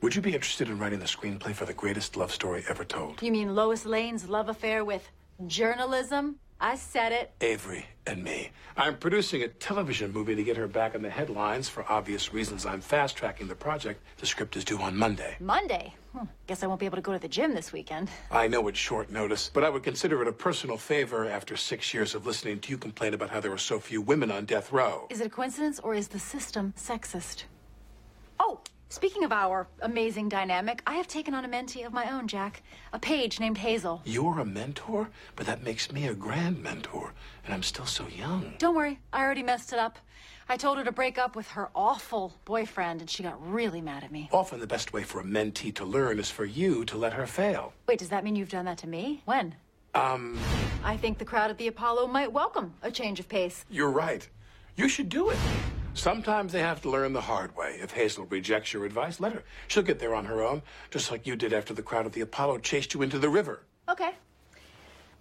would 0.00 0.14
you 0.16 0.22
be 0.22 0.34
interested 0.34 0.68
in 0.68 0.78
writing 0.78 0.98
the 0.98 1.04
screenplay 1.04 1.54
for 1.54 1.66
the 1.66 1.74
greatest 1.74 2.16
love 2.16 2.32
story 2.32 2.64
ever 2.68 2.84
told? 2.84 3.22
You 3.22 3.30
mean 3.30 3.54
Lois 3.54 3.84
Lane's 3.84 4.28
love 4.28 4.48
affair 4.48 4.84
with 4.84 5.08
journalism? 5.46 6.36
I 6.60 6.76
said 6.76 7.12
it. 7.12 7.32
Avery 7.40 7.86
and 8.06 8.24
me. 8.24 8.50
I'm 8.78 8.96
producing 8.96 9.42
a 9.42 9.48
television 9.48 10.12
movie 10.12 10.34
to 10.34 10.42
get 10.42 10.56
her 10.56 10.66
back 10.66 10.94
in 10.94 11.02
the 11.02 11.10
headlines. 11.10 11.68
For 11.68 11.84
obvious 11.90 12.32
reasons, 12.32 12.64
I'm 12.64 12.80
fast 12.80 13.16
tracking 13.16 13.46
the 13.46 13.54
project. 13.54 14.02
The 14.18 14.26
script 14.26 14.56
is 14.56 14.64
due 14.64 14.78
on 14.78 14.96
Monday. 14.96 15.36
Monday. 15.38 15.92
Hmm. 16.12 16.24
Guess 16.46 16.62
I 16.62 16.66
won't 16.66 16.80
be 16.80 16.86
able 16.86 16.96
to 16.96 17.02
go 17.02 17.12
to 17.12 17.18
the 17.18 17.28
gym 17.28 17.54
this 17.54 17.72
weekend. 17.72 18.08
I 18.30 18.48
know 18.48 18.66
it's 18.68 18.78
short 18.78 19.10
notice, 19.10 19.50
but 19.52 19.64
I 19.64 19.68
would 19.68 19.82
consider 19.82 20.22
it 20.22 20.28
a 20.28 20.32
personal 20.32 20.78
favor 20.78 21.28
after 21.28 21.56
six 21.56 21.92
years 21.92 22.14
of 22.14 22.24
listening 22.24 22.60
to 22.60 22.70
you 22.70 22.78
complain 22.78 23.12
about 23.12 23.28
how 23.30 23.40
there 23.40 23.52
are 23.52 23.58
so 23.58 23.78
few 23.78 24.00
women 24.00 24.30
on 24.30 24.46
death 24.46 24.72
row. 24.72 25.06
Is 25.10 25.20
it 25.20 25.26
a 25.26 25.30
coincidence 25.30 25.78
or 25.80 25.94
is 25.94 26.08
the 26.08 26.18
system 26.18 26.72
sexist? 26.76 27.44
Oh, 28.40 28.60
speaking 28.88 29.24
of 29.24 29.32
our 29.32 29.66
amazing 29.80 30.28
dynamic, 30.28 30.82
I 30.86 30.94
have 30.94 31.08
taken 31.08 31.34
on 31.34 31.44
a 31.44 31.48
mentee 31.48 31.86
of 31.86 31.92
my 31.92 32.10
own, 32.10 32.28
Jack. 32.28 32.62
A 32.92 32.98
page 32.98 33.40
named 33.40 33.58
Hazel. 33.58 34.02
You're 34.04 34.40
a 34.40 34.44
mentor, 34.44 35.10
but 35.34 35.46
that 35.46 35.62
makes 35.62 35.90
me 35.92 36.06
a 36.06 36.14
grand 36.14 36.62
mentor, 36.62 37.12
and 37.44 37.54
I'm 37.54 37.62
still 37.62 37.86
so 37.86 38.06
young. 38.08 38.54
Don't 38.58 38.74
worry, 38.76 38.98
I 39.12 39.22
already 39.22 39.42
messed 39.42 39.72
it 39.72 39.78
up. 39.78 39.98
I 40.48 40.56
told 40.56 40.78
her 40.78 40.84
to 40.84 40.92
break 40.92 41.18
up 41.18 41.34
with 41.34 41.48
her 41.48 41.70
awful 41.74 42.34
boyfriend, 42.44 43.00
and 43.00 43.10
she 43.10 43.22
got 43.24 43.52
really 43.52 43.80
mad 43.80 44.04
at 44.04 44.12
me. 44.12 44.28
Often 44.32 44.60
the 44.60 44.66
best 44.66 44.92
way 44.92 45.02
for 45.02 45.20
a 45.20 45.24
mentee 45.24 45.74
to 45.74 45.84
learn 45.84 46.18
is 46.20 46.30
for 46.30 46.44
you 46.44 46.84
to 46.84 46.96
let 46.96 47.12
her 47.14 47.26
fail. 47.26 47.72
Wait, 47.88 47.98
does 47.98 48.10
that 48.10 48.22
mean 48.22 48.36
you've 48.36 48.48
done 48.48 48.66
that 48.66 48.78
to 48.78 48.86
me? 48.86 49.22
When? 49.24 49.56
Um, 49.94 50.38
I 50.84 50.96
think 50.96 51.18
the 51.18 51.24
crowd 51.24 51.50
at 51.50 51.58
the 51.58 51.66
Apollo 51.66 52.06
might 52.08 52.30
welcome 52.30 52.74
a 52.82 52.90
change 52.90 53.18
of 53.18 53.28
pace. 53.28 53.64
you're 53.70 53.90
right. 53.90 54.28
You 54.76 54.88
should 54.90 55.08
do 55.08 55.30
it. 55.30 55.38
Sometimes 55.96 56.52
they 56.52 56.60
have 56.60 56.82
to 56.82 56.90
learn 56.90 57.14
the 57.14 57.22
hard 57.22 57.56
way. 57.56 57.78
If 57.80 57.92
Hazel 57.92 58.26
rejects 58.26 58.74
your 58.74 58.84
advice, 58.84 59.18
let 59.18 59.32
her. 59.32 59.42
She'll 59.66 59.82
get 59.82 59.98
there 59.98 60.14
on 60.14 60.26
her 60.26 60.42
own, 60.42 60.62
just 60.90 61.10
like 61.10 61.26
you 61.26 61.36
did 61.36 61.54
after 61.54 61.72
the 61.72 61.82
crowd 61.82 62.04
at 62.04 62.12
the 62.12 62.20
Apollo 62.20 62.58
chased 62.58 62.92
you 62.92 63.00
into 63.00 63.18
the 63.18 63.30
river. 63.30 63.62
Okay. 63.88 64.10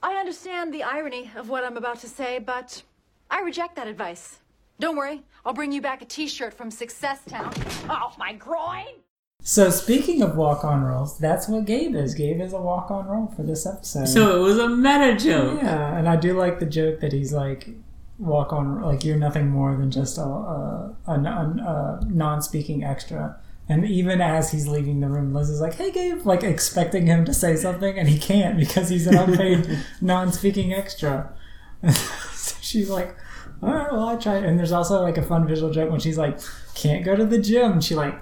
I 0.04 0.16
understand 0.16 0.74
the 0.74 0.84
irony 0.84 1.32
of 1.38 1.48
what 1.48 1.64
I'm 1.64 1.78
about 1.78 2.00
to 2.02 2.10
say, 2.10 2.40
but 2.40 2.84
I 3.32 3.40
reject 3.42 3.78
that 3.78 3.88
advice. 3.88 4.40
Don't 4.78 4.98
worry, 4.98 5.24
I'll 5.46 5.54
bring 5.54 5.72
you 5.72 5.82
back 5.82 6.02
a 6.02 6.06
t-shirt 6.06 6.54
from 6.54 6.70
Success 6.70 7.22
Town. 7.26 7.54
Oh, 7.90 8.14
my 8.20 8.34
groin! 8.34 9.02
So 9.42 9.70
speaking 9.70 10.22
of 10.22 10.36
walk-on 10.36 10.84
roles, 10.84 11.18
that's 11.18 11.48
what 11.48 11.66
Gabe 11.66 11.96
is. 11.96 12.14
Gabe 12.16 12.42
is 12.42 12.52
a 12.52 12.60
walk-on 12.60 13.08
role 13.08 13.32
for 13.34 13.44
this 13.44 13.66
episode. 13.66 14.08
So 14.08 14.36
it 14.36 14.40
was 14.40 14.58
a 14.58 14.68
meta 14.68 15.16
joke. 15.16 15.62
yeah, 15.62 15.96
and 15.96 16.10
I 16.10 16.18
do 16.18 16.38
like 16.38 16.60
the 16.60 16.66
joke 16.66 17.00
that 17.00 17.14
he's 17.14 17.32
like 17.32 17.70
walk 18.18 18.54
on 18.54 18.82
like 18.82 19.04
you're 19.04 19.18
nothing 19.18 19.50
more 19.50 19.76
than 19.76 19.92
just 19.92 20.18
a, 20.18 20.22
a, 20.22 20.96
a, 21.08 21.12
a 21.12 22.00
non-speaking 22.06 22.84
extra. 22.84 23.40
And 23.68 23.84
even 23.86 24.22
as 24.22 24.52
he's 24.52 24.68
leaving 24.68 25.00
the 25.00 25.10
room, 25.10 25.34
Liz 25.34 25.50
is 25.50 25.60
like, 25.60 25.74
"Hey, 25.74 25.92
Gabe," 25.92 26.24
like 26.26 26.44
expecting 26.44 27.08
him 27.08 27.26
to 27.26 27.34
say 27.34 27.56
something, 27.56 27.98
and 27.98 28.08
he 28.08 28.20
can't 28.20 28.58
because 28.58 28.90
he's 28.90 29.08
an 29.08 29.18
unpaid 29.18 29.80
non-speaking 30.02 30.72
extra. 30.72 31.34
so 31.92 32.56
she's 32.62 32.90
like, 32.92 33.16
"All 33.64 33.74
right, 33.74 33.92
well, 33.92 34.08
I 34.08 34.18
tried." 34.18 34.44
And 34.44 34.60
there's 34.60 34.72
also 34.72 35.02
like 35.02 35.18
a 35.18 35.24
fun 35.24 35.48
visual 35.48 35.74
joke 35.74 35.90
when 35.90 36.00
she's 36.00 36.18
like, 36.18 36.40
"Can't 36.76 37.04
go 37.04 37.16
to 37.16 37.26
the 37.26 37.40
gym." 37.40 37.82
She 37.82 37.96
like 37.96 38.16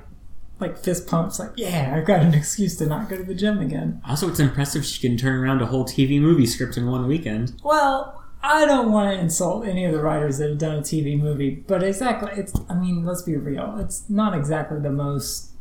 like 0.62 0.78
fist 0.78 1.08
pumps, 1.08 1.40
like, 1.40 1.52
"Yeah, 1.58 1.94
I've 1.98 2.06
got 2.06 2.22
an 2.22 2.34
excuse 2.34 2.78
to 2.78 2.86
not 2.86 3.10
go 3.10 3.18
to 3.18 3.24
the 3.24 3.36
gym 3.36 3.60
again." 3.60 4.02
Also, 4.08 4.30
it's 4.30 4.40
impressive 4.40 4.86
she 4.86 5.06
can 5.06 5.18
turn 5.18 5.44
around 5.44 5.62
a 5.62 5.66
whole 5.66 5.84
TV 5.84 6.22
movie 6.22 6.46
script 6.46 6.78
in 6.78 6.88
one 6.88 7.06
weekend. 7.06 7.60
Well, 7.66 8.23
I 8.46 8.66
don't 8.66 8.92
want 8.92 9.16
to 9.16 9.20
insult 9.20 9.66
any 9.66 9.86
of 9.86 9.94
the 9.94 10.02
writers 10.02 10.38
that 10.40 10.50
have 10.50 10.58
done 10.58 10.76
a 10.78 10.82
TV 10.82 11.18
movie, 11.20 11.52
but 11.68 11.82
exactly, 11.82 12.32
it's. 12.36 12.54
I 12.70 12.74
mean, 12.76 13.06
let's 13.06 13.22
be 13.22 13.38
real. 13.38 13.78
It's 13.80 14.10
not 14.10 14.36
exactly 14.38 14.80
the 14.80 14.92
most 14.92 15.52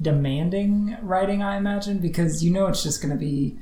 demanding 0.00 0.96
writing, 1.02 1.42
I 1.42 1.56
imagine, 1.56 1.98
because 1.98 2.42
you 2.44 2.50
know 2.50 2.66
it's 2.66 2.82
just 2.82 3.00
going 3.02 3.12
to 3.12 3.18
be 3.18 3.56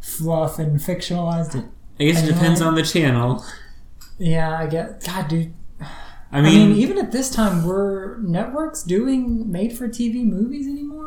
fluff 0.00 0.58
and 0.58 0.80
fictionalized. 0.80 1.68
I 2.00 2.04
guess 2.04 2.22
it 2.22 2.32
depends 2.32 2.60
on 2.62 2.74
the 2.74 2.82
channel. 2.82 3.44
Yeah, 4.18 4.56
I 4.56 4.66
get. 4.66 5.04
God, 5.04 5.28
dude. 5.28 5.54
I 6.34 6.38
I 6.38 6.40
mean, 6.40 6.70
mean, 6.70 6.76
even 6.78 6.96
at 6.98 7.12
this 7.12 7.30
time, 7.30 7.66
were 7.66 8.18
networks 8.22 8.82
doing 8.82 9.50
made-for-TV 9.52 10.24
movies 10.24 10.66
anymore? 10.66 11.01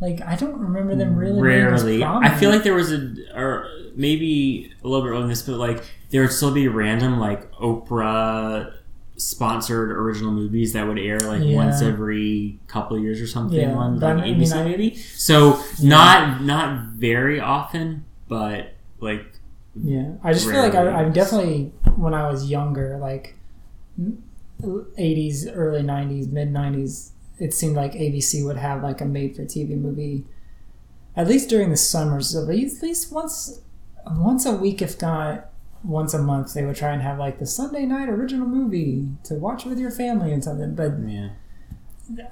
Like, 0.00 0.20
I 0.22 0.36
don't 0.36 0.58
remember 0.58 0.94
them 0.94 1.16
really. 1.16 1.40
rarely. 1.42 2.04
I 2.04 2.34
feel 2.38 2.50
like 2.50 2.62
there 2.62 2.74
was 2.74 2.92
a, 2.92 3.14
or 3.34 3.68
maybe 3.96 4.72
a 4.84 4.86
little 4.86 5.02
bit 5.04 5.08
earlier 5.10 5.20
than 5.22 5.28
this, 5.30 5.42
but 5.42 5.56
like 5.56 5.82
there 6.10 6.22
would 6.22 6.30
still 6.32 6.52
be 6.52 6.68
random 6.68 7.18
like 7.18 7.50
Oprah 7.54 8.74
sponsored 9.16 9.90
original 9.90 10.30
movies 10.30 10.72
that 10.74 10.86
would 10.86 10.98
air 11.00 11.18
like 11.18 11.42
Yeah. 11.42 11.56
once 11.56 11.82
every 11.82 12.60
couple 12.68 12.96
of 12.96 13.02
years 13.02 13.20
or 13.20 13.26
something 13.26 13.58
Yeah, 13.58 13.74
on 13.74 13.98
like 13.98 14.16
I 14.16 14.20
mean, 14.20 14.38
ABC 14.40 14.56
I- 14.56 14.64
maybe. 14.64 14.94
So 14.94 15.60
not 15.82 16.42
not 16.44 16.90
very 16.92 17.40
often, 17.40 18.04
but 18.28 18.74
like 19.00 19.26
Yeah, 19.74 20.12
I 20.22 20.32
just 20.32 20.48
feel 20.48 20.60
like 20.62 20.76
I, 20.76 20.86
I'm 20.88 21.12
definitely 21.12 21.72
when 21.96 22.14
I 22.14 22.30
was 22.30 22.48
younger, 22.48 22.96
like 22.98 23.34
'80s, 24.62 25.46
early 25.52 25.82
'90s, 25.82 26.30
mid 26.30 26.52
'90s. 26.52 27.10
It 27.38 27.54
seemed 27.54 27.76
like 27.76 27.92
ABC 27.92 28.44
would 28.44 28.56
have 28.56 28.82
like 28.82 29.00
a 29.00 29.04
made-for-TV 29.04 29.70
movie, 29.80 30.24
at 31.16 31.28
least 31.28 31.48
during 31.48 31.70
the 31.70 31.76
summers. 31.76 32.34
At 32.34 32.46
least 32.46 33.12
once, 33.12 33.60
once 34.06 34.44
a 34.46 34.52
week, 34.52 34.82
if 34.82 35.00
not 35.00 35.50
once 35.84 36.14
a 36.14 36.22
month, 36.22 36.54
they 36.54 36.64
would 36.64 36.76
try 36.76 36.92
and 36.92 37.02
have 37.02 37.18
like 37.18 37.38
the 37.38 37.46
Sunday 37.46 37.86
night 37.86 38.08
original 38.08 38.46
movie 38.46 39.08
to 39.24 39.34
watch 39.34 39.64
with 39.64 39.78
your 39.78 39.90
family 39.90 40.32
and 40.32 40.42
something. 40.42 40.74
But 40.74 40.98
yeah. 41.06 41.30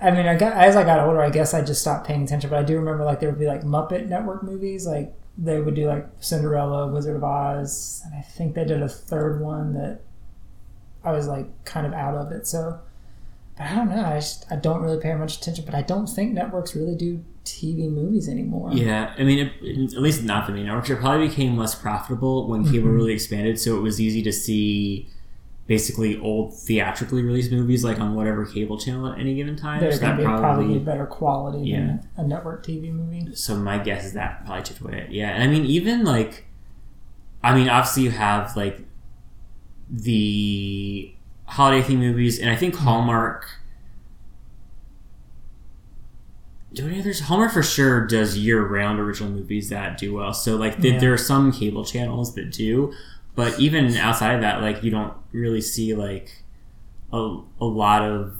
I 0.00 0.10
mean, 0.10 0.26
I 0.26 0.34
got 0.36 0.54
as 0.54 0.74
I 0.74 0.84
got 0.84 1.00
older, 1.00 1.20
I 1.20 1.30
guess 1.30 1.52
I 1.54 1.62
just 1.62 1.82
stopped 1.82 2.06
paying 2.06 2.22
attention. 2.22 2.50
But 2.50 2.58
I 2.58 2.62
do 2.62 2.76
remember 2.76 3.04
like 3.04 3.20
there 3.20 3.30
would 3.30 3.38
be 3.38 3.46
like 3.46 3.62
Muppet 3.62 4.08
Network 4.08 4.42
movies, 4.42 4.86
like 4.86 5.12
they 5.38 5.60
would 5.60 5.74
do 5.74 5.86
like 5.86 6.06
Cinderella, 6.18 6.88
Wizard 6.88 7.16
of 7.16 7.24
Oz, 7.24 8.02
and 8.06 8.14
I 8.14 8.22
think 8.22 8.54
they 8.54 8.64
did 8.64 8.82
a 8.82 8.88
third 8.88 9.40
one 9.40 9.74
that 9.74 10.00
I 11.04 11.12
was 11.12 11.28
like 11.28 11.64
kind 11.64 11.86
of 11.86 11.92
out 11.92 12.16
of 12.16 12.32
it. 12.32 12.46
So, 12.46 12.80
but 13.56 13.66
I 13.66 13.74
don't 13.74 13.88
know. 13.88 14.04
I 14.04 14.14
just 14.16 14.46
I 14.50 14.56
don't 14.56 14.82
really 14.82 14.98
pay 15.00 15.14
much 15.14 15.38
attention. 15.38 15.64
But 15.64 15.74
I 15.74 15.82
don't 15.82 16.06
think 16.08 16.32
networks 16.32 16.74
really 16.76 16.94
do 16.94 17.24
TV 17.44 17.88
movies 17.90 18.28
anymore. 18.28 18.72
Yeah, 18.72 19.14
I 19.16 19.22
mean, 19.22 19.38
it, 19.46 19.52
it- 19.62 19.94
at 19.94 20.02
least 20.02 20.22
not 20.24 20.46
the 20.46 20.52
main 20.52 20.66
networks. 20.66 20.90
It 20.90 20.98
probably 20.98 21.28
became 21.28 21.56
less 21.56 21.74
profitable 21.74 22.48
when 22.48 22.64
cable 22.64 22.88
Mhm. 22.88 22.94
really 22.96 23.12
expanded, 23.14 23.58
so 23.60 23.76
it 23.76 23.80
was 23.80 24.00
easy 24.00 24.22
to 24.22 24.32
see 24.32 25.08
basically 25.68 26.16
old 26.20 26.54
theatrically 26.54 27.22
released 27.22 27.50
movies 27.50 27.82
like 27.82 27.98
on 28.00 28.14
whatever 28.14 28.44
cable 28.46 28.78
channel 28.78 29.08
at 29.12 29.18
any 29.18 29.34
given 29.34 29.56
time. 29.56 29.80
They're 29.80 29.90
So 29.90 30.00
gonna 30.00 30.16
be 30.16 30.22
probably, 30.24 30.64
probably 30.66 30.78
better 30.78 31.06
quality 31.06 31.70
Yeah. 31.70 31.78
than 31.86 32.00
a 32.16 32.22
network 32.24 32.64
TV 32.64 32.90
movie. 32.92 33.34
so 33.34 33.56
my 33.56 33.78
guess 33.78 34.04
is 34.04 34.12
that 34.12 34.44
probably 34.46 34.62
took 34.62 34.80
away 34.80 34.98
it. 35.08 35.12
Yeah, 35.12 35.30
and 35.30 35.42
I 35.42 35.46
mean, 35.48 35.64
even 35.64 36.04
like, 36.04 36.44
I 37.42 37.54
mean, 37.54 37.68
obviously 37.68 38.04
you 38.04 38.10
have 38.12 38.56
like 38.56 38.84
the 39.90 41.12
holiday 41.46 41.82
theme 41.82 42.00
movies, 42.00 42.38
and 42.38 42.50
I 42.50 42.56
think 42.56 42.74
hmm. 42.76 42.84
Hallmark. 42.84 43.46
Do 46.72 46.86
any 46.86 47.00
others? 47.00 47.20
Hallmark 47.20 47.52
for 47.52 47.62
sure 47.62 48.06
does 48.06 48.36
year-round 48.36 48.98
original 49.00 49.30
movies 49.30 49.70
that 49.70 49.96
do 49.96 50.14
well. 50.14 50.34
So 50.34 50.56
like, 50.56 50.80
th- 50.80 50.94
Yeah. 50.94 51.00
there 51.00 51.12
are 51.14 51.18
some 51.18 51.50
cable 51.52 51.84
channels 51.84 52.34
that 52.34 52.52
do, 52.52 52.92
but 53.34 53.58
even 53.58 53.96
outside 53.96 54.34
of 54.34 54.40
that, 54.42 54.60
like, 54.60 54.82
you 54.82 54.90
don't 54.90 55.14
really 55.32 55.60
see 55.62 55.94
like 55.94 56.42
a, 57.12 57.38
a 57.60 57.64
lot 57.64 58.02
of 58.02 58.36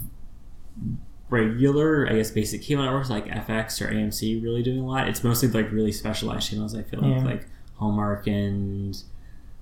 regular, 1.31 2.07
I 2.11 2.17
guess, 2.17 2.31
basic 2.31 2.61
cable 2.63 2.83
networks 2.85 3.09
like 3.09 3.27
FX 3.27 3.81
or 3.81 3.91
AMC 3.91 4.43
really 4.43 4.63
doing 4.63 4.81
a 4.81 4.87
lot. 4.87 5.09
It's 5.09 5.25
mostly 5.25 5.49
like 5.49 5.73
really 5.73 5.93
specialized 5.93 6.51
channels. 6.51 6.75
I 6.75 6.83
feel 6.83 7.03
Yeah. 7.05 7.17
like 7.19 7.25
like 7.25 7.47
Hallmark 7.77 8.27
and 8.27 9.01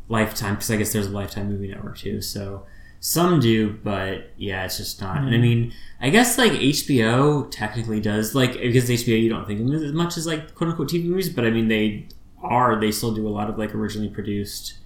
Lifetime, 0.08 0.54
because 0.54 0.70
I 0.70 0.76
guess 0.76 0.92
there's 0.92 1.06
a 1.06 1.10
Lifetime 1.10 1.48
movie 1.48 1.68
network 1.68 1.96
too. 1.98 2.20
So 2.20 2.66
some 3.06 3.38
do, 3.38 3.78
but 3.84 4.30
yeah, 4.38 4.64
it's 4.64 4.78
just 4.78 4.98
not. 4.98 5.18
And 5.18 5.28
I 5.28 5.36
Mm. 5.36 5.42
mean, 5.42 5.72
I 6.00 6.08
guess 6.08 6.38
like 6.38 6.52
HBO 6.52 7.46
technically 7.50 8.00
does 8.00 8.34
like 8.34 8.54
because 8.54 8.88
HBO 8.88 9.20
you 9.22 9.28
don't 9.28 9.46
think 9.46 9.60
of 9.60 9.66
them 9.66 9.84
as 9.84 9.92
much 9.92 10.16
as 10.16 10.26
like 10.26 10.54
quote 10.54 10.70
unquote 10.70 10.88
TV 10.88 11.04
movies, 11.04 11.28
but 11.28 11.44
I 11.44 11.50
mean 11.50 11.68
they 11.68 12.08
are. 12.42 12.80
They 12.80 12.90
still 12.90 13.12
do 13.14 13.28
a 13.28 13.34
lot 13.38 13.50
of 13.50 13.58
like 13.58 13.74
originally 13.74 14.08
produced, 14.08 14.78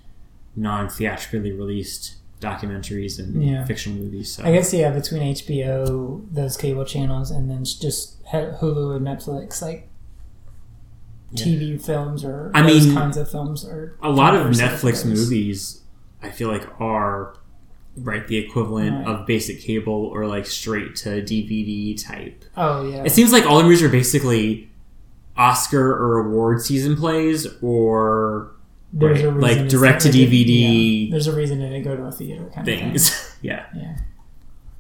non 0.57 0.89
theatrically 0.89 1.53
released 1.53 2.17
documentaries 2.41 3.21
and 3.21 3.41
Yeah. 3.41 3.65
fictional 3.65 3.99
movies. 3.99 4.33
So 4.33 4.43
I 4.43 4.51
guess 4.51 4.75
yeah, 4.75 4.91
between 4.91 5.23
HBO, 5.23 6.25
those 6.33 6.57
cable 6.57 6.85
channels, 6.85 7.31
and 7.31 7.49
then 7.49 7.65
just 7.65 8.21
Hulu 8.33 8.97
and 8.97 9.07
Netflix, 9.07 9.63
like 9.63 9.89
Yeah. 11.31 11.45
TV 11.45 11.79
films 11.81 12.25
or 12.25 12.51
I 12.53 12.63
those 12.63 12.85
mean, 12.87 12.97
kinds 12.97 13.17
of 13.17 13.31
films 13.31 13.65
or 13.65 13.97
a 14.03 14.11
lot 14.11 14.35
of 14.35 14.49
Netflix 14.49 15.05
movies, 15.07 15.83
I 16.21 16.31
feel 16.31 16.49
like 16.49 16.67
are 16.81 17.35
right 18.01 18.27
the 18.27 18.37
equivalent 18.37 19.07
Right. 19.07 19.15
of 19.21 19.27
basic 19.27 19.61
cable 19.61 20.07
or 20.13 20.27
like 20.27 20.47
straight 20.47 20.97
to 20.97 21.23
DVD 21.23 21.95
type. 22.03 22.45
Oh 22.57 22.89
yeah, 22.89 23.05
It 23.05 23.11
seems 23.13 23.33
like 23.33 23.45
all 23.47 23.59
the 23.59 23.65
movies 23.65 23.83
are 23.83 23.89
basically 23.89 24.71
Oscar 25.37 25.93
or 25.93 26.19
award 26.27 26.63
season 26.63 26.97
plays 26.97 27.47
or 27.63 28.53
right, 28.93 29.23
like 29.35 29.69
direct 29.69 30.03
to 30.03 30.09
DVD 30.09 31.05
yeah, 31.07 31.11
There's 31.13 31.27
a 31.29 31.35
reason 31.37 31.61
it 31.61 31.69
didn't 31.71 31.85
go 31.85 31.97
to 31.97 32.03
a 32.05 32.13
theater 32.13 32.51
kind 32.55 32.67
of 32.69 32.75
things. 32.75 33.37
yeah. 33.43 33.67
Yeah, 33.77 33.99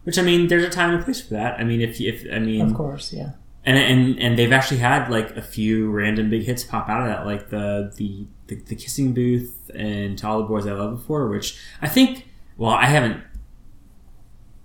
Which 0.05 0.19
I 0.19 0.23
mean, 0.23 0.49
there's 0.49 0.64
a 0.64 0.71
time 0.71 0.95
and 0.95 1.05
place 1.05 1.21
for 1.21 1.35
that. 1.35 1.61
I 1.61 1.64
mean, 1.64 1.81
if 1.81 2.01
if 2.01 2.27
I 2.33 2.39
mean, 2.39 2.61
of 2.62 2.75
course, 2.75 3.12
yeah. 3.12 3.33
and 3.64 3.77
and 3.79 4.19
and 4.19 4.39
they've 4.39 4.53
actually 4.53 4.79
had 4.79 5.11
like 5.11 5.37
a 5.37 5.43
few 5.43 5.91
random 5.91 6.29
big 6.31 6.43
hits 6.45 6.64
pop 6.64 6.89
out 6.89 7.03
of 7.03 7.09
that, 7.09 7.27
like 7.27 7.51
the 7.51 7.93
the 7.97 8.27
the, 8.49 8.57
the 8.57 8.75
Kissing 8.75 9.12
Booth 9.12 9.71
and 9.75 10.16
To 10.19 10.27
All 10.27 10.39
the 10.39 10.45
Boys 10.47 10.66
I 10.66 10.73
Loved 10.73 10.97
Before, 10.97 11.29
which 11.29 11.57
I 11.83 11.89
think. 11.89 12.25
Well, 12.59 12.70
I 12.72 12.84
haven't 12.86 13.22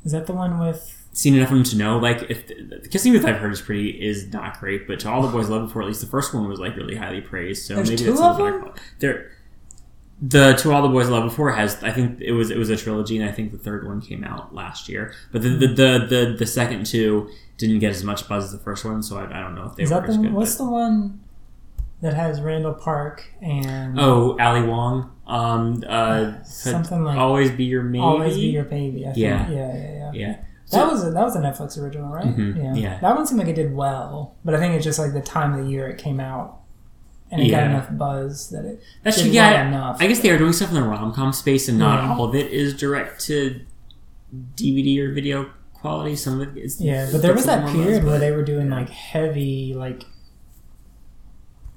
Is 0.03 0.11
that 0.11 0.27
the 0.27 0.33
one 0.33 0.59
with? 0.59 0.99
seen 1.13 1.35
enough 1.35 1.49
of 1.49 1.55
them 1.55 1.63
to 1.63 1.77
know. 1.77 1.97
Like, 1.99 2.23
if 2.29 2.47
the, 2.47 2.79
the 2.81 2.89
Kissing 2.89 3.13
Booth 3.13 3.23
I've 3.23 3.37
heard 3.37 3.53
is 3.53 3.61
pretty 3.61 3.89
is 3.91 4.33
not 4.33 4.59
great, 4.59 4.87
but 4.87 4.99
To 5.01 5.09
All 5.09 5.21
the 5.21 5.27
Boys 5.29 5.47
I 5.47 5.53
Loved 5.53 5.67
Before, 5.67 5.83
at 5.83 5.87
least 5.87 6.01
the 6.01 6.07
first 6.07 6.33
one 6.33 6.49
was 6.49 6.59
like 6.59 6.75
really 6.75 6.95
highly 6.95 7.21
praised. 7.21 7.67
So 7.67 7.75
There's 7.75 7.89
maybe 7.89 8.03
two 8.03 8.09
that's 8.15 8.19
of 8.19 8.37
them? 8.37 8.73
There, 8.99 9.31
the 10.21 10.53
To 10.53 10.71
All 10.71 10.81
the 10.81 10.87
Boys 10.89 11.07
I 11.07 11.11
Loved 11.11 11.29
Before 11.29 11.51
has 11.51 11.81
I 11.83 11.91
think 11.91 12.19
it 12.19 12.31
was 12.31 12.49
it 12.49 12.57
was 12.57 12.69
a 12.69 12.77
trilogy, 12.77 13.17
and 13.19 13.29
I 13.29 13.31
think 13.31 13.51
the 13.51 13.57
third 13.59 13.85
one 13.87 14.01
came 14.01 14.23
out 14.23 14.55
last 14.55 14.89
year. 14.89 15.13
But 15.31 15.43
the 15.43 15.49
the 15.49 15.67
hmm. 15.67 15.75
the 15.75 16.05
the, 16.09 16.35
the 16.39 16.45
second 16.47 16.85
two 16.87 17.29
didn't 17.57 17.77
get 17.79 17.91
as 17.91 18.03
much 18.03 18.27
buzz 18.27 18.45
as 18.45 18.51
the 18.51 18.57
first 18.57 18.83
one, 18.83 19.03
so 19.03 19.17
I, 19.17 19.25
I 19.25 19.41
don't 19.41 19.53
know 19.53 19.65
if 19.65 19.75
they 19.75 19.83
Is 19.83 19.91
were 19.91 19.99
that 20.01 20.09
as 20.09 20.17
the 20.17 20.23
good. 20.23 20.33
what's 20.33 20.55
but- 20.55 20.63
the 20.65 20.71
one 20.71 21.19
that 22.03 22.13
has 22.13 22.39
Randall 22.41 22.73
Park 22.73 23.23
and 23.41 23.99
Oh, 23.99 24.37
Ali 24.39 24.61
Wong. 24.61 25.09
Um, 25.25 25.83
uh, 25.87 26.43
Something 26.43 27.03
like 27.05 27.17
always 27.17 27.49
be 27.51 27.63
your 27.63 27.81
maybe. 27.81 28.03
Always 28.03 28.35
Be 28.35 28.47
Your 28.47 28.65
Baby? 28.65 29.03
I 29.03 29.13
think. 29.13 29.17
Yeah. 29.17 29.49
yeah, 29.49 29.73
yeah, 29.73 29.91
yeah. 29.93 30.11
yeah. 30.13 30.35
That 30.71 30.91
was 30.91 31.03
a, 31.05 31.11
that 31.11 31.23
was 31.23 31.35
a 31.35 31.39
Netflix 31.39 31.77
original, 31.81 32.09
right? 32.11 32.25
Mhm, 32.25 32.79
yeah. 32.81 32.99
That 32.99 33.15
one 33.15 33.25
seemed 33.25 33.39
like 33.39 33.47
it 33.47 33.55
did 33.55 33.73
well, 33.73 34.35
but 34.43 34.53
I 34.55 34.59
think 34.59 34.75
it's 34.75 34.83
just 34.83 34.99
like 34.99 35.13
the 35.13 35.21
time 35.21 35.53
of 35.57 35.63
the 35.65 35.71
year 35.71 35.87
it 35.87 35.97
came 35.97 36.19
out, 36.19 36.59
and 37.31 37.41
it 37.41 37.49
got 37.51 37.63
enough 37.63 37.87
buzz 37.97 38.49
that 38.49 38.65
it 38.65 38.81
That's 39.03 39.21
did 39.21 39.33
yeah. 39.33 39.51
well 39.51 39.67
enough. 39.67 39.97
I 40.01 40.07
guess 40.07 40.19
they 40.19 40.29
are 40.31 40.37
doing 40.37 40.51
stuff 40.51 40.69
in 40.69 40.75
the 40.75 40.83
rom 40.83 41.13
com 41.13 41.31
space, 41.31 41.69
and 41.69 41.77
not 41.79 42.03
Yeah. 42.03 42.13
all 42.15 42.25
of 42.25 42.35
it 42.35 42.51
is 42.51 42.73
direct 42.75 43.21
to 43.27 43.61
DVD 44.55 44.99
or 44.99 45.13
video 45.13 45.51
quality. 45.73 46.15
Some 46.15 46.41
of 46.41 46.57
it 46.57 46.59
is. 46.61 46.81
Yeah, 46.81 47.07
but 47.11 47.21
there 47.21 47.33
was 47.33 47.45
that 47.45 47.69
period 47.71 48.01
buzz, 48.01 48.09
where 48.09 48.19
they 48.19 48.31
were 48.31 48.43
doing 48.43 48.69
like 48.69 48.89
heavy 48.89 49.73
like 49.75 50.03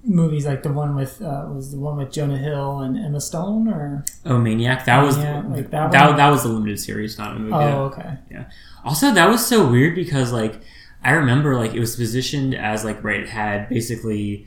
movies, 0.07 0.47
like 0.47 0.63
the 0.63 0.73
one 0.73 0.95
with 0.95 1.21
uh, 1.21 1.47
was 1.53 1.73
the 1.73 1.79
one 1.79 1.97
with 1.97 2.13
Jonah 2.13 2.39
Hill 2.39 2.81
and 2.81 2.97
Emma 2.97 3.21
Stone, 3.21 3.69
or 3.69 4.05
Oh, 4.25 4.39
Maniac! 4.39 4.85
That 4.87 5.03
was 5.03 5.17
Maniac, 5.19 5.45
like 5.49 5.71
that 5.71 5.93
that, 5.93 6.17
that 6.17 6.29
was 6.31 6.45
a 6.45 6.49
limited 6.49 6.79
series, 6.81 7.19
not 7.19 7.37
a 7.37 7.39
movie. 7.39 7.53
oh, 7.55 7.61
yeah. 7.61 7.77
okay, 7.79 8.19
Yeah. 8.31 8.45
Also, 8.85 9.11
that 9.13 9.29
was 9.29 9.45
so 9.45 9.69
weird 9.69 9.95
because 9.95 10.33
like 10.33 10.61
I 11.03 11.11
remember 11.13 11.57
like 11.57 11.75
it 11.75 11.81
was 11.81 11.97
positioned 11.97 12.55
as 12.55 12.85
like 12.85 13.03
right 13.05 13.21
it 13.21 13.29
had 13.29 13.69
basically 13.69 14.47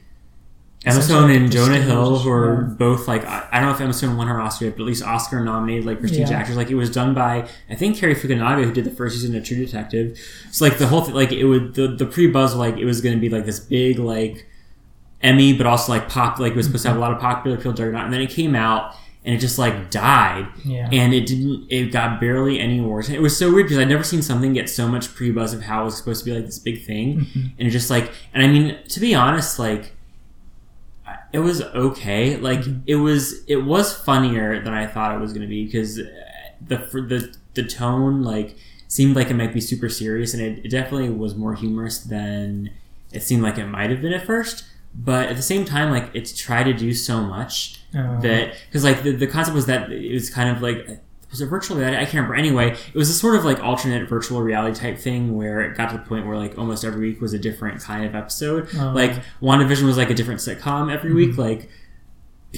Emma 0.86 1.02
Stone 1.02 1.30
and 1.32 1.52
Jonah 1.52 1.82
Hill 1.82 2.20
who 2.20 2.30
are 2.32 2.62
yeah. 2.70 2.74
both 2.76 3.06
like 3.06 3.26
I, 3.26 3.46
I 3.52 3.60
don't 3.60 3.68
know 3.70 3.76
if 3.76 3.82
Emma 3.82 3.94
Stone 3.94 4.16
won 4.16 4.28
her 4.28 4.40
Oscar, 4.40 4.72
but 4.72 4.80
at 4.80 4.86
least 4.86 5.04
Oscar 5.04 5.44
nominated 5.44 5.86
like 5.86 6.00
prestige 6.00 6.30
Yeah. 6.30 6.38
actors. 6.40 6.56
Like 6.56 6.70
it 6.70 6.76
was 6.76 6.90
done 6.90 7.14
by 7.14 7.50
I 7.70 7.76
think 7.76 7.98
Cary 7.98 8.16
Fukunaga 8.16 8.64
who 8.64 8.72
did 8.72 8.86
the 8.86 8.92
first 8.92 9.16
season 9.20 9.36
of 9.36 9.44
True 9.44 9.58
Detective. 9.58 10.18
So 10.52 10.64
like 10.64 10.78
the 10.78 10.88
whole 10.88 11.02
thing, 11.02 11.16
like 11.16 11.34
it 11.34 11.44
would 11.44 11.76
the 11.76 11.88
the 11.90 12.06
pre 12.06 12.28
buzz 12.28 12.56
like 12.56 12.78
it 12.78 12.86
was 12.86 13.02
going 13.02 13.14
to 13.16 13.20
be 13.22 13.28
like 13.30 13.46
this 13.46 13.60
big 13.60 14.00
like 14.00 14.46
Emmy, 15.22 15.54
but 15.54 15.68
also 15.68 15.92
like 15.92 16.08
pop 16.10 16.40
like 16.40 16.54
it 16.54 16.56
was 16.56 16.66
supposed 16.66 16.84
to 16.84 16.90
have 16.90 16.96
mm-hmm. 16.96 17.04
a 17.04 17.08
lot 17.08 17.14
of 17.14 17.20
popular 17.20 17.58
appeal 17.58 17.74
juggernaut, 17.74 18.06
and 18.06 18.14
then 18.14 18.22
it 18.22 18.30
came 18.30 18.56
out 18.56 18.96
and 19.26 19.36
it 19.36 19.40
just 19.40 19.60
like 19.60 19.92
died. 19.92 20.48
Yeah, 20.64 20.90
and 20.92 21.14
it 21.14 21.26
didn't 21.26 21.68
it 21.70 21.92
got 21.92 22.20
barely 22.20 22.60
any 22.60 22.80
awards 22.80 23.10
it 23.10 23.22
was 23.22 23.38
so 23.38 23.54
weird 23.54 23.66
because 23.66 23.80
i'd 23.80 23.90
never 23.90 24.04
seen 24.04 24.22
something 24.22 24.54
get 24.54 24.70
so 24.70 24.88
much 24.88 25.14
pre-buzz 25.14 25.54
of 25.54 25.64
how 25.64 25.82
it 25.82 25.86
was 25.86 25.98
supposed 25.98 26.24
to 26.24 26.26
be 26.26 26.36
like 26.36 26.46
this 26.46 26.60
big 26.60 26.86
thing. 26.86 27.22
Mm-hmm. 27.22 27.40
And 27.58 27.68
it 27.68 27.72
just 27.72 27.90
like 27.90 28.12
and 28.34 28.44
i 28.44 28.48
mean 28.48 28.78
to 28.88 29.00
be 29.00 29.14
honest 29.14 29.60
like 29.60 29.94
it 31.32 31.40
was 31.40 31.62
okay. 31.62 32.38
Like 32.38 32.62
mm-hmm. 32.62 32.82
it 32.88 32.96
was 32.96 33.44
it 33.48 33.58
was 33.58 33.94
funnier 33.96 34.62
than 34.64 34.74
i 34.74 34.88
thought 34.88 35.16
it 35.16 35.20
was 35.20 35.34
going 35.34 35.44
to 35.44 35.48
be 35.48 35.66
because 35.66 35.96
the 35.96 36.78
the 36.78 37.36
the 37.54 37.64
tone 37.64 38.24
like 38.24 38.56
seemed 38.88 39.16
like 39.16 39.30
it 39.30 39.36
might 39.36 39.54
be 39.54 39.62
super 39.62 39.90
serious 39.90 40.34
and 40.34 40.42
it, 40.42 40.66
it 40.66 40.70
definitely 40.70 41.10
was 41.10 41.36
more 41.36 41.54
humorous 41.54 42.00
than 42.00 42.72
it 43.12 43.22
seemed 43.22 43.44
like 43.44 43.58
it 43.58 43.68
might 43.68 43.90
have 43.90 44.02
been 44.02 44.14
at 44.14 44.26
first 44.26 44.66
but 44.94 45.28
at 45.30 45.36
the 45.36 45.42
same 45.42 45.66
time 45.66 45.90
like 45.92 46.10
it's 46.14 46.36
tried 46.38 46.64
to 46.64 46.74
do 46.74 46.94
so 46.94 47.22
much 47.22 47.76
Oh. 47.96 48.20
that 48.22 48.54
because 48.68 48.84
like 48.84 49.02
the, 49.02 49.16
the 49.16 49.26
concept 49.26 49.56
was 49.56 49.66
that 49.66 49.92
it 49.92 50.14
was 50.14 50.30
kind 50.30 50.48
of 50.56 50.62
like 50.62 51.02
was 51.32 51.42
it 51.42 51.46
virtual 51.48 51.78
reality? 51.78 51.98
I 51.98 52.06
can't 52.06 52.14
remember. 52.16 52.36
Anyway, 52.36 52.72
it 52.72 52.96
was 52.96 53.10
a 53.10 53.14
sort 53.14 53.36
of 53.36 53.46
like 53.46 53.60
alternate 53.64 54.10
virtual 54.10 54.42
reality 54.42 54.80
type 54.80 54.98
thing 54.98 55.36
where 55.38 55.62
it 55.62 55.78
got 55.78 55.92
to 55.92 55.98
the 55.98 56.04
point 56.04 56.26
where 56.26 56.36
like 56.38 56.58
almost 56.58 56.84
every 56.84 57.02
week 57.02 57.22
was 57.22 57.34
a 57.34 57.40
different 57.40 57.82
kind 57.82 58.06
of 58.06 58.16
episode. 58.16 58.68
Oh. 58.78 58.92
Like 58.96 59.14
WandaVision 59.42 59.84
was 59.84 59.98
like 59.98 60.10
a 60.10 60.16
different 60.16 60.40
sitcom 60.40 60.92
every 60.94 61.14
week. 61.14 61.32
Mm-hmm. 61.32 61.42
Like 61.42 61.70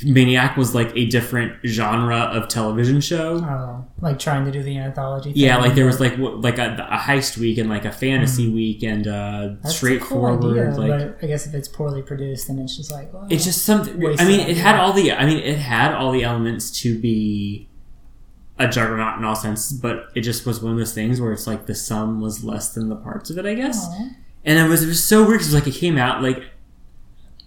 Maniac 0.06 0.56
was 0.56 0.74
like 0.74 0.96
a 0.96 1.06
different 1.06 1.54
genre 1.66 2.20
of 2.20 2.48
television 2.48 3.02
show. 3.02 3.44
oh, 3.44 3.86
like 4.00 4.20
trying 4.20 4.46
to 4.46 4.52
do 4.52 4.64
the 4.64 4.78
anthology. 4.78 5.34
Thing. 5.34 5.42
Yeah, 5.42 5.58
like 5.58 5.76
there 5.76 5.86
was 5.86 6.00
like 6.00 6.16
what, 6.16 6.40
like 6.40 6.60
a, 6.60 6.88
a 6.90 6.98
heist 6.98 7.38
week 7.38 7.58
and 7.58 7.70
like 7.70 7.84
a 7.84 7.92
fantasy 7.92 8.50
week 8.50 8.84
and 8.84 9.06
uh, 9.06 9.12
that's 9.12 9.58
a 9.58 9.62
cool 9.62 9.72
straightforward 9.72 10.46
idea, 10.46 10.80
like 10.80 11.18
but 11.20 11.24
I 11.26 11.28
guess 11.28 11.46
if 11.46 11.54
it's 11.54 11.68
poorly 11.68 12.02
produced, 12.02 12.48
then 12.48 12.60
it's 12.60 12.78
just 12.78 12.90
like 12.90 13.14
well, 13.14 13.28
it's 13.30 13.44
just 13.44 13.66
something. 13.66 13.96
I 14.18 14.26
mean, 14.26 14.40
it 14.40 14.58
had 14.58 14.80
all 14.80 14.94
the. 14.94 15.12
I 15.12 15.26
mean, 15.26 15.40
it 15.40 15.60
had 15.60 15.94
all 15.94 16.14
the 16.14 16.24
elements 16.24 16.72
to 16.82 16.98
be 16.98 17.68
a 18.58 18.70
juggernaut 18.70 19.18
in 19.18 19.26
all 19.26 19.36
senses, 19.36 19.78
but 19.78 20.06
it 20.16 20.22
just 20.22 20.46
was 20.46 20.62
one 20.62 20.72
of 20.72 20.78
those 20.78 20.94
things 20.94 21.20
where 21.20 21.34
it's 21.34 21.48
like 21.48 21.66
the 21.66 21.76
sum 21.76 22.22
was 22.22 22.46
less 22.46 22.74
than 22.74 22.88
the 22.88 22.96
parts 22.96 23.30
of 23.30 23.38
it. 23.38 23.46
I 23.46 23.56
guess, 23.56 23.86
Aw. 23.86 24.10
and 24.46 24.58
it 24.58 24.70
was 24.70 24.84
it 24.84 24.88
was 24.88 25.04
so 25.04 25.28
weird 25.28 25.40
because 25.40 25.54
like 25.54 25.68
it 25.68 25.74
came 25.74 25.98
out 25.98 26.24
like 26.24 26.44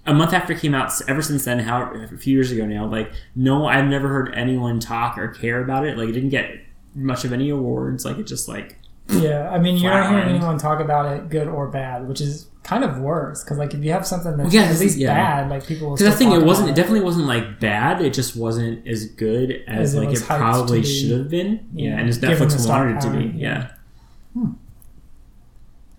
a 0.06 0.12
month 0.14 0.32
after 0.32 0.52
it 0.52 0.60
came 0.60 0.74
out. 0.74 0.92
Ever 1.08 1.22
since 1.22 1.44
then, 1.44 1.60
how 1.60 1.92
a 1.92 2.06
few 2.16 2.34
years 2.34 2.50
ago 2.52 2.66
now, 2.66 2.86
like 2.86 3.12
no, 3.34 3.66
I've 3.66 3.86
never 3.86 4.08
heard 4.08 4.32
anyone 4.34 4.80
talk 4.80 5.16
or 5.18 5.28
care 5.28 5.62
about 5.62 5.86
it. 5.86 5.96
Like 5.98 6.08
it 6.08 6.12
didn't 6.12 6.30
get 6.30 6.60
much 6.94 7.24
of 7.24 7.32
any 7.32 7.50
awards. 7.50 8.04
Like 8.04 8.18
it 8.18 8.24
just 8.26 8.48
like 8.48 8.78
Yeah, 9.08 9.48
I 9.50 9.58
mean, 9.58 9.76
you're 9.76 9.92
not 9.92 10.10
hearing 10.10 10.28
anyone 10.28 10.58
talk 10.58 10.80
about 10.80 11.06
it, 11.16 11.28
good 11.28 11.48
or 11.48 11.68
bad, 11.68 12.06
which 12.08 12.20
is 12.20 12.48
kind 12.62 12.82
of 12.82 12.98
worse 12.98 13.44
because 13.44 13.58
like 13.58 13.74
if 13.74 13.84
you 13.84 13.92
have 13.92 14.06
something 14.06 14.36
that's 14.38 14.52
Well, 14.54 14.62
yeah, 14.64 14.70
at 14.70 14.78
least 14.78 14.96
yeah. 14.96 15.08
bad, 15.14 15.50
like 15.50 15.66
people 15.66 15.88
will. 15.88 15.96
Because 15.96 16.12
I 16.12 16.16
still 16.16 16.30
think 16.30 16.42
it 16.42 16.46
wasn't. 16.46 16.68
It 16.68 16.72
about 16.72 16.76
definitely 16.76 17.04
wasn't 17.04 17.26
like 17.26 17.60
bad. 17.60 18.00
It 18.00 18.14
just 18.14 18.36
wasn't 18.36 18.86
as 18.86 19.06
good 19.06 19.62
as, 19.66 19.90
As 19.90 19.94
it 19.94 20.00
like 20.00 20.16
it 20.16 20.22
probably 20.22 20.82
should 20.82 21.10
have 21.18 21.28
been. 21.30 21.68
Yeah, 21.74 21.90
Yeah, 21.90 21.98
and 22.00 22.08
as 22.08 22.20
the 22.20 22.26
Netflix 22.28 22.68
wanted 22.68 22.96
it 22.96 23.00
to 23.02 23.10
be. 23.10 23.38
yeah. 23.38 23.70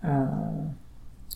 Yeah. 0.03 0.09
Uh, 0.11 0.69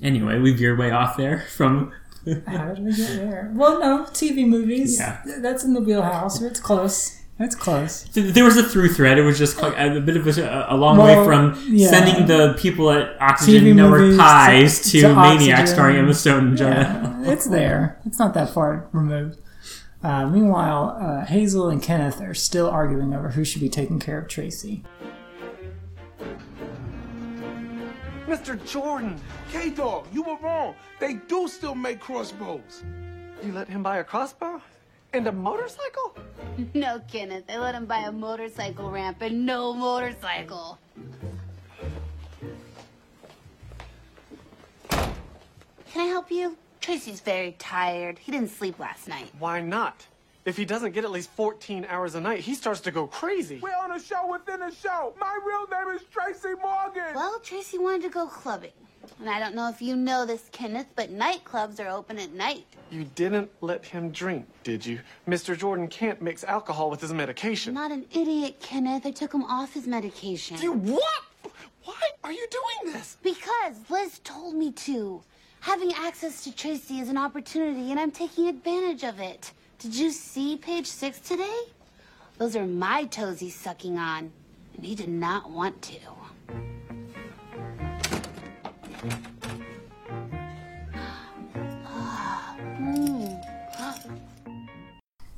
Anyway, 0.01 0.39
we 0.39 0.53
veered 0.53 0.79
way 0.79 0.91
off 0.91 1.17
there 1.17 1.43
from. 1.49 1.91
how 2.47 2.73
did 2.73 2.83
we 2.83 2.95
get 2.95 3.15
there? 3.17 3.51
Well, 3.55 3.79
no, 3.79 4.03
TV 4.05 4.47
movies. 4.47 4.99
Yeah. 4.99 5.21
that's 5.39 5.63
in 5.63 5.73
the 5.73 5.81
wheelhouse. 5.81 6.41
It's 6.41 6.59
close. 6.59 7.15
It's 7.41 7.55
close. 7.55 8.03
there 8.13 8.43
was 8.43 8.57
a 8.57 8.63
through 8.63 8.89
thread. 8.89 9.17
It 9.17 9.21
was 9.21 9.37
just 9.37 9.57
quite, 9.57 9.73
a 9.77 10.01
bit 10.01 10.17
of 10.17 10.27
a, 10.37 10.65
a 10.69 10.75
long 10.75 10.97
Well, 10.97 11.19
way 11.21 11.25
from 11.25 11.57
yeah. 11.69 11.89
sending 11.89 12.25
the 12.27 12.53
people 12.59 12.91
at 12.91 13.15
Oxygen 13.21 13.63
TV 13.63 13.75
Network 13.75 14.01
movies 14.01 14.17
Pies 14.17 14.81
to- 14.81 14.91
to, 14.91 15.01
to 15.03 15.15
Maniac 15.15 15.59
Oxygen. 15.59 15.67
starring 15.67 15.95
Emma 15.95 16.13
Stone 16.13 16.47
and 16.49 16.57
Jonah. 16.57 17.19
Yeah, 17.23 17.31
it's 17.31 17.45
there. 17.45 17.97
It's 18.05 18.19
not 18.19 18.33
that 18.33 18.49
far 18.49 18.89
removed. 18.91 19.39
Uh, 20.03 20.27
meanwhile, 20.27 20.97
uh, 20.99 21.25
Hazel 21.25 21.69
and 21.69 21.81
Kenneth 21.81 22.19
are 22.21 22.33
still 22.33 22.69
arguing 22.69 23.13
over 23.13 23.29
who 23.29 23.45
should 23.45 23.61
be 23.61 23.69
taking 23.69 23.99
care 23.99 24.17
of 24.17 24.27
Tracy. 24.27 24.83
Mr. 28.29 28.63
Jordan, 28.71 29.19
K-Dog, 29.51 30.05
you 30.13 30.21
were 30.21 30.37
wrong. 30.37 30.75
They 30.99 31.15
do 31.15 31.47
still 31.47 31.73
make 31.73 31.99
crossbows. 31.99 32.83
you 33.43 33.51
let 33.51 33.67
him 33.67 33.81
buy 33.81 33.97
a 33.97 34.03
crossbow? 34.03 34.61
And 35.13 35.25
a 35.25 35.31
motorcycle? 35.31 36.15
No, 36.75 37.01
Kenneth. 37.11 37.47
They 37.47 37.57
let 37.57 37.73
him 37.73 37.85
buy 37.85 37.99
a 37.99 38.11
motorcycle 38.11 38.91
ramp 38.91 39.21
and 39.21 39.45
no 39.45 39.73
motorcycle. 39.73 40.77
Can 44.89 45.01
I 45.95 46.05
help 46.05 46.29
you? 46.29 46.55
Tracy's 46.81 47.21
very 47.21 47.53
tired. 47.53 48.19
He 48.19 48.31
didn't 48.31 48.49
sleep 48.49 48.77
last 48.77 49.07
night. 49.07 49.31
Why 49.39 49.61
not? 49.61 50.05
If 50.49 50.57
he 50.57 50.65
doesn't 50.65 50.93
get 50.93 51.03
at 51.03 51.11
least 51.11 51.29
14 51.35 51.85
hours 51.87 52.15
a 52.15 52.19
night, 52.19 52.39
he 52.39 52.55
starts 52.55 52.81
to 52.81 52.89
go 52.89 53.05
crazy. 53.05 53.59
We're 53.61 53.69
on 53.69 53.91
a 53.91 53.99
show 53.99 54.25
within 54.31 54.63
a 54.63 54.73
show. 54.73 55.13
My 55.19 55.37
real 55.45 55.67
name 55.67 55.95
is 55.95 56.01
Tracy 56.09 56.55
Morgan. 56.59 57.13
Well, 57.13 57.37
Tracy 57.43 57.77
wanted 57.77 58.01
to 58.01 58.09
go 58.09 58.25
clubbing. 58.25 58.71
And 59.19 59.29
I 59.29 59.39
don't 59.39 59.53
know 59.53 59.69
if 59.69 59.79
you 59.79 59.95
know 59.95 60.25
this, 60.25 60.49
Kenneth, 60.51 60.87
but 60.95 61.15
nightclubs 61.15 61.79
are 61.79 61.87
open 61.87 62.17
at 62.17 62.33
night. 62.33 62.65
You 62.89 63.03
didn't 63.13 63.51
let 63.61 63.85
him 63.85 64.09
drink, 64.09 64.47
did 64.63 64.83
you? 64.83 65.01
Mr. 65.27 65.55
Jordan 65.55 65.87
can't 65.87 66.19
mix 66.19 66.43
alcohol 66.43 66.89
with 66.89 67.01
his 67.01 67.13
medication. 67.13 67.77
I'm 67.77 67.89
Not 67.89 67.91
an 67.91 68.05
idiot, 68.11 68.59
Kenneth. 68.59 69.05
I 69.05 69.11
took 69.11 69.31
him 69.31 69.43
off 69.43 69.75
his 69.75 69.85
medication. 69.85 70.57
You 70.59 70.73
what? 70.73 71.23
Why 71.83 72.09
are 72.23 72.31
you 72.31 72.47
doing 72.49 72.93
this? 72.95 73.17
Because 73.21 73.75
Liz 73.91 74.19
told 74.23 74.55
me 74.55 74.71
to. 74.71 75.21
Having 75.59 75.93
access 75.93 76.43
to 76.45 76.55
Tracy 76.55 77.01
is 77.01 77.09
an 77.09 77.17
opportunity, 77.17 77.91
and 77.91 77.99
I'm 77.99 78.09
taking 78.09 78.47
advantage 78.47 79.03
of 79.03 79.19
it. 79.19 79.51
Did 79.79 79.95
you 79.95 80.11
see 80.11 80.57
page 80.57 80.87
six 80.87 81.21
today? 81.21 81.57
Those 82.37 82.57
are 82.57 82.65
my 82.65 83.05
toes 83.05 83.39
he's 83.39 83.55
sucking 83.55 83.97
on, 83.97 84.33
and 84.75 84.85
he 84.85 84.93
did 84.93 85.07
not 85.07 85.49
want 85.49 85.81
to. 85.83 85.95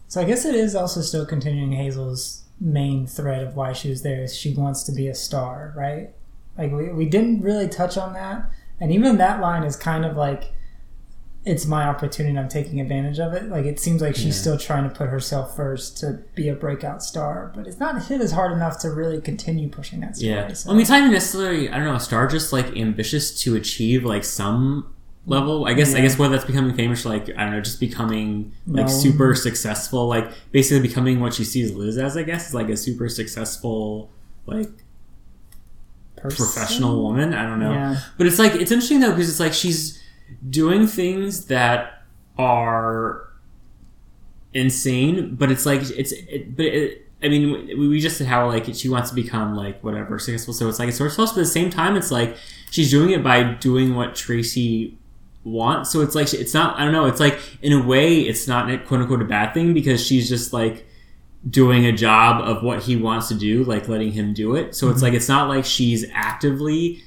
So 0.07 0.19
I 0.19 0.23
guess 0.23 0.43
it 0.43 0.55
is 0.55 0.73
also 0.73 1.01
still 1.01 1.27
continuing 1.27 1.73
Hazel's 1.73 2.43
main 2.59 3.05
thread 3.05 3.43
of 3.43 3.55
why 3.55 3.73
she 3.73 3.91
was 3.91 4.01
there. 4.01 4.23
is 4.23 4.35
She 4.35 4.55
wants 4.55 4.81
to 4.85 4.91
be 4.91 5.07
a 5.07 5.13
star, 5.13 5.71
right? 5.77 6.09
Like 6.57 6.71
we, 6.71 6.89
we 6.89 7.05
didn't 7.05 7.43
really 7.43 7.67
touch 7.67 7.95
on 7.95 8.13
that, 8.13 8.49
and 8.79 8.91
even 8.91 9.17
that 9.17 9.39
line 9.39 9.61
is 9.61 9.75
kind 9.75 10.03
of 10.03 10.17
like 10.17 10.51
it's 11.43 11.65
my 11.65 11.85
opportunity 11.87 12.29
and 12.29 12.39
I'm 12.39 12.49
taking 12.49 12.79
advantage 12.79 13.19
of 13.19 13.33
it. 13.33 13.45
Like 13.49 13.65
it 13.65 13.79
seems 13.79 13.99
like 14.01 14.15
she's 14.15 14.25
Yeah. 14.35 14.41
still 14.41 14.57
trying 14.59 14.83
to 14.87 14.95
put 14.95 15.09
herself 15.09 15.55
first 15.55 15.97
to 15.99 16.19
be 16.35 16.49
a 16.49 16.53
breakout 16.55 17.01
star, 17.03 17.51
but 17.55 17.65
it's 17.65 17.79
not 17.79 18.05
hit 18.05 18.21
as 18.21 18.31
hard 18.31 18.51
enough 18.51 18.77
to 18.81 18.91
really 18.91 19.19
continue 19.19 19.67
pushing 19.67 20.01
that 20.01 20.15
story. 20.17 20.31
Yeah. 20.33 20.53
so- 20.53 20.69
I 20.69 20.73
mean, 20.73 20.81
it's 20.81 20.89
not 20.91 20.99
even 20.99 21.11
necessarily, 21.11 21.67
I 21.69 21.77
don't 21.77 21.85
know, 21.85 21.95
a 21.95 21.99
star 21.99 22.27
just 22.27 22.53
like 22.53 22.77
ambitious 22.77 23.31
to 23.41 23.55
achieve 23.55 24.03
like 24.05 24.23
some 24.23 24.93
level. 25.25 25.65
I 25.65 25.73
guess, 25.73 25.95
I 25.95 26.01
guess 26.01 26.17
whether 26.19 26.33
that's 26.35 26.45
becoming 26.45 26.75
famous, 26.75 27.05
like, 27.05 27.29
I 27.35 27.43
don't 27.45 27.51
know, 27.53 27.61
just 27.61 27.79
becoming 27.79 28.51
like 28.67 28.85
Known. 28.85 29.01
super 29.01 29.33
successful, 29.33 30.07
like 30.07 30.29
basically 30.51 30.87
becoming 30.87 31.19
what 31.21 31.33
she 31.33 31.43
sees 31.43 31.71
Liz 31.73 31.97
as, 31.97 32.15
I 32.17 32.21
guess, 32.23 32.49
is 32.49 32.53
like 32.53 32.69
a 32.69 32.77
super 32.77 33.09
successful, 33.09 34.11
like, 34.45 34.69
Person? 36.17 36.45
professional 36.45 37.01
woman. 37.01 37.33
I 37.33 37.47
don't 37.47 37.59
know. 37.59 37.71
Yeah. 37.71 37.99
But 38.17 38.27
it's 38.27 38.37
like, 38.37 38.53
it's 38.53 38.71
interesting 38.71 38.99
though, 38.99 39.09
because 39.09 39.27
it's 39.29 39.39
like 39.39 39.53
she's 39.53 39.99
doing 40.49 40.87
things 40.87 41.45
that 41.45 42.03
are 42.37 43.27
insane, 44.53 45.35
but 45.35 45.51
it's 45.51 45.65
like, 45.65 45.81
it's, 45.91 46.11
it, 46.11 46.55
but 46.55 46.65
it, 46.65 47.07
I 47.23 47.27
mean, 47.29 47.67
we 47.77 47.87
we 47.87 47.99
just 47.99 48.17
said 48.17 48.27
how 48.27 48.47
like 48.47 48.73
she 48.73 48.89
wants 48.89 49.09
to 49.09 49.15
become 49.15 49.55
like 49.55 49.83
whatever 49.83 50.17
successful. 50.17 50.53
So 50.55 50.67
it's 50.67 50.79
like 50.79 50.87
it's 50.89 50.97
sort 50.97 51.07
of 51.09 51.13
supposed, 51.13 51.35
but 51.35 51.41
at 51.41 51.43
the 51.45 51.51
same 51.51 51.69
time, 51.69 51.95
it's 51.95 52.09
like 52.09 52.35
she's 52.71 52.89
doing 52.89 53.11
it 53.11 53.23
by 53.23 53.43
doing 53.43 53.95
what 53.95 54.15
Tracy 54.15 54.97
wants. 55.43 55.91
So 55.91 56.01
it's 56.01 56.15
like 56.15 56.33
it's 56.33 56.53
not. 56.55 56.79
I 56.79 56.83
don't 56.83 56.93
know. 56.93 57.05
It's 57.05 57.19
like 57.19 57.39
in 57.61 57.73
a 57.73 57.83
way, 57.85 58.21
it's 58.21 58.47
not 58.47 58.71
a 58.71 58.79
quote 58.79 59.01
unquote 59.01 59.21
a 59.21 59.25
bad 59.25 59.53
thing 59.53 59.71
because 59.75 60.03
she's 60.03 60.27
just 60.27 60.51
like 60.51 60.87
doing 61.47 61.85
a 61.85 61.91
job 61.91 62.41
of 62.43 62.63
what 62.63 62.81
he 62.81 62.95
wants 62.95 63.27
to 63.27 63.35
do, 63.35 63.63
like 63.65 63.87
letting 63.87 64.11
him 64.13 64.33
do 64.33 64.55
it. 64.55 64.73
So 64.75 64.89
it's 64.89 64.99
Mhm. 64.99 65.03
like 65.03 65.13
it's 65.13 65.29
not 65.29 65.47
like 65.47 65.63
she's 65.63 66.05
actively. 66.13 67.03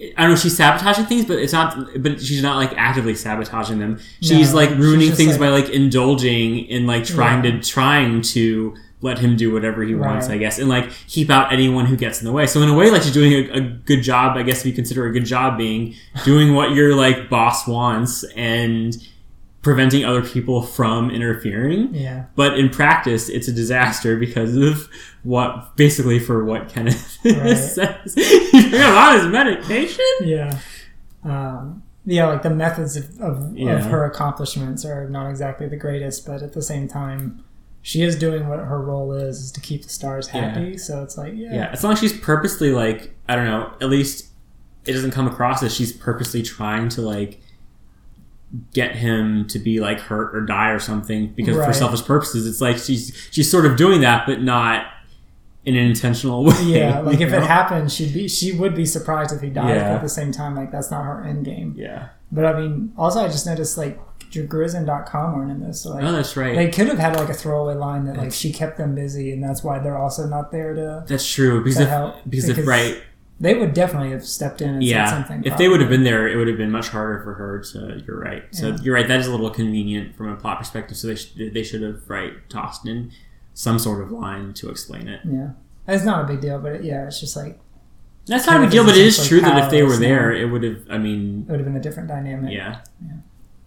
I 0.00 0.22
don't 0.22 0.30
know. 0.30 0.36
She's 0.36 0.56
sabotaging 0.56 1.06
things, 1.06 1.24
but 1.24 1.38
it's 1.38 1.52
not. 1.52 1.76
But 2.02 2.20
she's 2.20 2.42
not 2.42 2.56
like 2.56 2.72
actively 2.76 3.14
sabotaging 3.14 3.78
them. 3.78 4.00
She's 4.20 4.50
No, 4.50 4.56
like 4.56 4.70
ruining 4.70 5.06
just, 5.08 5.16
things 5.16 5.32
like- 5.32 5.40
by 5.40 5.48
like 5.50 5.68
indulging 5.70 6.66
in 6.66 6.86
like 6.86 7.04
trying 7.04 7.44
Yeah. 7.44 7.52
to 7.52 7.60
trying 7.60 8.20
to 8.22 8.74
let 9.02 9.18
him 9.18 9.36
do 9.36 9.52
whatever 9.52 9.82
he 9.84 9.94
wants, 9.94 10.28
I 10.30 10.38
guess, 10.38 10.58
and 10.58 10.68
like 10.68 10.90
keep 11.08 11.28
out 11.30 11.52
anyone 11.52 11.84
who 11.86 11.94
gets 11.96 12.20
in 12.20 12.24
the 12.26 12.32
way. 12.32 12.46
So 12.46 12.60
in 12.62 12.68
a 12.70 12.74
way, 12.74 12.90
like 12.90 13.02
she's 13.02 13.12
doing 13.12 13.32
a, 13.34 13.52
a 13.58 13.60
good 13.60 14.02
job. 14.02 14.36
I 14.36 14.42
guess 14.42 14.60
if 14.60 14.66
you 14.66 14.72
consider 14.72 15.06
a 15.06 15.12
good 15.12 15.26
job 15.26 15.58
being 15.58 15.94
doing 16.24 16.54
what 16.54 16.72
your 16.72 16.94
like 16.96 17.28
boss 17.28 17.66
wants 17.68 18.24
and 18.34 18.96
preventing 19.64 20.04
other 20.04 20.22
people 20.22 20.62
from 20.62 21.10
interfering. 21.10 21.92
Yeah. 21.94 22.26
But 22.36 22.56
in 22.58 22.68
practice, 22.68 23.28
it's 23.28 23.48
a 23.48 23.52
disaster 23.52 24.16
because 24.16 24.56
of 24.56 24.88
what 25.24 25.76
basically 25.76 26.20
for 26.20 26.44
what 26.44 26.68
Kenneth 26.68 27.18
Right. 27.24 27.54
says. 27.56 28.14
He's 28.14 28.74
on 28.74 29.18
his 29.18 29.26
medication. 29.26 30.04
Yeah. 30.20 30.58
Um, 31.24 31.82
yeah, 32.06 32.26
like 32.26 32.42
the 32.42 32.50
methods 32.50 32.96
of, 32.96 33.18
of, 33.20 33.56
Yeah. 33.56 33.76
of 33.78 33.86
her 33.86 34.04
accomplishments 34.04 34.84
are 34.84 35.08
not 35.08 35.30
exactly 35.30 35.66
the 35.68 35.76
greatest, 35.78 36.26
but 36.26 36.42
at 36.42 36.52
the 36.52 36.62
same 36.62 36.86
time, 36.86 37.42
she 37.80 38.02
is 38.02 38.16
doing 38.16 38.46
what 38.48 38.58
her 38.60 38.80
role 38.80 39.12
is, 39.12 39.38
is 39.40 39.52
to 39.52 39.60
keep 39.60 39.82
the 39.82 39.88
stars 39.88 40.28
Yeah. 40.32 40.50
happy. 40.50 40.76
So 40.78 41.02
it's 41.02 41.16
like, 41.16 41.32
yeah. 41.34 41.54
Yeah, 41.54 41.70
as 41.72 41.82
long 41.82 41.94
as 41.94 42.00
she's 42.00 42.12
purposely 42.18 42.70
like 42.72 43.14
I 43.28 43.36
don't 43.36 43.46
know, 43.46 43.72
at 43.80 43.88
least 43.88 44.26
it 44.84 44.92
doesn't 44.92 45.12
come 45.12 45.26
across 45.26 45.62
as 45.62 45.74
she's 45.74 45.92
purposely 45.92 46.42
trying 46.42 46.90
to 46.90 47.00
like 47.00 47.40
get 48.72 48.94
him 48.94 49.46
to 49.48 49.58
be 49.58 49.80
like 49.80 49.98
hurt 49.98 50.34
or 50.34 50.40
die 50.42 50.70
or 50.70 50.78
something 50.78 51.32
because 51.34 51.56
for 51.56 51.72
selfish 51.72 52.04
purposes. 52.04 52.46
It's 52.46 52.60
like 52.60 52.78
she's 52.78 53.28
she's 53.30 53.50
sort 53.50 53.66
of 53.66 53.76
doing 53.76 54.00
that, 54.02 54.26
but 54.26 54.42
not 54.42 54.86
in 55.64 55.76
an 55.76 55.86
intentional 55.86 56.44
way. 56.44 56.62
Yeah, 56.62 57.00
like 57.00 57.20
if 57.20 57.30
know? 57.30 57.38
it 57.38 57.46
happened, 57.46 57.90
she'd 57.90 58.14
be 58.14 58.28
she 58.28 58.52
would 58.52 58.74
be 58.74 58.86
surprised 58.86 59.32
if 59.32 59.40
he 59.40 59.50
died. 59.50 59.70
Yeah. 59.70 59.88
But 59.88 59.96
at 59.96 60.02
the 60.02 60.08
same 60.08 60.32
time, 60.32 60.54
like 60.54 60.70
that's 60.70 60.90
not 60.90 61.04
her 61.04 61.24
end 61.24 61.44
game. 61.44 61.74
Yeah. 61.76 62.08
But 62.30 62.46
I 62.46 62.60
mean, 62.60 62.92
also 62.96 63.20
I 63.20 63.28
just 63.28 63.46
noticed 63.46 63.78
like 63.78 63.98
Grizz 64.42 64.74
and 64.74 64.86
Dot 64.86 65.06
Com 65.06 65.36
weren't 65.36 65.50
in 65.50 65.60
this. 65.60 65.82
So, 65.82 65.90
like, 65.90 66.04
Oh, 66.04 66.12
that's 66.12 66.36
right. 66.36 66.56
They 66.56 66.68
could 66.70 66.88
have 66.88 66.98
had 66.98 67.16
like 67.16 67.28
a 67.28 67.34
throwaway 67.34 67.74
line 67.74 68.04
that 68.06 68.16
like 68.16 68.32
she 68.32 68.52
kept 68.52 68.76
them 68.76 68.94
busy, 68.94 69.32
and 69.32 69.42
that's 69.42 69.62
why 69.62 69.78
they're 69.78 69.98
also 69.98 70.26
not 70.26 70.50
there 70.50 70.74
to. 70.74 71.04
That's 71.06 71.30
true 71.30 71.62
because 71.62 71.80
if 71.80 71.88
help, 71.88 72.16
because 72.28 72.48
if 72.48 72.66
right 72.66 73.00
they 73.40 73.54
would 73.54 73.74
definitely 73.74 74.10
have 74.10 74.24
stepped 74.24 74.60
in 74.62 74.70
and 74.74 74.82
yeah 74.84 75.06
said 75.06 75.14
something. 75.26 75.44
if 75.44 75.56
they 75.58 75.68
would 75.68 75.80
have 75.80 75.90
been 75.90 76.04
there 76.04 76.28
it 76.28 76.36
would 76.36 76.46
have 76.48 76.56
been 76.56 76.70
much 76.70 76.88
harder 76.88 77.22
for 77.24 77.34
her 77.34 77.58
to 77.60 78.02
you're 78.06 78.18
right 78.20 78.44
so 78.52 78.68
Yeah. 78.68 78.76
you're 78.82 78.94
right 78.94 79.08
that 79.08 79.18
is 79.20 79.26
a 79.26 79.30
little 79.30 79.50
convenient 79.50 80.14
from 80.16 80.28
a 80.28 80.36
plot 80.36 80.58
perspective 80.58 80.96
so 80.96 81.08
they, 81.08 81.16
sh- 81.16 81.32
they 81.52 81.62
should 81.64 81.82
have 81.82 82.08
right 82.08 82.32
tossed 82.48 82.86
in 82.86 83.10
some 83.52 83.78
sort 83.78 84.02
of 84.02 84.10
line 84.12 84.52
to 84.54 84.70
explain 84.70 85.08
it 85.08 85.20
Yeah, 85.24 85.50
it's 85.88 86.04
not 86.04 86.24
a 86.24 86.26
big 86.26 86.40
deal, 86.40 86.58
but 86.60 86.72
it, 86.72 86.84
yeah, 86.84 87.06
it's 87.06 87.20
just 87.20 87.36
like 87.36 87.58
That's 88.26 88.46
not 88.46 88.56
a 88.56 88.60
big 88.60 88.70
deal, 88.70 88.84
but 88.84 88.96
it 88.96 89.04
is 89.06 89.14
essentially 89.18 89.40
true 89.42 89.48
that 89.50 89.64
if 89.64 89.70
they 89.70 89.82
were 89.82 89.96
there, 89.96 90.32
it 90.32 90.46
would 90.46 90.62
have. 90.62 90.80
I 90.90 90.96
mean, 90.98 91.44
it 91.46 91.50
would 91.50 91.60
have 91.60 91.66
been 91.66 91.76
a 91.76 91.80
different 91.80 92.08
dynamic. 92.08 92.52
Yeah. 92.52 92.80
Yeah, 93.04 93.12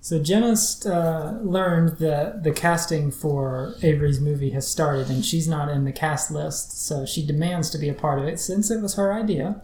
So 0.07 0.19
Jenna's 0.19 0.85
uh, 0.85 1.37
learned 1.43 1.97
that 1.97 2.43
the 2.43 2.53
casting 2.53 3.11
for 3.11 3.75
Avery's 3.81 4.21
movie 4.21 4.51
has 4.51 4.65
started, 4.65 5.09
and 5.09 5.25
she's 5.25 5.49
not 5.49 5.67
in 5.67 5.83
the 5.83 5.91
cast 5.91 6.31
list, 6.31 6.81
so 6.87 7.05
she 7.05 7.25
demands 7.25 7.69
to 7.71 7.77
be 7.77 7.89
a 7.89 7.93
part 7.93 8.19
of 8.19 8.25
it 8.25 8.39
since 8.39 8.71
it 8.71 8.81
was 8.81 8.95
her 8.95 9.13
idea. 9.13 9.61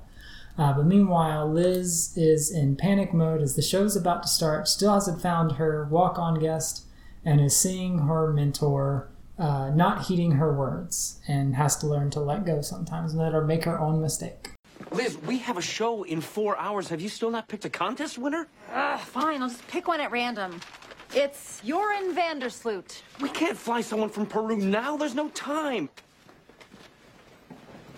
Uh, 0.58 0.74
but 0.74 0.86
meanwhile, 0.86 1.50
Liz 1.50 2.12
is 2.18 2.52
in 2.52 2.76
panic 2.76 3.14
mode 3.14 3.42
as 3.42 3.56
the 3.56 3.62
show's 3.62 3.96
about 3.96 4.24
to 4.24 4.28
start, 4.28 4.68
still 4.68 4.96
hasn't 4.96 5.22
found 5.22 5.54
her 5.54 5.88
walk 5.90 6.20
on 6.20 6.42
guest, 6.42 6.88
and 7.24 7.40
is 7.40 7.56
seeing 7.56 8.00
her 8.00 8.34
mentor 8.34 9.10
uh, 9.40 9.70
not 9.70 10.08
heeding 10.08 10.32
her 10.32 10.54
words, 10.54 11.22
and 11.26 11.56
has 11.56 11.78
to 11.78 11.88
learn 11.88 12.10
to 12.10 12.20
let 12.20 12.46
go 12.46 12.62
sometimes 12.62 13.14
and 13.14 13.22
let 13.22 13.32
her 13.32 13.46
make 13.46 13.64
her 13.64 13.80
own 13.80 14.02
mistake. 14.02 14.53
Liz, 14.94 15.18
we 15.26 15.40
have 15.40 15.58
a 15.58 15.62
show 15.62 16.04
in 16.04 16.22
four 16.22 16.56
hours. 16.58 16.88
Have 16.90 17.02
you 17.02 17.10
still 17.10 17.32
not 17.32 17.48
picked 17.48 17.66
a 17.66 17.70
contest 17.70 18.20
winner? 18.20 18.48
Ugh, 18.72 19.00
fine, 19.00 19.42
I'll 19.42 19.50
just 19.50 19.68
pick 19.68 19.88
one 19.88 20.00
at 20.00 20.12
random. 20.12 20.60
It's 21.16 21.62
Joran 21.66 22.14
van 22.14 22.38
der 22.38 22.50
Sloot. 22.50 23.02
We 23.20 23.30
can't 23.30 23.58
fly 23.58 23.82
someone 23.82 24.10
from 24.10 24.28
Peru 24.28 24.56
now. 24.58 24.96
There's 24.96 25.16
no 25.16 25.30
time. 25.30 25.90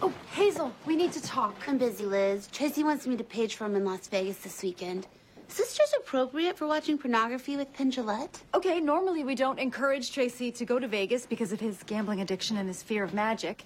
Oh, 0.02 0.14
Hazel, 0.32 0.74
we 0.86 0.96
need 0.96 1.12
to 1.12 1.22
talk. 1.22 1.56
I'm 1.68 1.78
busy, 1.78 2.06
Liz. 2.06 2.48
Tracy 2.48 2.84
wants 2.84 3.06
me 3.06 3.18
to 3.18 3.24
page 3.26 3.56
for 3.56 3.66
him 3.66 3.76
in 3.76 3.84
Las 3.84 4.08
Vegas 4.08 4.38
this 4.38 4.64
weekend. 4.64 5.06
Is 5.50 5.58
this 5.58 5.78
just 5.78 5.94
appropriate 6.00 6.58
for 6.58 6.66
watching 6.66 6.98
pornography 6.98 7.58
with 7.58 7.74
Penn 7.74 7.92
Jillette? 7.92 8.42
Okay, 8.54 8.80
normally 8.80 9.26
we 9.26 9.36
don't 9.36 9.60
encourage 9.60 10.14
Tracy 10.14 10.50
to 10.52 10.66
go 10.66 10.80
to 10.80 10.88
Vegas 10.88 11.26
because 11.26 11.52
of 11.52 11.60
his 11.60 11.84
gambling 11.84 12.22
addiction 12.22 12.56
and 12.56 12.70
his 12.70 12.82
fear 12.82 13.04
of 13.04 13.14
magic. 13.14 13.64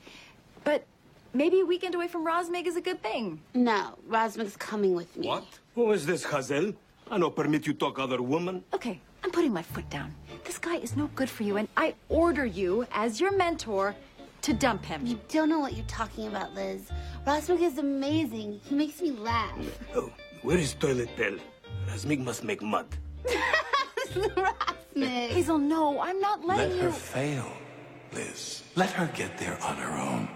But 0.63 0.85
maybe 1.33 1.61
a 1.61 1.65
weekend 1.65 1.95
away 1.95 2.07
from 2.07 2.25
Rosmig 2.25 2.65
is 2.67 2.75
a 2.75 2.81
good 2.81 3.01
thing. 3.01 3.41
No, 3.53 3.97
Rosmig's 4.09 4.57
coming 4.57 4.95
with 4.95 5.15
me. 5.17 5.27
What? 5.27 5.45
Who 5.75 5.91
is 5.91 6.05
this, 6.05 6.23
Hazel? 6.23 6.73
I 7.11 7.17
no 7.17 7.29
permit 7.29 7.65
you 7.65 7.73
talk 7.73 7.97
other 7.99 8.21
woman. 8.21 8.63
Okay, 8.73 8.99
I'm 9.23 9.31
putting 9.31 9.51
my 9.53 9.63
foot 9.63 9.89
down. 9.89 10.13
This 10.43 10.57
guy 10.57 10.75
is 10.77 10.95
no 10.95 11.07
good 11.15 11.29
for 11.29 11.43
you, 11.43 11.57
and 11.57 11.67
I 11.77 11.95
order 12.09 12.45
you, 12.45 12.85
as 12.91 13.19
your 13.19 13.35
mentor, 13.35 13.95
to 14.41 14.53
dump 14.53 14.85
him. 14.85 15.05
You 15.05 15.19
don't 15.27 15.49
know 15.49 15.59
what 15.59 15.73
you're 15.75 15.85
talking 15.87 16.27
about, 16.27 16.53
Liz. 16.53 16.89
Rosmig 17.25 17.61
is 17.61 17.77
amazing. 17.77 18.59
He 18.63 18.75
makes 18.75 19.01
me 19.01 19.11
laugh. 19.11 19.57
Oh, 19.95 20.11
where 20.43 20.57
is 20.57 20.73
toilet 20.73 21.09
pail? 21.17 21.37
Razmig 21.87 22.19
must 22.19 22.43
make 22.43 22.61
mud. 22.61 22.85
Rosmig. 24.13 25.29
Hazel, 25.29 25.57
no, 25.57 25.99
I'm 25.99 26.19
not 26.19 26.43
letting 26.45 26.69
Let 26.69 26.75
you. 26.77 26.83
her 26.83 26.91
fail, 26.91 27.51
Liz. 28.13 28.63
Let 28.75 28.91
her 28.91 29.09
get 29.15 29.37
there 29.37 29.57
on 29.63 29.75
her 29.77 29.97
own. 29.97 30.27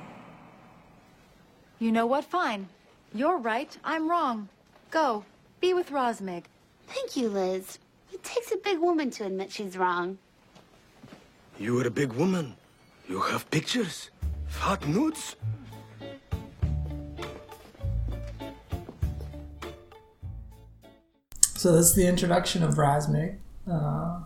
You 1.84 1.91
know 1.91 2.05
what? 2.05 2.23
Fine. 2.23 2.69
You're 3.13 3.38
right. 3.38 3.77
I'm 3.84 4.09
wrong. 4.09 4.47
Go. 4.89 5.25
Be 5.59 5.73
with 5.73 5.89
Rosmig. 5.89 6.45
Thank 6.88 7.17
you, 7.17 7.27
Liz. 7.27 7.77
It 8.13 8.23
takes 8.23 8.53
a 8.53 8.55
big 8.55 8.79
woman 8.79 9.11
to 9.11 9.25
admit 9.25 9.51
she's 9.51 9.77
wrong. 9.77 10.17
You 11.59 11.77
are 11.81 11.86
a 11.86 11.91
big 11.91 12.13
woman. 12.13 12.55
You 13.09 13.19
have 13.19 13.51
pictures? 13.51 14.11
Hot 14.59 14.88
nudes? 14.88 15.36
So 21.55 21.73
this 21.73 21.88
is 21.88 21.95
the 21.95 22.07
introduction 22.07 22.63
of 22.63 22.75
Razmig, 22.75 23.39
uh, 23.69 24.21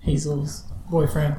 Hazel's 0.00 0.64
boyfriend. 0.90 1.36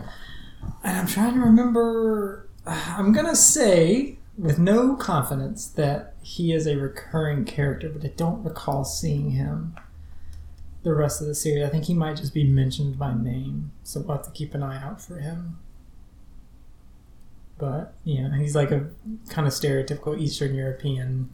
And 0.84 0.98
I'm 0.98 1.08
trying 1.08 1.34
to 1.34 1.40
remember. 1.40 2.48
I'm 2.68 3.12
gonna 3.12 3.36
say 3.36 4.17
with 4.38 4.60
no 4.60 4.96
confidence 4.96 5.68
that 5.68 6.14
he 6.22 6.54
is 6.54 6.68
a 6.68 6.78
recurring 6.78 7.44
character, 7.44 7.90
but 7.90 8.06
I 8.06 8.14
don't 8.16 8.44
recall 8.44 8.84
seeing 8.86 9.32
him 9.32 9.76
the 10.84 10.94
rest 10.94 11.22
of 11.22 11.28
the 11.28 11.36
series. 11.36 11.66
I 11.66 11.70
think 11.70 11.86
he 11.86 11.94
might 11.94 12.18
just 12.18 12.34
be 12.34 12.44
mentioned 12.44 13.00
by 13.00 13.14
name, 13.14 13.72
so 13.84 14.00
we'll 14.00 14.18
have 14.18 14.26
to 14.26 14.32
keep 14.32 14.54
an 14.54 14.62
eye 14.62 14.82
out 14.82 15.02
for 15.02 15.20
him. 15.20 15.58
But 17.58 17.96
yeah, 18.04 18.38
he's 18.38 18.56
like 18.56 18.70
a 18.70 18.90
kind 19.30 19.48
of 19.48 19.54
stereotypical 19.54 20.20
Eastern 20.20 20.54
European, 20.54 21.30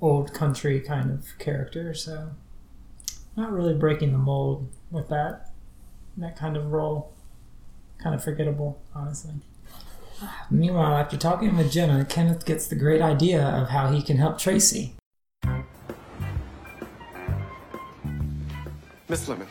old 0.00 0.34
country 0.34 0.80
kind 0.80 1.12
of 1.12 1.38
character. 1.38 1.94
So 1.94 2.30
not 3.36 3.52
really 3.52 3.74
breaking 3.74 4.10
the 4.12 4.18
mold 4.18 4.68
with 4.90 5.08
that 5.08 5.50
that 6.16 6.36
kind 6.36 6.56
of 6.56 6.72
role. 6.72 7.12
Kind 8.02 8.14
of 8.14 8.24
forgettable, 8.24 8.80
honestly. 8.94 9.34
Meanwhile, 10.50 10.96
after 10.96 11.16
talking 11.16 11.56
with 11.56 11.70
Jenna, 11.72 12.04
Kenneth 12.04 12.44
gets 12.44 12.66
the 12.68 12.76
great 12.76 13.00
idea 13.02 13.42
of 13.46 13.68
how 13.68 13.90
he 13.90 14.02
can 14.02 14.16
help 14.16 14.38
Tracy. 14.38 14.94
Miss 19.08 19.28
Lemon, 19.28 19.48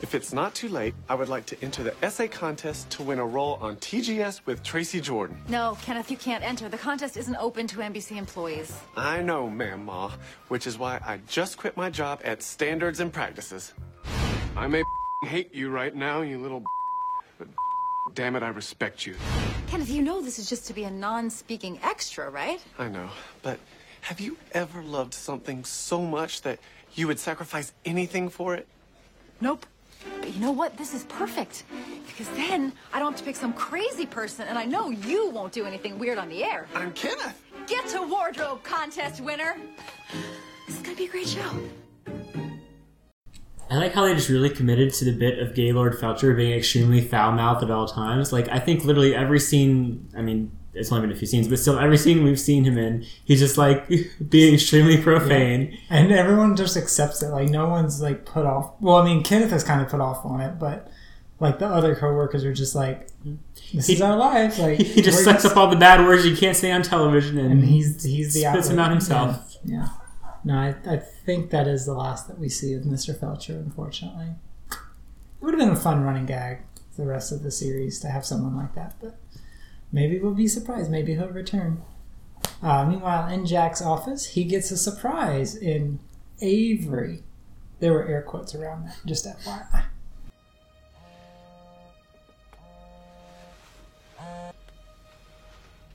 If 0.00 0.14
it's 0.14 0.32
not 0.32 0.54
too 0.54 0.68
late, 0.68 0.94
I 1.08 1.14
would 1.14 1.28
like 1.28 1.44
to 1.46 1.56
enter 1.62 1.82
the 1.82 1.94
essay 2.04 2.28
contest 2.28 2.88
to 2.90 3.02
win 3.02 3.18
a 3.18 3.26
role 3.26 3.58
on 3.60 3.76
TGS 3.76 4.40
with 4.46 4.62
Tracy 4.62 5.00
Jordan. 5.00 5.36
No, 5.48 5.76
Kenneth, 5.82 6.10
you 6.10 6.16
can't 6.16 6.42
enter. 6.44 6.68
The 6.68 6.78
contest 6.78 7.16
isn't 7.16 7.36
open 7.36 7.66
to 7.68 7.78
NBC 7.78 8.16
employees. 8.16 8.76
I 8.96 9.22
know, 9.22 9.48
Ma'am 9.50 9.84
Ma, 9.84 10.12
which 10.48 10.66
is 10.66 10.78
why 10.78 11.00
I 11.04 11.18
just 11.28 11.58
quit 11.58 11.76
my 11.76 11.90
job 11.90 12.20
at 12.24 12.42
Standards 12.42 13.00
and 13.00 13.12
Practices. 13.12 13.72
I 14.56 14.66
may 14.68 14.82
hate 15.24 15.54
you 15.54 15.70
right 15.70 15.94
now, 15.94 16.22
you 16.22 16.38
little 16.38 16.62
but 17.38 17.48
damn 18.14 18.34
it, 18.36 18.42
I 18.42 18.48
respect 18.48 19.04
you. 19.06 19.14
Kenneth, 19.70 19.90
you 19.90 20.00
know 20.00 20.22
this 20.22 20.38
is 20.38 20.48
just 20.48 20.66
to 20.68 20.72
be 20.72 20.84
a 20.84 20.90
non-speaking 20.90 21.78
extra, 21.82 22.30
right? 22.30 22.58
I 22.78 22.88
know, 22.88 23.10
but 23.42 23.58
have 24.00 24.18
you 24.18 24.38
ever 24.52 24.82
loved 24.82 25.12
something 25.12 25.62
so 25.62 26.00
much 26.00 26.40
that 26.40 26.58
you 26.94 27.06
would 27.06 27.18
sacrifice 27.18 27.74
anything 27.84 28.30
for 28.30 28.54
it? 28.54 28.66
Nope. 29.42 29.66
But 30.20 30.32
you 30.32 30.40
know 30.40 30.52
what? 30.52 30.78
This 30.78 30.94
is 30.94 31.04
perfect. 31.04 31.64
Because 32.06 32.30
then 32.30 32.72
I 32.94 32.98
don't 32.98 33.12
have 33.12 33.20
to 33.20 33.24
pick 33.24 33.36
some 33.36 33.52
crazy 33.52 34.06
person, 34.06 34.48
and 34.48 34.58
I 34.58 34.64
know 34.64 34.88
you 34.88 35.28
won't 35.28 35.52
do 35.52 35.66
anything 35.66 35.98
weird 35.98 36.16
on 36.16 36.30
the 36.30 36.44
air. 36.44 36.66
I'm 36.74 36.92
Kenneth. 36.92 37.44
Get 37.66 37.86
to 37.88 38.00
wardrobe 38.00 38.62
contest 38.62 39.20
winner. 39.20 39.54
This 40.66 40.76
is 40.76 40.82
gonna 40.82 40.96
be 40.96 41.04
a 41.04 41.08
great 41.08 41.28
show. 41.28 41.68
I 43.70 43.76
like 43.76 43.92
how 43.92 44.04
they 44.04 44.14
just 44.14 44.28
really 44.28 44.50
committed 44.50 44.92
to 44.94 45.04
the 45.04 45.12
bit 45.12 45.38
of 45.38 45.54
Gaylord 45.54 45.98
Felcher 45.98 46.34
being 46.36 46.52
extremely 46.58 47.00
foul 47.00 47.32
mouthed 47.32 47.62
at 47.64 47.70
all 47.70 47.86
times. 47.86 48.32
Like, 48.32 48.48
I 48.48 48.58
think 48.58 48.84
literally 48.84 49.14
every 49.14 49.40
scene, 49.40 50.08
I 50.16 50.22
mean, 50.22 50.52
it's 50.74 50.90
only 50.92 51.06
been 51.06 51.14
a 51.14 51.18
few 51.18 51.26
scenes, 51.26 51.48
but 51.48 51.58
still 51.58 51.78
every 51.78 51.98
scene 51.98 52.22
we've 52.24 52.38
seen 52.40 52.64
him 52.64 52.78
in, 52.78 53.04
he's 53.24 53.40
just 53.40 53.58
like 53.58 53.88
being 54.28 54.54
extremely 54.54 54.96
profane. 55.02 55.76
And 55.90 56.12
everyone 56.12 56.56
just 56.56 56.76
accepts 56.76 57.22
it. 57.22 57.28
Like 57.28 57.48
no 57.48 57.68
one's 57.68 58.00
like 58.00 58.24
put 58.24 58.46
off. 58.46 58.72
Well, 58.80 58.96
I 58.96 59.04
mean, 59.04 59.22
Kenneth 59.22 59.52
is 59.52 59.64
kind 59.64 59.80
of 59.82 59.88
put 59.88 60.00
off 60.00 60.24
on 60.24 60.40
it, 60.40 60.58
but 60.58 60.88
like 61.40 61.58
the 61.58 61.66
other 61.66 61.94
coworkers 61.96 62.44
are 62.44 62.52
just 62.52 62.74
like, 62.74 63.08
"This 63.72 63.86
He- 63.88 63.94
is 63.94 64.00
our 64.02 64.16
life." 64.16 64.58
Like 64.60 64.78
He 64.78 65.02
just 65.02 65.24
sucks 65.24 65.44
up 65.44 65.56
all 65.56 65.68
the 65.68 65.76
bad 65.76 66.06
words 66.06 66.24
you 66.24 66.36
can't 66.36 66.56
say 66.56 66.70
on 66.70 66.82
television, 66.82 67.38
and, 67.38 67.52
and 67.52 67.64
he's 67.64 68.02
he's 68.04 68.34
the 68.34 68.40
spits 68.40 68.68
them 68.68 68.78
outlet. 68.78 68.86
out 68.86 68.90
himself. 68.92 69.56
Yeah. 69.64 69.76
yeah. 69.76 69.88
No, 70.44 70.54
I, 70.54 70.74
I 70.86 70.96
think 70.96 71.50
that 71.50 71.66
is 71.66 71.84
the 71.84 71.94
last 71.94 72.28
that 72.28 72.38
we 72.38 72.48
see 72.48 72.72
of 72.74 72.82
Mr. 72.82 73.14
Felcher. 73.14 73.58
Unfortunately, 73.58 74.34
it 74.70 74.76
would 75.40 75.54
have 75.54 75.60
been 75.60 75.76
a 75.76 75.80
fun 75.80 76.02
running 76.02 76.26
gag 76.26 76.60
the 76.98 77.06
rest 77.06 77.32
of 77.32 77.42
the 77.42 77.50
series 77.50 78.00
to 78.00 78.08
have 78.08 78.26
someone 78.26 78.56
like 78.56 78.74
that, 78.74 78.96
but 79.00 79.16
maybe 79.92 80.18
we'll 80.18 80.34
be 80.34 80.48
surprised. 80.48 80.90
Maybe 80.90 81.14
he'll 81.14 81.28
return. 81.28 81.82
Uh, 82.60 82.84
meanwhile, 82.84 83.28
in 83.28 83.46
Jack's 83.46 83.80
office, 83.80 84.26
he 84.26 84.44
gets 84.44 84.70
a 84.72 84.76
surprise 84.76 85.54
in 85.54 86.00
Avery. 86.40 87.22
There 87.78 87.92
were 87.92 88.06
air 88.06 88.22
quotes 88.22 88.54
around 88.54 88.86
that, 88.86 88.96
just 89.06 89.26
FYI. 89.26 89.84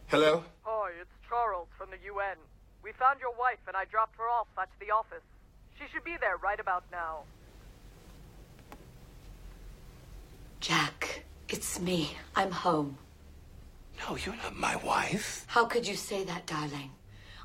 Hello? 0.07 0.43
Hi, 0.61 0.91
it's 1.01 1.09
Charles 1.27 1.67
from 1.77 1.89
the 1.89 1.97
UN. 2.05 2.37
We 2.93 2.99
found 3.05 3.19
your 3.19 3.33
wife 3.39 3.59
and 3.67 3.75
I 3.75 3.85
dropped 3.85 4.17
her 4.17 4.29
off 4.29 4.47
at 4.57 4.69
the 4.79 4.91
office. 4.91 5.23
She 5.79 5.85
should 5.91 6.03
be 6.03 6.15
there 6.19 6.37
right 6.37 6.59
about 6.59 6.83
now. 6.91 7.23
Jack, 10.59 11.23
it's 11.49 11.79
me. 11.79 12.15
I'm 12.35 12.51
home. 12.51 12.97
No, 13.99 14.15
you're 14.15 14.35
not 14.35 14.55
my 14.55 14.75
wife. 14.77 15.45
How 15.47 15.65
could 15.65 15.87
you 15.87 15.95
say 15.95 16.23
that, 16.25 16.45
darling? 16.45 16.91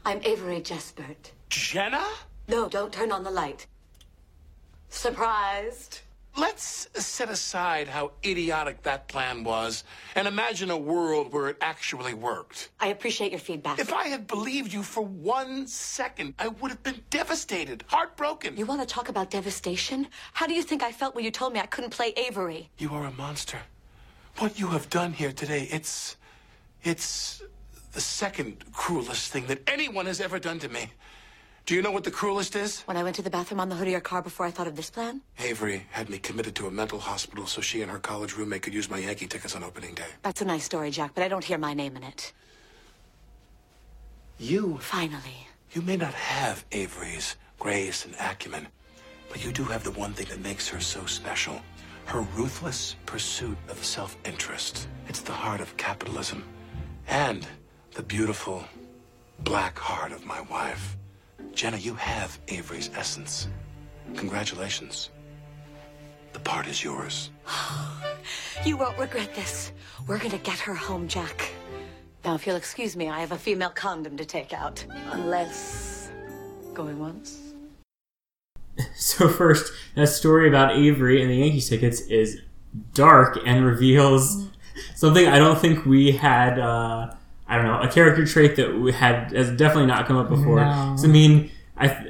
I'm 0.05 0.21
Avery 0.23 0.61
Jespert. 0.61 1.33
Jenna? 1.49 2.05
No, 2.47 2.69
don't 2.69 2.93
turn 2.93 3.11
on 3.11 3.25
the 3.25 3.31
light. 3.31 3.67
Surprised? 4.91 6.01
Let's 6.39 6.89
set 6.95 7.31
aside 7.31 7.89
how 7.89 8.13
idiotic 8.25 8.85
that 8.85 9.09
plan 9.09 9.43
was 9.43 9.83
and 10.15 10.29
imagine 10.29 10.71
a 10.71 10.77
world 10.77 11.33
where 11.33 11.49
it 11.49 11.57
actually 11.61 12.15
worked. 12.15 12.69
I 12.79 12.89
appreciate 12.89 13.33
your 13.33 13.41
feedback. 13.41 13.81
If 13.81 13.93
I 13.93 14.07
had 14.07 14.29
believed 14.29 14.73
you 14.73 14.85
for 14.85 15.03
one 15.03 15.67
second, 15.67 16.35
I 16.39 16.47
would 16.47 16.71
have 16.71 16.83
been 16.85 17.03
devastated, 17.11 17.83
heartbroken. 17.89 18.57
You 18.57 18.67
want 18.67 18.81
to 18.81 18.87
talk 18.87 19.09
about 19.09 19.31
devastation? 19.31 20.07
How 20.33 20.47
do 20.47 20.55
you 20.55 20.63
think 20.63 20.85
I 20.85 20.93
felt 20.93 21.17
when 21.17 21.25
you 21.25 21.33
told 21.33 21.55
me 21.55 21.59
I 21.59 21.67
couldn't 21.67 21.91
play 21.91 22.13
Avery? 22.17 22.71
You 22.79 22.95
are 22.95 23.07
a 23.07 23.13
monster. 23.13 23.59
What 24.39 24.61
you 24.61 24.69
have 24.69 24.89
done 24.91 25.13
here 25.13 25.33
today, 25.33 25.69
it's. 25.73 26.17
It's 26.85 27.43
the 27.93 28.01
second 28.01 28.65
cruelest 28.73 29.33
thing 29.33 29.49
that 29.49 29.61
anyone 29.67 30.07
has 30.07 30.21
ever 30.21 30.39
done 30.39 30.61
to 30.61 30.69
me. 30.69 30.93
Do 31.69 31.75
you 31.75 31.83
know 31.83 31.91
what 31.91 32.05
the 32.05 32.11
cruelest 32.11 32.57
is? 32.57 32.81
When 32.87 32.97
I 32.97 33.03
went 33.03 33.17
to 33.17 33.23
the 33.23 33.29
bathroom 33.29 33.61
on 33.61 33.69
the 33.69 33.75
hood 33.75 33.89
of 33.89 33.93
your 33.93 34.01
car 34.01 34.23
before 34.23 34.47
I 34.47 34.51
thought 34.51 34.67
of 34.67 34.75
this 34.75 34.89
plan? 34.89 35.21
Avery 35.39 35.85
had 35.91 36.09
me 36.09 36.17
committed 36.17 36.55
to 36.55 36.67
a 36.67 36.71
mental 36.71 36.99
hospital 36.99 37.47
so 37.47 37.61
she 37.61 37.83
and 37.83 37.91
her 37.91 37.99
college 37.99 38.39
roommate 38.39 38.63
could 38.63 38.73
use 38.73 38.89
my 38.89 38.97
Yankee 38.97 39.27
tickets 39.27 39.55
on 39.55 39.63
opening 39.63 39.93
day. 39.93 40.07
That's 40.23 40.41
a 40.41 40.47
nice 40.47 40.65
story, 40.65 40.91
Jack, 40.91 41.11
but 41.15 41.25
I 41.25 41.29
don't 41.29 41.45
hear 41.45 41.59
my 41.59 41.75
name 41.75 41.95
in 41.95 42.05
it. 42.05 42.33
You. 44.39 44.79
Finally. 44.81 45.47
You 45.73 45.83
may 45.83 45.99
not 45.99 46.15
have 46.15 46.65
Avery's 46.73 47.37
grace 47.59 48.07
and 48.07 48.15
acumen, 48.19 48.67
but 49.29 49.45
you 49.45 49.53
do 49.53 49.65
have 49.65 49.85
the 49.85 49.91
one 49.91 50.15
thing 50.15 50.29
that 50.31 50.41
makes 50.41 50.67
her 50.69 50.81
so 50.81 51.05
special 51.05 51.61
her 52.07 52.23
ruthless 52.35 52.97
pursuit 53.05 53.59
of 53.69 53.85
self 53.85 54.17
interest. 54.25 54.89
It's 55.07 55.21
the 55.21 55.33
heart 55.33 55.61
of 55.61 55.77
capitalism 55.77 56.45
and 57.09 57.47
the 57.93 58.03
beautiful 58.03 58.65
black 59.41 59.79
heart 59.79 60.13
of 60.13 60.25
my 60.25 60.41
wife. 60.41 60.97
Jenna, 61.55 61.77
you 61.77 61.95
have 61.95 62.39
Avery's 62.49 62.91
essence. 62.95 63.49
Congratulations. 64.17 65.11
The 66.33 66.41
part 66.41 66.67
is 66.67 66.83
yours. 66.83 67.31
You 68.65 68.77
won't 68.77 68.99
regret 68.99 69.35
this. 69.37 69.71
We're 70.09 70.19
gonna 70.19 70.39
get 70.39 70.59
her 70.59 70.75
home, 70.75 71.07
Jack. 71.07 71.53
Now, 72.25 72.35
if 72.35 72.45
you'll 72.47 72.57
excuse 72.57 72.97
me, 72.97 73.09
I 73.09 73.21
have 73.21 73.31
a 73.31 73.39
female 73.39 73.71
condom 73.71 74.17
to 74.17 74.25
take 74.25 74.53
out. 74.53 74.85
Unless. 75.13 76.11
Going 76.75 76.99
once? 76.99 77.39
So 78.95 79.29
first, 79.29 79.73
that 79.95 80.09
story 80.09 80.49
about 80.49 80.77
Avery 80.77 81.23
and 81.23 81.31
the 81.31 81.37
Yankees 81.37 81.69
tickets 81.69 82.01
is 82.03 82.41
dark 82.95 83.39
and 83.47 83.65
reveals 83.65 84.47
something 84.95 85.27
I 85.27 85.39
don't 85.39 85.59
think 85.59 85.87
we 85.87 86.13
had. 86.13 86.59
Uh, 86.59 87.15
I 87.49 87.57
don't 87.57 87.65
know 87.65 87.81
a 87.81 87.89
character 87.89 88.27
trait 88.27 88.57
that 88.57 88.77
we 88.79 88.93
had 88.93 89.33
has 89.33 89.51
definitely 89.51 89.87
not 89.87 90.07
come 90.07 90.17
up 90.17 90.29
before. 90.29 90.57
No. 90.61 90.95
So 90.99 91.09
I 91.09 91.11
mean, 91.11 91.51
I 91.77 92.07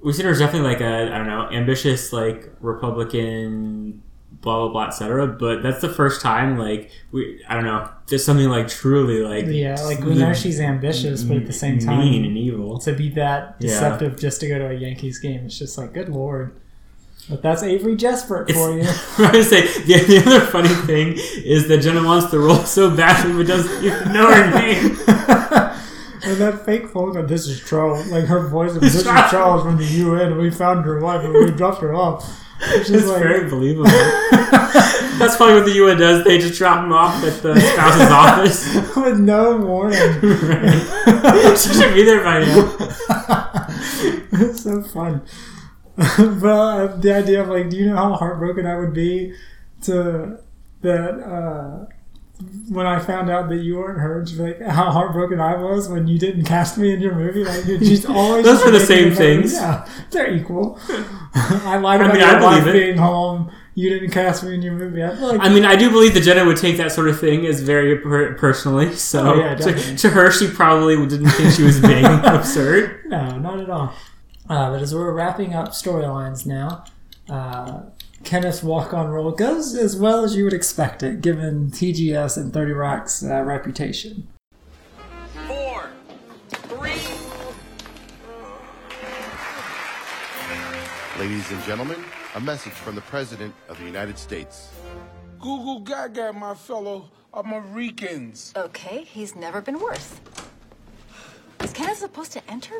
we 0.00 0.12
see 0.12 0.22
her 0.22 0.30
as 0.30 0.38
definitely 0.38 0.68
like 0.68 0.80
a 0.80 1.12
I 1.12 1.18
don't 1.18 1.26
know 1.26 1.48
ambitious 1.50 2.12
like 2.12 2.50
Republican 2.60 4.02
blah 4.40 4.60
blah 4.64 4.68
blah 4.68 4.86
etc. 4.86 5.26
But 5.26 5.62
that's 5.64 5.80
the 5.80 5.88
first 5.88 6.20
time 6.22 6.56
like 6.58 6.90
we 7.10 7.42
I 7.48 7.54
don't 7.54 7.64
know 7.64 7.88
just 8.06 8.24
something 8.24 8.48
like 8.48 8.68
truly 8.68 9.20
like 9.22 9.46
Yeah, 9.46 9.74
like 9.84 10.00
we 10.00 10.14
know 10.14 10.32
she's 10.32 10.60
ambitious, 10.60 11.24
but 11.24 11.38
at 11.38 11.46
the 11.46 11.52
same 11.52 11.78
time, 11.80 11.98
mean 11.98 12.24
and 12.24 12.38
evil. 12.38 12.78
to 12.78 12.92
be 12.92 13.08
that 13.10 13.56
Yeah. 13.58 13.70
deceptive 13.70 14.18
just 14.18 14.40
to 14.40 14.48
go 14.48 14.58
to 14.58 14.70
a 14.70 14.74
Yankees 14.74 15.18
game, 15.18 15.46
it's 15.46 15.58
just 15.58 15.76
like, 15.76 15.92
good 15.92 16.08
lord. 16.08 16.52
But 17.28 17.42
that's 17.42 17.62
Avery 17.62 17.94
Jespert 17.94 18.50
for 18.52 18.70
you. 18.72 18.82
I 19.26 19.36
was 19.36 19.50
say 19.50 19.66
the, 19.82 20.04
the 20.06 20.22
other 20.26 20.40
funny 20.40 20.68
thing 20.68 21.14
is 21.44 21.68
that 21.68 21.82
Jenna 21.82 22.02
wants 22.02 22.30
the 22.30 22.38
role 22.38 22.64
so 22.64 22.94
badly 22.94 23.34
but 23.34 23.46
doesn't 23.46 23.84
even 23.84 24.12
know 24.12 24.32
her 24.32 24.50
name. 24.58 24.96
and 26.22 26.36
that 26.40 26.62
fake 26.64 26.88
phone 26.88 27.12
call, 27.12 27.24
this 27.24 27.46
is 27.46 27.62
Charles. 27.68 28.10
Like 28.10 28.24
her 28.24 28.48
voice, 28.48 28.74
of 28.74 28.80
this 28.80 28.94
is 28.94 29.04
Charles 29.04 29.62
from 29.62 29.76
the 29.76 29.84
UN. 29.84 30.38
We 30.38 30.50
found 30.50 30.86
her 30.86 31.00
wife 31.00 31.22
and 31.22 31.34
we 31.34 31.50
dropped 31.50 31.82
her 31.82 31.94
off. 31.94 32.44
It's 32.60 32.90
like, 32.90 33.22
very 33.22 33.48
believable. 33.48 33.84
That's 35.18 35.36
probably 35.36 35.56
what 35.56 35.66
the 35.66 35.74
UN 35.74 35.98
does. 35.98 36.24
They 36.24 36.38
just 36.38 36.58
drop 36.58 36.82
him 36.84 36.92
off 36.92 37.22
at 37.24 37.42
the 37.42 37.60
spouse's 37.60 38.10
office. 38.10 38.96
with 38.96 39.20
no 39.20 39.58
warning. 39.58 39.98
she 41.56 41.74
should 41.74 41.94
be 41.94 42.04
there 42.04 42.24
by 42.24 42.40
now. 42.40 43.66
it's 44.32 44.62
so 44.62 44.82
fun. 44.82 45.22
but 46.40 46.46
uh, 46.48 46.96
the 46.96 47.12
idea 47.14 47.42
of 47.42 47.48
like, 47.48 47.70
do 47.70 47.76
you 47.76 47.86
know 47.86 47.96
how 47.96 48.14
heartbroken 48.14 48.66
I 48.66 48.78
would 48.78 48.94
be 48.94 49.34
to 49.82 50.38
that 50.82 51.10
uh, 51.20 51.86
when 52.68 52.86
I 52.86 53.00
found 53.00 53.28
out 53.30 53.48
that 53.48 53.56
you 53.56 53.78
weren't 53.78 53.98
her? 53.98 54.24
Like 54.36 54.60
how 54.62 54.90
heartbroken 54.92 55.40
I 55.40 55.56
was 55.56 55.88
when 55.88 56.06
you 56.06 56.18
didn't 56.18 56.44
cast 56.44 56.78
me 56.78 56.92
in 56.94 57.00
your 57.00 57.14
movie. 57.16 57.44
Like 57.44 57.66
you're 57.66 57.78
always 58.10 58.44
Those 58.44 58.62
are 58.62 58.70
the 58.70 58.78
same 58.80 59.08
like- 59.08 59.18
things. 59.18 59.54
Yeah, 59.54 59.88
they're 60.10 60.32
equal. 60.34 60.78
I 61.34 61.78
lied 61.78 62.00
I 62.00 62.04
about 62.04 62.14
mean, 62.14 62.22
I 62.22 62.40
wife 62.42 62.62
believe 62.64 62.76
it. 62.76 62.78
being 62.86 62.96
home. 62.98 63.50
You 63.74 63.90
didn't 63.90 64.10
cast 64.10 64.42
me 64.42 64.54
in 64.54 64.62
your 64.62 64.72
movie. 64.74 65.04
I 65.04 65.14
feel 65.14 65.28
like 65.28 65.40
I 65.40 65.48
mean, 65.50 65.64
I 65.64 65.76
do 65.76 65.88
believe 65.88 66.12
that 66.14 66.22
Jenna 66.22 66.44
would 66.44 66.56
take 66.56 66.78
that 66.78 66.90
sort 66.90 67.08
of 67.08 67.20
thing 67.20 67.46
as 67.46 67.60
very 67.62 67.96
per- 67.98 68.34
personally. 68.34 68.92
So 68.96 69.34
Oh, 69.34 69.38
yeah, 69.38 69.54
to, 69.54 69.96
to 69.98 70.08
her, 70.10 70.32
she 70.32 70.48
probably 70.50 70.96
didn't 71.06 71.28
think 71.30 71.54
she 71.54 71.62
was 71.62 71.80
being 71.80 72.04
absurd. 72.04 73.02
No, 73.06 73.38
not 73.38 73.60
at 73.60 73.70
all. 73.70 73.94
Uh, 74.48 74.70
but 74.70 74.80
as 74.80 74.94
we're 74.94 75.12
wrapping 75.12 75.54
up 75.54 75.68
storylines 75.70 76.46
now, 76.46 76.84
uh, 77.28 77.82
Kenneth's 78.24 78.62
walk 78.62 78.94
on 78.94 79.08
role 79.08 79.30
goes 79.30 79.74
as 79.74 79.96
well 79.96 80.24
as 80.24 80.34
you 80.34 80.44
would 80.44 80.54
expect 80.54 81.02
it, 81.02 81.20
given 81.20 81.70
TGS 81.70 82.36
and 82.38 82.52
30 82.52 82.72
Rock's 82.72 83.22
uh, 83.22 83.42
reputation. 83.42 84.26
Four, 85.46 85.90
three. 86.48 86.92
Ladies 91.18 91.50
and 91.50 91.62
gentlemen, 91.64 92.02
A 92.34 92.40
message 92.40 92.72
from 92.72 92.94
the 92.94 93.00
President 93.02 93.54
of 93.68 93.78
the 93.78 93.84
United 93.84 94.18
States. 94.18 94.70
Google 95.40 95.80
Gaga, 95.80 96.32
my 96.32 96.54
fellow 96.54 97.10
Americans. 97.34 98.52
Okay, 98.56 99.04
he's 99.04 99.34
never 99.36 99.60
been 99.60 99.78
worse. 99.80 100.14
Is 101.62 101.72
Kenneth 101.72 101.98
supposed 101.98 102.32
to 102.32 102.50
enter? 102.50 102.74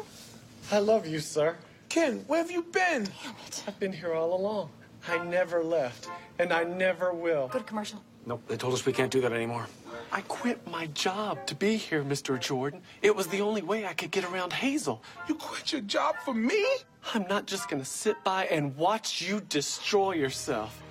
I 0.70 0.80
love 0.80 1.06
you, 1.06 1.18
sir. 1.20 1.56
Ken, 1.88 2.24
where 2.26 2.42
have 2.42 2.50
you 2.50 2.62
been? 2.62 3.04
Damn 3.04 3.34
it. 3.46 3.64
I've 3.66 3.80
been 3.80 3.92
here 3.92 4.12
all 4.12 4.34
along. 4.34 4.70
I 5.08 5.24
never 5.24 5.64
left, 5.64 6.08
and 6.38 6.52
I 6.52 6.64
never 6.64 7.14
will. 7.14 7.48
Go 7.48 7.58
to 7.58 7.64
commercial. 7.64 8.02
Nope, 8.26 8.42
they 8.48 8.58
told 8.58 8.74
us 8.74 8.84
we 8.84 8.92
can't 8.92 9.10
do 9.10 9.22
that 9.22 9.32
anymore. 9.32 9.66
I 10.12 10.20
quit 10.22 10.66
my 10.70 10.86
job 10.88 11.46
to 11.46 11.54
be 11.54 11.76
here, 11.76 12.04
Mr. 12.04 12.38
Jordan. 12.38 12.82
It 13.00 13.16
was 13.16 13.26
the 13.28 13.40
only 13.40 13.62
way 13.62 13.86
I 13.86 13.94
could 13.94 14.10
get 14.10 14.24
around 14.24 14.52
Hazel. 14.52 15.02
You 15.26 15.36
quit 15.36 15.72
your 15.72 15.80
job 15.82 16.16
for 16.24 16.34
me? 16.34 16.66
I'm 17.14 17.26
not 17.28 17.46
just 17.46 17.70
gonna 17.70 17.84
sit 17.84 18.22
by 18.22 18.44
and 18.46 18.76
watch 18.76 19.22
you 19.22 19.40
destroy 19.40 20.12
yourself. 20.12 20.82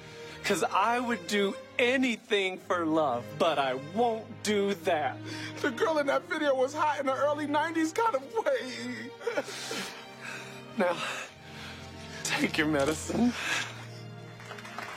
Cause 0.43 0.63
I 0.63 0.99
would 0.99 1.27
do 1.27 1.55
anything 1.77 2.57
for 2.57 2.85
love, 2.85 3.23
but 3.37 3.59
I 3.59 3.75
won't 3.93 4.25
do 4.43 4.73
that. 4.85 5.17
The 5.61 5.71
girl 5.71 5.97
in 5.97 6.07
that 6.07 6.29
video 6.29 6.55
was 6.55 6.73
hot 6.73 6.99
in 6.99 7.05
the 7.05 7.13
early 7.13 7.47
90s 7.47 7.93
kind 7.93 8.15
of 8.15 8.23
way. 8.45 9.43
Now, 10.77 10.95
take 12.23 12.57
your 12.57 12.67
medicine. 12.67 13.33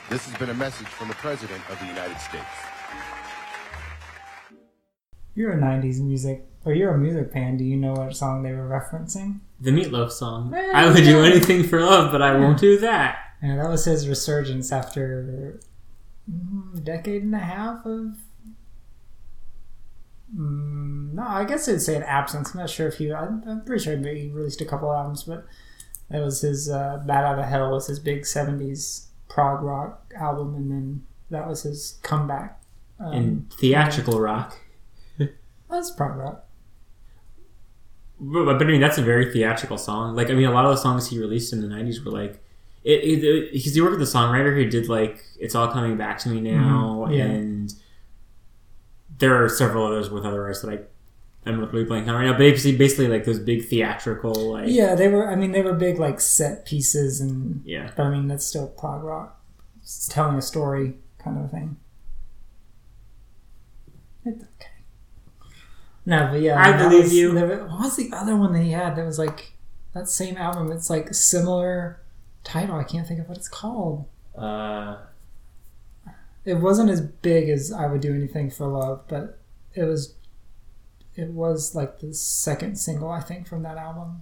This 0.09 0.25
has 0.27 0.37
been 0.37 0.49
a 0.49 0.53
message 0.53 0.87
from 0.87 1.07
the 1.07 1.15
President 1.15 1.61
of 1.69 1.79
the 1.79 1.85
United 1.85 2.19
States. 2.19 2.45
You're 5.33 5.53
a 5.53 5.57
'90s 5.57 6.01
music, 6.01 6.45
or 6.65 6.73
you're 6.73 6.93
a 6.93 6.97
music 6.97 7.31
fan. 7.31 7.55
Do 7.55 7.63
you 7.63 7.77
know 7.77 7.93
what 7.93 8.13
song 8.15 8.43
they 8.43 8.51
were 8.51 8.67
referencing? 8.67 9.39
The 9.61 9.71
Meatloaf 9.71 10.11
song. 10.11 10.53
I 10.53 10.91
would 10.91 11.03
do 11.03 11.23
anything 11.23 11.63
for 11.63 11.79
love, 11.81 12.11
but 12.11 12.21
I 12.21 12.37
won't 12.37 12.59
do 12.59 12.77
that. 12.79 13.30
Yeah, 13.41 13.55
that 13.55 13.69
was 13.69 13.85
his 13.85 14.07
resurgence 14.07 14.71
after 14.71 15.59
a 16.75 16.79
decade 16.79 17.23
and 17.23 17.35
a 17.35 17.39
half 17.39 17.85
of. 17.85 18.17
Mm, 20.35 21.13
no, 21.13 21.23
I 21.23 21.43
guess 21.45 21.67
I'd 21.67 21.81
say 21.81 21.95
an 21.95 22.03
absence. 22.03 22.53
I'm 22.53 22.61
not 22.61 22.69
sure 22.69 22.87
if 22.87 22.97
he. 22.97 23.11
I'm, 23.11 23.43
I'm 23.47 23.65
pretty 23.65 23.83
sure 23.83 23.97
he 23.97 24.29
released 24.29 24.61
a 24.61 24.65
couple 24.65 24.91
albums, 24.91 25.23
but 25.23 25.45
that 26.09 26.21
was 26.21 26.41
his. 26.41 26.69
Uh, 26.69 27.01
Bat 27.05 27.23
Out 27.23 27.39
of 27.39 27.45
Hell 27.45 27.71
was 27.71 27.87
his 27.87 27.99
big 27.99 28.21
'70s 28.21 29.07
prog 29.27 29.63
rock 29.63 30.13
album, 30.15 30.55
and 30.55 30.71
then 30.71 31.03
that 31.31 31.47
was 31.47 31.63
his 31.63 31.99
comeback. 32.03 32.61
Um, 32.99 33.13
In 33.13 33.47
theatrical 33.59 34.19
rock. 34.21 34.57
That's 35.69 35.91
prog 35.91 36.17
rock. 36.17 36.45
But, 38.19 38.45
but 38.45 38.61
I 38.61 38.65
mean, 38.65 38.81
that's 38.81 38.99
a 38.99 39.01
very 39.01 39.33
theatrical 39.33 39.79
song. 39.79 40.15
Like, 40.15 40.29
I 40.29 40.33
mean, 40.33 40.45
a 40.45 40.51
lot 40.51 40.65
of 40.65 40.71
the 40.71 40.77
songs 40.77 41.09
he 41.09 41.17
released 41.17 41.51
in 41.53 41.61
the 41.61 41.67
'90s 41.67 42.05
were 42.05 42.11
like, 42.11 42.39
it. 42.83 43.51
because 43.53 43.73
he 43.75 43.81
worked 43.81 43.99
with 43.99 44.07
a 44.07 44.11
songwriter 44.11 44.53
who 44.55 44.69
did 44.69 44.89
like 44.89 45.23
"It's 45.39 45.55
All 45.55 45.67
Coming 45.71 45.97
Back 45.97 46.17
to 46.19 46.29
Me 46.29 46.41
Now," 46.41 47.05
Mhm, 47.07 47.17
yeah. 47.17 47.23
and 47.25 47.73
there 49.19 49.43
are 49.43 49.49
several 49.49 49.85
others 49.85 50.09
with 50.09 50.25
other 50.25 50.41
artists 50.43 50.63
that 50.63 50.71
I 50.73 50.79
I'm 51.43 51.59
really 51.59 51.85
blanking 51.85 52.07
on 52.09 52.15
right 52.15 52.25
now. 52.25 52.33
But 52.33 52.39
basically, 52.39 52.77
basically 52.77 53.07
like 53.07 53.25
those 53.25 53.39
big 53.39 53.67
theatrical, 53.67 54.33
like 54.53 54.65
Yeah, 54.69 54.93
they 54.95 55.07
were. 55.07 55.29
I 55.31 55.35
mean, 55.35 55.51
they 55.51 55.61
were 55.63 55.73
big 55.73 55.97
like 55.99 56.19
set 56.21 56.65
pieces, 56.65 57.19
and 57.19 57.61
Yeah. 57.65 57.89
But 57.95 58.03
I 58.05 58.09
mean, 58.11 58.27
that's 58.27 58.45
still 58.45 58.67
prog 58.67 59.03
rock, 59.03 59.39
it's 59.81 60.07
telling 60.07 60.37
a 60.37 60.41
story 60.41 60.97
kind 61.17 61.43
of 61.43 61.49
thing. 61.51 61.77
It's 64.25 64.43
okay. 64.43 64.67
No, 66.05 66.27
but 66.31 66.41
yeah, 66.41 66.59
I 66.61 66.77
believe 66.77 67.03
was- 67.05 67.13
you. 67.13 67.33
there- 67.33 67.65
what 67.65 67.79
was 67.81 67.95
the 67.95 68.11
other 68.13 68.35
one 68.35 68.53
that 68.53 68.61
he 68.63 68.71
had 68.71 68.95
that 68.95 69.05
was 69.05 69.17
like 69.19 69.53
that 69.93 70.07
same 70.09 70.37
album? 70.37 70.71
It's 70.71 70.89
like 70.89 71.13
similar 71.13 72.00
title. 72.43 72.75
I 72.75 72.83
can't 72.83 73.07
think 73.07 73.19
of 73.19 73.27
what 73.29 73.37
it's 73.37 73.47
called. 73.49 74.05
Uh, 74.37 74.97
It 76.43 76.55
wasn't 76.55 76.89
as 76.89 77.01
big 77.01 77.49
as 77.49 77.71
I 77.71 77.85
would 77.87 78.01
do 78.01 78.13
anything 78.15 78.49
for 78.49 78.67
love, 78.67 79.03
but 79.07 79.39
it 79.73 79.83
was. 79.83 80.15
It 81.15 81.29
was 81.31 81.75
like 81.75 81.99
the 81.99 82.13
second 82.13 82.77
single, 82.79 83.09
I 83.09 83.19
think, 83.19 83.45
from 83.47 83.63
that 83.63 83.77
album. 83.77 84.21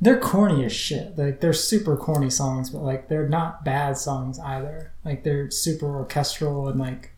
They're 0.00 0.18
corny 0.18 0.64
as 0.64 0.72
shit. 0.72 1.16
Like 1.16 1.40
they're 1.40 1.52
super 1.52 1.96
corny 1.96 2.28
songs, 2.30 2.70
but 2.70 2.82
like 2.82 3.08
they're 3.08 3.28
not 3.28 3.64
bad 3.64 3.96
songs 3.96 4.38
either. 4.40 4.92
Like 5.04 5.22
they're 5.22 5.48
super 5.50 5.86
orchestral 5.96 6.66
and 6.66 6.80
like 6.80 7.12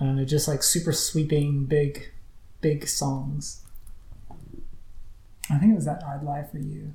I 0.00 0.04
don't 0.04 0.16
know, 0.16 0.24
just 0.24 0.46
like 0.46 0.62
super 0.62 0.92
sweeping, 0.92 1.64
big, 1.64 2.12
big 2.60 2.86
songs. 2.86 3.64
I 5.50 5.58
think 5.58 5.72
it 5.72 5.76
was 5.76 5.84
that 5.86 6.02
"I'd 6.04 6.22
Lie 6.22 6.44
for 6.50 6.58
You," 6.58 6.94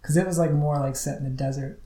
because 0.00 0.16
it 0.16 0.26
was 0.26 0.38
like 0.38 0.52
more 0.52 0.78
like 0.78 0.96
set 0.96 1.18
in 1.18 1.24
the 1.24 1.30
desert. 1.30 1.80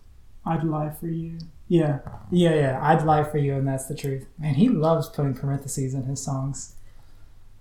I'd 0.45 0.65
lie 0.65 0.91
for 0.91 1.07
you. 1.07 1.39
Yeah, 1.69 1.99
yeah, 2.31 2.55
yeah. 2.55 2.79
I'd 2.83 3.05
lie 3.05 3.23
for 3.25 3.39
you, 3.39 3.55
and 3.55 3.69
that's 3.69 3.87
the 3.87 3.95
truth. 3.95 4.27
Man, 4.39 4.55
he 4.55 4.69
loves 4.69 5.09
putting 5.09 5.35
parentheses 5.35 5.95
in 5.95 6.05
his 6.05 6.21
songs. 6.23 6.75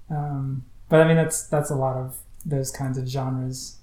Um, 0.10 0.64
but 0.88 1.02
I 1.02 1.08
mean, 1.08 1.18
that's 1.18 1.44
that's 1.44 1.70
a 1.70 1.76
lot 1.76 1.96
of 1.98 2.18
those 2.46 2.72
kinds 2.72 2.98
of 2.98 3.08
genres. 3.08 3.78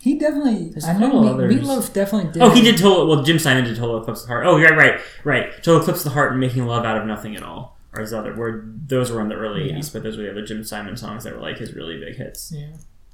He 0.00 0.18
definitely. 0.18 0.70
There's 0.70 0.84
I 0.84 0.92
a 0.92 0.98
know 0.98 1.06
couple 1.06 1.28
others. 1.28 1.54
Meatloaf 1.54 1.92
definitely 1.92 2.32
did. 2.32 2.42
oh, 2.42 2.50
he 2.50 2.60
did 2.62 2.78
total. 2.78 3.06
Well, 3.06 3.22
Jim 3.22 3.38
Steinman 3.38 3.64
did 3.64 3.76
total 3.76 4.00
eclipse 4.00 4.22
of 4.22 4.28
the 4.28 4.32
heart. 4.32 4.46
Oh, 4.46 4.58
right, 4.60 4.76
right, 4.76 5.00
right. 5.24 5.52
Total 5.62 5.80
eclipse 5.80 6.00
of 6.00 6.04
the 6.04 6.10
heart 6.10 6.30
and 6.32 6.40
making 6.40 6.66
love 6.66 6.84
out 6.84 6.96
of 6.96 7.06
nothing 7.06 7.36
at 7.36 7.42
all. 7.42 7.76
Or 7.94 8.00
his 8.00 8.12
other 8.12 8.34
where 8.34 8.64
those 8.86 9.10
were 9.10 9.20
in 9.20 9.28
the 9.28 9.34
early 9.34 9.68
Yeah. 9.70 9.76
'80s, 9.76 9.92
but 9.92 10.02
those 10.02 10.16
were 10.16 10.22
the 10.24 10.30
other 10.30 10.44
Jim 10.44 10.62
Steinman 10.64 10.96
songs 10.96 11.24
that 11.24 11.34
were 11.34 11.40
like 11.40 11.58
his 11.58 11.72
really 11.74 11.98
big 11.98 12.16
hits. 12.16 12.52
Yeah. 12.54 12.66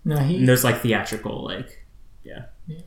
No, 0.04 0.16
he 0.18 0.36
And 0.36 0.48
those 0.48 0.64
like 0.64 0.80
theatrical, 0.80 1.44
like 1.44 1.84
yeah. 2.22 2.46
Yeah. 2.66 2.80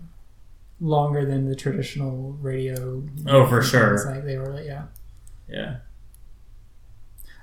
Longer 0.79 1.25
than 1.25 1.45
the 1.47 1.55
traditional 1.55 2.33
radio. 2.41 3.03
Oh, 3.27 3.45
for 3.47 3.61
sure. 3.63 4.05
Like 4.05 4.25
they 4.25 4.37
were, 4.37 4.61
yeah. 4.61 4.85
Yeah. 5.49 5.77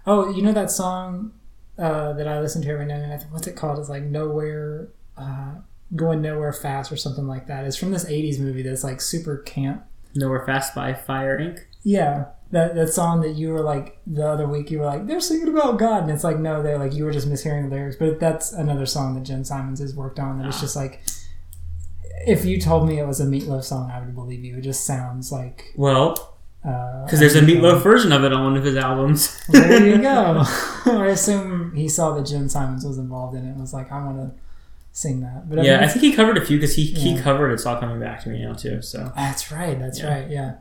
Oh, 0.06 0.28
you 0.34 0.42
know 0.42 0.52
that 0.52 0.70
song 0.70 1.32
uh, 1.78 2.12
that 2.12 2.28
I 2.28 2.40
listen 2.40 2.62
to 2.62 2.68
every 2.68 2.86
now 2.86 2.94
and 2.94 3.04
then? 3.04 3.10
I 3.12 3.16
think- 3.16 3.32
What's 3.32 3.46
it 3.46 3.56
called? 3.56 3.78
It's 3.78 3.88
like 3.88 4.02
Nowhere, 4.04 4.88
uh, 5.16 5.54
Going 5.96 6.22
Nowhere 6.22 6.52
Fast 6.52 6.92
or 6.92 6.96
something 6.96 7.26
like 7.26 7.46
that. 7.46 7.64
It's 7.64 7.76
from 7.76 7.90
this 7.90 8.04
80s 8.04 8.38
movie 8.38 8.62
that's 8.62 8.84
like 8.84 9.00
super 9.00 9.38
camp. 9.38 9.84
Nowhere 10.14 10.44
Fast 10.46 10.74
by 10.74 10.94
Fire 10.94 11.38
Inc. 11.38 11.60
Yeah, 11.84 12.26
that, 12.50 12.74
that 12.74 12.88
song 12.88 13.20
that 13.20 13.34
you 13.34 13.50
were 13.50 13.60
like 13.60 13.98
the 14.06 14.26
other 14.26 14.48
week, 14.48 14.70
you 14.70 14.78
were 14.78 14.86
like, 14.86 15.06
they're 15.06 15.20
singing 15.20 15.48
about 15.48 15.78
God. 15.78 16.02
And 16.02 16.10
it's 16.10 16.24
like, 16.24 16.38
no, 16.38 16.62
they're 16.62 16.78
like, 16.78 16.94
you 16.94 17.04
were 17.04 17.12
just 17.12 17.28
mishearing 17.28 17.68
the 17.68 17.74
lyrics. 17.76 17.96
But 17.96 18.18
that's 18.18 18.52
another 18.52 18.86
song 18.86 19.14
that 19.14 19.24
Jim 19.24 19.44
Steinman 19.44 19.76
has 19.76 19.94
worked 19.94 20.18
on 20.18 20.38
that 20.38 20.46
it's 20.48 20.60
just 20.60 20.76
like, 20.76 21.02
if 22.26 22.44
you 22.44 22.60
told 22.60 22.88
me 22.88 22.98
it 22.98 23.06
was 23.06 23.20
a 23.20 23.26
Meatloaf 23.26 23.64
song, 23.64 23.90
I 23.90 24.00
would 24.00 24.14
believe 24.14 24.44
you. 24.44 24.56
It 24.56 24.62
just 24.62 24.86
sounds 24.86 25.30
like. 25.30 25.72
Well, 25.76 26.36
uh, 26.64 27.04
because 27.04 27.20
there's 27.20 27.36
a 27.36 27.42
Meatloaf 27.42 27.82
version 27.82 28.12
of 28.12 28.24
it 28.24 28.32
on 28.32 28.44
one 28.44 28.56
of 28.56 28.64
his 28.64 28.76
albums. 28.76 29.38
there 29.48 29.86
you 29.86 29.98
go. 30.00 30.42
I 30.86 31.06
assume 31.08 31.74
he 31.74 31.88
saw 31.88 32.14
that 32.14 32.24
Jim 32.26 32.48
Steinman 32.48 32.76
was 32.86 32.98
involved 32.98 33.36
in 33.36 33.44
it 33.44 33.50
and 33.50 33.60
was 33.60 33.74
like, 33.74 33.92
I 33.92 34.02
want 34.02 34.16
to 34.16 34.40
sing 34.92 35.20
that. 35.20 35.50
But 35.50 35.64
yeah, 35.64 35.78
I 35.78 35.80
mean, 35.82 35.88
think 35.90 36.00
he 36.02 36.12
covered 36.14 36.38
a 36.38 36.44
few 36.44 36.56
because 36.56 36.76
he, 36.76 36.84
he 36.86 37.18
covered 37.18 37.50
"It's 37.52 37.66
All 37.66 37.78
Coming 37.78 38.00
Back 38.00 38.22
to 38.22 38.30
Me" 38.30 38.42
now 38.42 38.54
too. 38.54 38.80
So 38.80 39.12
That's 39.14 39.50
right. 39.52 39.78
That's 39.78 40.00
Yeah. 40.00 40.14
right. 40.20 40.30
Yeah. 40.30 40.54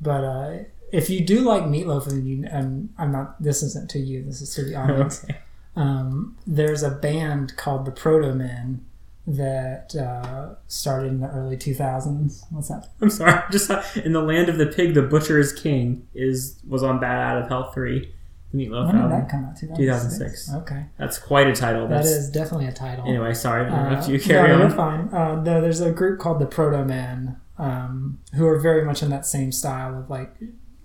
But 0.00 0.24
uh, 0.24 0.58
if 0.92 1.08
you 1.10 1.24
do 1.24 1.40
like 1.40 1.62
Meatloaf, 1.64 2.06
and 2.08 2.26
you, 2.26 2.46
and 2.50 2.90
I'm 2.98 3.12
not. 3.12 3.42
This 3.42 3.62
isn't 3.62 3.90
to 3.90 3.98
you. 3.98 4.22
This 4.24 4.40
is 4.40 4.54
to 4.54 4.64
the 4.64 4.74
audience. 4.80 5.24
Okay. 5.24 5.38
um, 5.76 6.36
there's 6.46 6.82
a 6.82 6.90
band 6.90 7.56
called 7.56 7.84
the 7.86 7.92
Protomen 7.92 8.80
that 9.26 9.94
uh, 9.96 10.54
started 10.68 11.08
in 11.08 11.20
the 11.20 11.28
early 11.28 11.56
2000s. 11.56 12.44
What's 12.50 12.68
that? 12.68 12.90
I'm 13.00 13.10
sorry. 13.10 13.42
Just 13.50 13.70
in 13.96 14.12
the 14.12 14.22
land 14.22 14.48
of 14.48 14.56
the 14.58 14.66
pig, 14.66 14.94
the 14.94 15.02
butcher 15.02 15.38
is 15.40 15.52
king 15.52 16.06
is 16.14 16.60
was 16.68 16.82
on 16.84 17.00
Bat 17.00 17.18
Out 17.18 17.42
of 17.42 17.48
Hell 17.48 17.72
three, 17.72 18.12
the 18.52 18.58
Meatloaf 18.68 18.86
When 18.86 18.94
did 18.94 19.02
album. 19.02 19.10
that 19.18 19.28
come 19.28 19.44
out? 19.46 19.56
2006. 19.56 20.46
2006. 20.46 20.54
Okay. 20.62 20.84
That's 20.96 21.18
quite 21.18 21.48
a 21.48 21.54
title. 21.54 21.88
That 21.88 22.04
That's, 22.04 22.30
definitely 22.30 22.66
a 22.68 22.72
title. 22.72 23.04
Anyway, 23.08 23.34
sorry 23.34 23.66
Uh, 23.68 24.06
you. 24.06 24.20
Carry 24.20 24.48
no, 24.50 24.54
on. 24.54 24.60
you're 24.60 24.70
fine. 24.70 25.08
Uh, 25.12 25.42
no, 25.42 25.60
there's 25.60 25.80
a 25.80 25.90
group 25.90 26.20
called 26.20 26.38
the 26.38 26.46
Protomen, 26.46 27.36
um, 27.58 28.18
who 28.34 28.46
are 28.46 28.58
very 28.58 28.84
much 28.84 29.02
in 29.02 29.10
that 29.10 29.26
same 29.26 29.52
style 29.52 29.98
of 29.98 30.10
like 30.10 30.34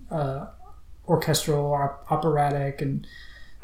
uh, 0.10 0.48
orchestral, 1.08 1.74
op- 1.74 2.06
operatic, 2.10 2.82
and 2.82 3.06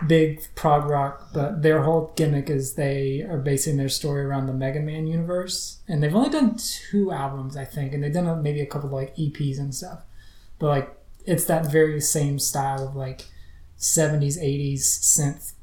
big 0.08 0.44
prog 0.56 0.90
rock. 0.90 1.30
But 1.34 1.62
their 1.62 1.84
whole 1.84 2.14
gimmick 2.16 2.50
is 2.50 2.74
they 2.74 3.22
are 3.22 3.38
basing 3.38 3.78
their 3.78 3.90
story 3.90 4.24
around 4.24 4.48
the 4.48 4.54
Mega 4.54 4.80
Man 4.80 5.08
universe, 5.08 5.80
and 5.88 6.02
they've 6.02 6.16
only 6.16 6.30
done 6.30 6.58
two 6.58 7.12
albums, 7.12 7.56
I 7.56 7.66
think, 7.66 7.94
and 7.94 8.04
they've 8.04 8.14
done 8.14 8.28
uh, 8.28 8.36
maybe 8.36 8.62
a 8.62 8.66
couple 8.66 8.88
of 8.88 8.94
like 8.94 9.16
EPs 9.16 9.60
and 9.60 9.74
stuff. 9.74 10.02
But 10.60 10.68
like, 10.68 10.98
it's 11.26 11.46
that 11.46 11.72
very 11.72 12.00
same 12.02 12.40
style 12.40 12.88
of 12.88 12.96
like 12.96 13.26
70s, 13.78 14.42
80s 14.42 14.80
synth 14.80 15.54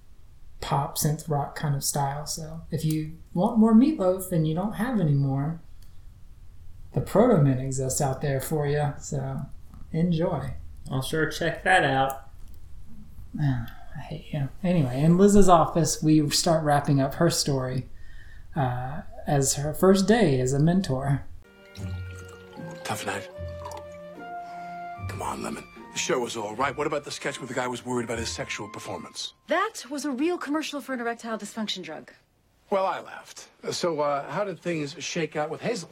pop 0.60 0.96
synth 0.96 1.28
rock 1.28 1.54
kind 1.54 1.74
of 1.74 1.84
style. 1.84 2.26
So 2.26 2.62
if 2.70 2.84
you 2.84 3.12
want 3.34 3.58
more 3.58 3.74
meatloaf 3.74 4.32
and 4.32 4.48
you 4.48 4.54
don't 4.54 4.74
have 4.74 4.98
any 4.98 5.12
more, 5.12 5.60
the 6.94 7.00
Protomen 7.00 7.60
exists 7.60 8.00
out 8.00 8.20
there 8.20 8.40
for 8.40 8.66
you. 8.66 8.94
So 9.00 9.40
enjoy. 9.92 10.54
I'll 10.90 11.02
sure 11.02 11.30
check 11.30 11.64
that 11.64 11.84
out. 11.84 12.28
I 13.40 14.00
hate 14.00 14.32
you. 14.32 14.48
Anyway, 14.62 15.00
in 15.00 15.18
Liz's 15.18 15.48
office, 15.48 16.02
we 16.02 16.28
start 16.30 16.64
wrapping 16.64 17.00
up 17.00 17.14
her 17.14 17.30
story. 17.30 17.86
Uh, 18.56 19.02
as 19.26 19.54
her 19.54 19.72
first 19.72 20.06
day 20.06 20.40
as 20.40 20.52
a 20.52 20.58
mentor. 20.58 21.24
Tough 22.84 23.06
night. 23.06 23.28
Come 25.08 25.22
on, 25.22 25.42
Lemon. 25.42 25.64
The 25.92 25.98
show 25.98 26.18
was 26.18 26.36
all 26.36 26.54
right. 26.54 26.76
What 26.76 26.86
about 26.86 27.04
the 27.04 27.10
sketch 27.10 27.40
where 27.40 27.46
the 27.46 27.54
guy 27.54 27.66
was 27.68 27.86
worried 27.86 28.04
about 28.04 28.18
his 28.18 28.28
sexual 28.28 28.68
performance? 28.68 29.34
That 29.46 29.84
was 29.88 30.04
a 30.04 30.10
real 30.10 30.36
commercial 30.36 30.80
for 30.80 30.92
an 30.92 31.00
erectile 31.00 31.38
dysfunction 31.38 31.82
drug. 31.82 32.12
Well, 32.70 32.84
I 32.84 33.00
laughed. 33.00 33.48
So, 33.70 34.00
uh, 34.00 34.30
how 34.30 34.44
did 34.44 34.60
things 34.60 34.96
shake 34.98 35.36
out 35.36 35.50
with 35.50 35.60
Hazel? 35.60 35.90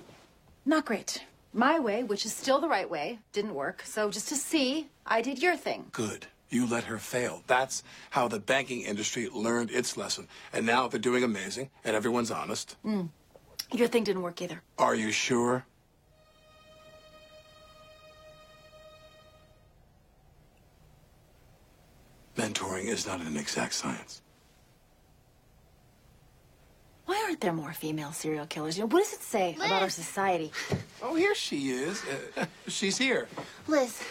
Not 0.64 0.84
great. 0.84 1.24
My 1.52 1.78
way, 1.78 2.02
which 2.02 2.24
is 2.24 2.32
still 2.32 2.60
the 2.60 2.68
right 2.68 2.88
way, 2.88 3.18
didn't 3.32 3.54
work. 3.54 3.82
So 3.84 4.10
just 4.10 4.28
to 4.28 4.36
see, 4.36 4.88
I 5.04 5.20
did 5.20 5.42
your 5.42 5.56
thing. 5.56 5.86
Good. 5.92 6.26
You 6.48 6.66
let 6.66 6.84
her 6.84 6.98
fail. 6.98 7.42
That's 7.46 7.82
how 8.10 8.28
the 8.28 8.38
banking 8.38 8.82
industry 8.82 9.28
learned 9.28 9.70
its 9.70 9.96
lesson. 9.96 10.28
And 10.52 10.66
now 10.66 10.86
they're 10.88 11.00
doing 11.00 11.24
amazing, 11.24 11.70
and 11.84 11.96
everyone's 11.96 12.30
honest. 12.30 12.76
Mm. 12.84 13.08
Your 13.72 13.88
thing 13.88 14.04
didn't 14.04 14.22
work 14.22 14.40
either. 14.42 14.62
Are 14.78 14.94
you 14.94 15.10
sure? 15.10 15.64
Mentoring 22.36 22.84
is 22.84 23.06
not 23.06 23.20
an 23.20 23.36
exact 23.36 23.74
science. 23.74 24.22
Why 27.12 27.22
aren't 27.24 27.42
there 27.42 27.52
more 27.52 27.74
female 27.74 28.12
serial 28.12 28.46
killers? 28.46 28.78
You 28.78 28.84
know, 28.84 28.86
what 28.86 29.00
does 29.00 29.12
it 29.12 29.20
say 29.20 29.54
about 29.56 29.82
our 29.82 29.90
society? 29.90 30.50
Oh, 31.02 31.14
here 31.14 31.34
she 31.34 31.68
is. 31.68 32.02
Uh, 32.38 32.46
she's 32.68 32.96
here. 32.96 33.28
Liz, 33.68 34.02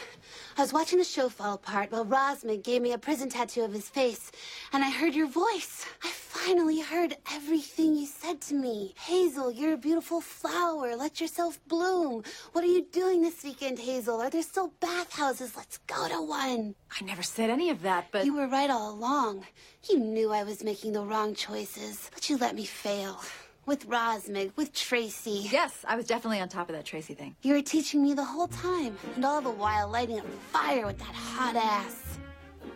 I 0.55 0.61
was 0.61 0.71
watching 0.71 0.99
the 0.99 1.03
show 1.03 1.27
fall 1.27 1.55
apart 1.55 1.91
while 1.91 2.05
Rosmig 2.05 2.61
gave 2.63 2.79
me 2.79 2.91
a 2.91 2.99
prison 2.99 3.27
tattoo 3.27 3.63
of 3.63 3.73
his 3.73 3.89
face, 3.89 4.31
and 4.71 4.83
I 4.83 4.91
heard 4.91 5.15
your 5.15 5.25
voice. 5.25 5.83
I 6.03 6.09
finally 6.45 6.79
heard 6.79 7.15
everything 7.31 7.95
you 7.95 8.05
said 8.05 8.41
to 8.41 8.55
me. 8.55 8.93
Hazel, 8.97 9.51
you're 9.51 9.73
a 9.73 9.77
beautiful 9.77 10.21
flower. 10.21 10.95
Let 10.95 11.21
yourself 11.21 11.59
bloom. 11.67 12.23
What 12.51 12.63
are 12.63 12.67
you 12.67 12.85
doing 12.91 13.21
this 13.21 13.43
weekend, 13.43 13.77
Hazel? 13.77 14.19
Are 14.19 14.29
there 14.29 14.41
still 14.41 14.73
bathhouses? 14.79 15.55
Let's 15.55 15.77
go 15.85 16.07
to 16.07 16.21
one. 16.21 16.73
I 16.99 17.05
never 17.05 17.21
said 17.21 17.51
any 17.51 17.69
of 17.69 17.83
that, 17.83 18.07
but. 18.11 18.25
You 18.25 18.35
were 18.35 18.47
right 18.47 18.71
all 18.71 18.91
along. 18.91 19.45
You 19.87 19.99
knew 19.99 20.31
I 20.31 20.43
was 20.43 20.63
making 20.63 20.93
the 20.93 21.03
wrong 21.03 21.35
choices, 21.35 22.09
but 22.11 22.27
you 22.29 22.37
let 22.37 22.55
me 22.55 22.65
fail. 22.65 23.21
With 23.67 23.87
Rosmig, 23.87 24.51
with 24.55 24.73
Tracy. 24.73 25.47
Yes, 25.51 25.85
I 25.87 25.95
was 25.95 26.07
definitely 26.07 26.39
on 26.39 26.49
top 26.49 26.69
of 26.69 26.75
that 26.75 26.85
Tracy 26.85 27.13
thing. 27.13 27.35
You 27.43 27.53
were 27.53 27.61
teaching 27.61 28.01
me 28.01 28.15
the 28.15 28.25
whole 28.25 28.47
time, 28.47 28.97
and 29.15 29.23
all 29.23 29.41
the 29.41 29.51
while 29.51 29.87
lighting 29.87 30.19
up 30.19 30.25
fire 30.51 30.87
with 30.87 30.97
that 30.97 31.13
hot 31.13 31.55
ass. 31.55 32.17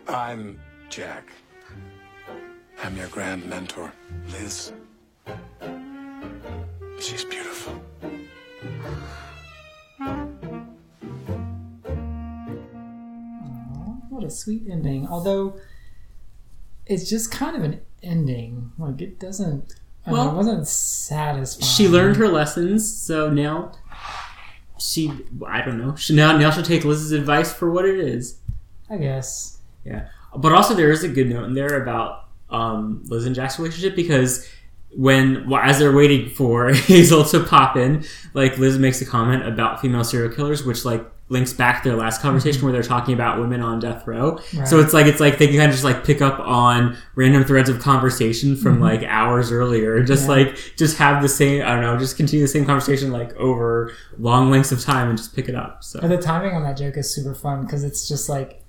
I'm 0.06 0.60
Jack. 0.88 1.32
I'm 2.82 2.96
your 2.96 3.08
grand 3.08 3.46
mentor, 3.46 3.92
Liz. 4.30 4.72
She's 7.00 7.24
beautiful. 7.24 7.72
What 14.08 14.24
a 14.24 14.30
sweet 14.30 14.64
ending. 14.70 15.06
Although 15.08 15.58
it's 16.86 17.08
just 17.08 17.30
kind 17.30 17.56
of 17.56 17.62
an 17.64 17.80
ending. 18.02 18.72
Like 18.78 19.00
it 19.00 19.18
doesn't. 19.18 19.74
Well, 20.06 20.26
mean, 20.26 20.34
it 20.34 20.36
wasn't 20.36 20.68
satisfying. 20.68 21.68
She 21.68 21.88
learned 21.88 22.16
her 22.16 22.28
lessons, 22.28 22.88
so 22.88 23.28
now 23.28 23.72
she. 24.78 25.12
I 25.46 25.62
don't 25.62 25.78
know. 25.78 25.96
She 25.96 26.14
now 26.14 26.36
now 26.36 26.50
she'll 26.50 26.62
take 26.62 26.84
Liz's 26.84 27.12
advice 27.12 27.52
for 27.52 27.70
what 27.70 27.84
it 27.84 27.98
is. 27.98 28.38
I 28.88 28.98
guess. 28.98 29.58
Yeah, 29.84 30.08
but 30.36 30.52
also 30.52 30.74
there 30.74 30.90
is 30.90 31.02
a 31.02 31.08
good 31.08 31.28
note 31.28 31.44
in 31.44 31.54
there 31.54 31.82
about 31.82 32.25
um, 32.50 33.02
Liz 33.06 33.26
and 33.26 33.34
Jack's 33.34 33.58
relationship 33.58 33.96
because 33.96 34.48
when 34.90 35.48
well, 35.48 35.60
as 35.60 35.78
they're 35.78 35.94
waiting 35.94 36.30
for 36.30 36.72
Hazel 36.72 37.24
to 37.24 37.44
pop 37.44 37.76
in, 37.76 38.04
like 38.34 38.58
Liz 38.58 38.78
makes 38.78 39.00
a 39.00 39.06
comment 39.06 39.46
about 39.46 39.80
female 39.80 40.04
serial 40.04 40.34
killers, 40.34 40.64
which 40.64 40.84
like 40.84 41.04
links 41.28 41.52
back 41.52 41.82
to 41.82 41.88
their 41.88 41.98
last 41.98 42.22
conversation 42.22 42.62
where 42.62 42.72
they're 42.72 42.84
talking 42.84 43.12
about 43.12 43.40
women 43.40 43.60
on 43.60 43.80
death 43.80 44.06
row. 44.06 44.38
Right. 44.54 44.68
So 44.68 44.78
it's 44.78 44.94
like 44.94 45.06
it's 45.06 45.20
like 45.20 45.38
they 45.38 45.48
can 45.48 45.56
kind 45.56 45.68
of 45.68 45.72
just 45.72 45.84
like 45.84 46.04
pick 46.04 46.22
up 46.22 46.38
on 46.38 46.96
random 47.14 47.44
threads 47.44 47.68
of 47.68 47.80
conversation 47.80 48.56
from 48.56 48.74
mm-hmm. 48.74 48.84
like 48.84 49.02
hours 49.02 49.50
earlier, 49.50 50.02
just 50.02 50.24
yeah. 50.24 50.34
like 50.34 50.72
just 50.76 50.96
have 50.98 51.22
the 51.22 51.28
same 51.28 51.62
I 51.62 51.72
don't 51.72 51.82
know, 51.82 51.98
just 51.98 52.16
continue 52.16 52.44
the 52.44 52.48
same 52.48 52.64
conversation 52.64 53.10
like 53.10 53.34
over 53.36 53.92
long 54.18 54.50
lengths 54.50 54.72
of 54.72 54.80
time 54.80 55.08
and 55.08 55.18
just 55.18 55.34
pick 55.34 55.48
it 55.48 55.54
up. 55.54 55.82
So 55.82 56.00
but 56.00 56.08
the 56.08 56.18
timing 56.18 56.54
on 56.54 56.62
that 56.62 56.76
joke 56.76 56.96
is 56.96 57.12
super 57.12 57.34
fun 57.34 57.62
because 57.62 57.82
it's 57.82 58.08
just 58.08 58.28
like 58.28 58.62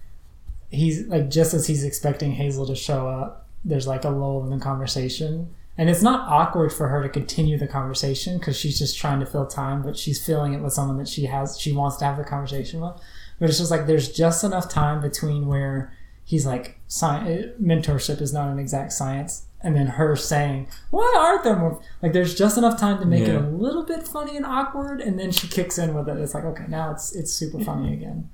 he's 0.69 1.07
like 1.07 1.29
just 1.29 1.53
as 1.53 1.67
he's 1.67 1.83
expecting 1.83 2.31
Hazel 2.31 2.65
to 2.67 2.75
show 2.75 3.07
up, 3.07 3.46
there's 3.63 3.87
like 3.87 4.03
a 4.03 4.09
lull 4.09 4.43
in 4.43 4.49
the 4.49 4.63
conversation. 4.63 5.53
And 5.77 5.89
it's 5.89 6.01
not 6.01 6.27
awkward 6.27 6.73
for 6.73 6.87
her 6.87 7.03
to 7.03 7.09
continue 7.09 7.57
the 7.57 7.67
conversation 7.67 8.39
because 8.39 8.57
she's 8.57 8.79
just 8.79 8.97
trying 8.97 9.19
to 9.19 9.27
fill 9.27 9.45
time 9.45 9.83
but 9.83 9.95
she's 9.95 10.23
filling 10.23 10.53
it 10.53 10.61
with 10.61 10.73
someone 10.73 10.97
that 10.97 11.07
she 11.07 11.25
has 11.25 11.59
she 11.59 11.71
wants 11.71 11.97
to 11.97 12.05
have 12.05 12.17
the 12.17 12.23
conversation 12.23 12.81
with. 12.81 12.93
But 13.39 13.49
it's 13.49 13.59
just 13.59 13.69
like 13.69 13.85
there's 13.85 14.11
just 14.11 14.43
enough 14.43 14.69
time 14.69 15.01
between 15.01 15.45
where 15.45 15.93
he's 16.25 16.45
like 16.45 16.79
sci- 16.87 17.51
mentorship 17.61 18.21
is 18.21 18.33
not 18.33 18.49
an 18.49 18.57
exact 18.57 18.93
science 18.93 19.45
and 19.61 19.75
then 19.75 19.87
her 19.87 20.15
saying 20.15 20.67
why 20.91 21.15
aren't 21.17 21.43
there 21.43 21.55
more 21.55 21.81
like 22.01 22.13
there's 22.13 22.35
just 22.35 22.57
enough 22.57 22.79
time 22.79 22.99
to 22.99 23.05
make 23.05 23.27
yeah. 23.27 23.35
it 23.35 23.43
a 23.43 23.47
little 23.47 23.83
bit 23.83 24.07
funny 24.07 24.35
and 24.35 24.45
awkward 24.45 24.99
and 24.99 25.19
then 25.19 25.31
she 25.31 25.47
kicks 25.47 25.77
in 25.77 25.93
with 25.93 26.09
it. 26.09 26.17
It's 26.17 26.33
like 26.33 26.43
okay 26.43 26.65
now 26.67 26.91
it's 26.91 27.15
it's 27.15 27.31
super 27.31 27.59
funny 27.63 27.93
again. 27.93 28.29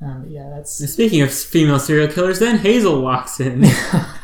Um, 0.00 0.24
yeah 0.26 0.48
that's 0.48 0.80
and 0.80 0.88
speaking 0.88 1.20
of 1.20 1.32
female 1.32 1.78
serial 1.78 2.08
killers 2.08 2.38
then 2.38 2.58
hazel 2.58 3.02
walks 3.02 3.38
in 3.38 3.64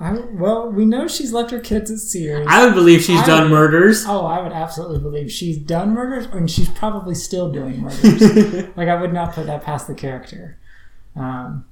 I, 0.00 0.12
well, 0.12 0.70
we 0.70 0.86
know 0.86 1.06
she's 1.06 1.30
left 1.30 1.50
her 1.50 1.60
kids 1.60 1.90
at 1.90 1.98
Sears. 1.98 2.46
I 2.48 2.64
would 2.64 2.74
believe 2.74 3.02
she's 3.02 3.20
I 3.20 3.26
done 3.26 3.42
would, 3.44 3.50
murders. 3.50 4.06
Oh, 4.08 4.24
I 4.24 4.40
would 4.40 4.52
absolutely 4.52 4.98
believe 4.98 5.30
she's 5.30 5.58
done 5.58 5.90
murders, 5.90 6.24
and 6.32 6.50
she's 6.50 6.70
probably 6.70 7.14
still 7.14 7.52
doing 7.52 7.82
murders. 7.82 8.68
like 8.78 8.88
I 8.88 8.98
would 8.98 9.12
not 9.12 9.34
put 9.34 9.44
that 9.46 9.62
past 9.62 9.86
the 9.86 9.94
character. 9.94 10.58
Um, 11.14 11.66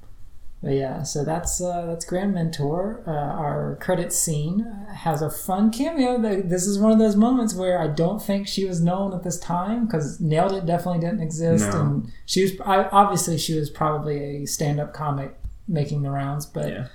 but 0.61 0.73
yeah, 0.73 1.01
so 1.01 1.25
that's 1.25 1.59
uh, 1.59 1.87
that's 1.87 2.05
Grand 2.05 2.35
Mentor. 2.35 3.01
Uh, 3.07 3.11
our 3.11 3.79
credit 3.81 4.13
scene 4.13 4.59
has 4.93 5.23
a 5.23 5.31
fun 5.31 5.71
cameo. 5.71 6.19
This 6.19 6.67
is 6.67 6.77
one 6.77 6.91
of 6.91 6.99
those 6.99 7.15
moments 7.15 7.55
where 7.55 7.81
I 7.81 7.87
don't 7.87 8.21
think 8.21 8.47
she 8.47 8.63
was 8.65 8.79
known 8.79 9.11
at 9.11 9.23
this 9.23 9.39
time 9.39 9.87
because 9.87 10.19
Nailed 10.19 10.51
It 10.53 10.67
definitely 10.67 10.99
didn't 10.99 11.21
exist, 11.21 11.67
no. 11.71 11.81
and 11.81 12.11
she 12.27 12.43
was 12.43 12.51
I, 12.63 12.83
obviously 12.89 13.39
she 13.39 13.57
was 13.57 13.71
probably 13.71 14.43
a 14.43 14.45
stand-up 14.45 14.93
comic 14.93 15.35
making 15.67 16.03
the 16.03 16.11
rounds, 16.11 16.45
but. 16.45 16.69
Yeah 16.69 16.87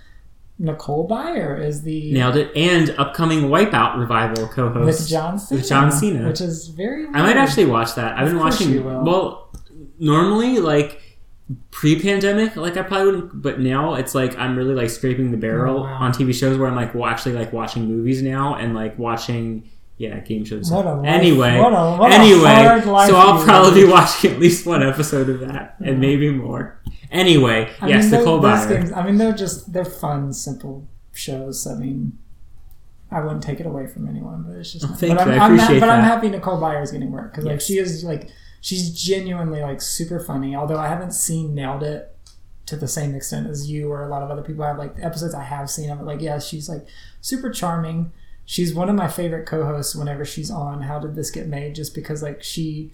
Nicole 0.59 1.09
Byer 1.09 1.61
is 1.61 1.83
the 1.83 2.13
nailed 2.13 2.37
it, 2.37 2.57
and 2.57 2.91
upcoming 2.91 3.43
Wipeout 3.43 3.99
revival 3.99 4.47
co-host 4.49 4.87
with 4.87 5.09
John 5.09 5.39
Cena, 5.39 5.61
with 5.61 5.69
John 5.69 5.91
Cena, 5.91 6.29
which 6.29 6.41
is 6.41 6.69
very. 6.69 7.05
Weird. 7.05 7.17
I 7.17 7.23
might 7.23 7.37
actually 7.37 7.67
watch 7.67 7.95
that. 7.97 8.17
I've 8.17 8.29
been 8.29 8.39
watching. 8.39 8.85
Well, 8.85 9.53
normally 9.99 10.59
like 10.59 11.01
pre-pandemic, 11.73 12.57
like 12.57 12.77
I 12.77 12.83
probably 12.83 13.07
wouldn't, 13.07 13.43
but 13.43 13.59
now 13.59 13.95
it's 13.95 14.15
like 14.15 14.39
I'm 14.39 14.57
really 14.57 14.75
like 14.75 14.91
scraping 14.91 15.33
the 15.33 15.37
barrel 15.37 15.81
oh, 15.81 15.83
wow. 15.83 15.95
on 15.95 16.13
TV 16.13 16.33
shows 16.33 16.57
where 16.57 16.69
I'm 16.69 16.77
like 16.77 16.95
well, 16.95 17.07
actually 17.07 17.35
like 17.35 17.53
watching 17.53 17.87
movies 17.87 18.23
now 18.23 18.55
and 18.55 18.75
like 18.75 18.97
watching 18.97 19.69
yeah, 19.97 20.19
game 20.21 20.45
shows. 20.45 20.71
What 20.71 20.87
life. 20.87 21.07
Anyway, 21.07 21.59
what 21.59 21.73
a, 21.73 21.97
what 21.97 22.13
anyway, 22.13 22.81
so 23.07 23.17
I'll 23.17 23.45
probably 23.45 23.85
be 23.85 23.89
watching 23.89 24.33
at 24.33 24.41
least 24.41 24.67
one 24.67 24.83
episode 24.83 25.29
of 25.29 25.41
that, 25.41 25.77
and 25.85 26.01
maybe 26.01 26.31
more. 26.31 26.81
Anyway, 27.11 27.73
I 27.81 27.89
yes, 27.89 28.11
mean, 28.11 28.21
Nicole 28.21 28.41
Byer. 28.41 28.69
Games, 28.69 28.93
I 28.93 29.07
mean, 29.07 29.19
they're 29.19 29.33
just 29.33 29.73
they're 29.73 29.85
fun, 29.85 30.33
simple 30.33 30.89
shows. 31.13 31.67
I 31.67 31.75
mean, 31.75 32.19
I 33.13 33.21
wouldn't 33.21 33.43
take 33.45 33.61
it 33.61 33.67
away 33.67 33.87
from 33.87 34.09
anyone, 34.09 34.43
but 34.43 34.57
it's 34.57 34.73
just. 34.73 34.85
Oh, 34.85 34.89
thank 34.89 35.17
but 35.17 35.29
you. 35.29 35.35
I'm, 35.35 35.41
I 35.41 35.47
appreciate 35.47 35.75
I'm, 35.77 35.81
But 35.81 35.87
that. 35.87 35.99
I'm 35.99 36.05
happy 36.05 36.29
Nicole 36.29 36.61
Byer 36.61 36.83
is 36.83 36.91
getting 36.91 37.13
work 37.13 37.31
because 37.31 37.45
yes. 37.45 37.53
like 37.53 37.61
she 37.61 37.79
is 37.79 38.03
like 38.03 38.31
she's 38.61 38.91
genuinely 39.01 39.61
like 39.61 39.81
super 39.81 40.19
funny. 40.19 40.57
Although 40.57 40.79
I 40.79 40.89
haven't 40.89 41.13
seen 41.13 41.55
Nailed 41.55 41.85
It 41.85 42.11
to 42.67 42.77
the 42.77 42.89
same 42.89 43.15
extent 43.15 43.47
as 43.47 43.71
you 43.71 43.93
or 43.93 44.03
a 44.03 44.09
lot 44.09 44.23
of 44.23 44.31
other 44.31 44.43
people 44.43 44.65
I 44.65 44.69
have. 44.69 44.79
Like 44.79 44.97
the 44.97 45.05
episodes 45.05 45.35
I 45.35 45.45
have 45.45 45.71
seen 45.71 45.91
of 45.91 46.01
it, 46.01 46.05
like 46.05 46.21
yeah, 46.21 46.41
she's 46.41 46.69
like 46.69 46.87
super 47.21 47.51
charming 47.51 48.11
she's 48.45 48.75
one 48.75 48.89
of 48.89 48.95
my 48.95 49.09
favorite 49.09 49.47
co-hosts 49.47 49.95
whenever 49.95 50.25
she's 50.25 50.51
on 50.51 50.83
how 50.83 50.99
did 50.99 51.15
this 51.15 51.31
get 51.31 51.47
made 51.47 51.75
just 51.75 51.95
because 51.95 52.23
like 52.23 52.43
she 52.43 52.93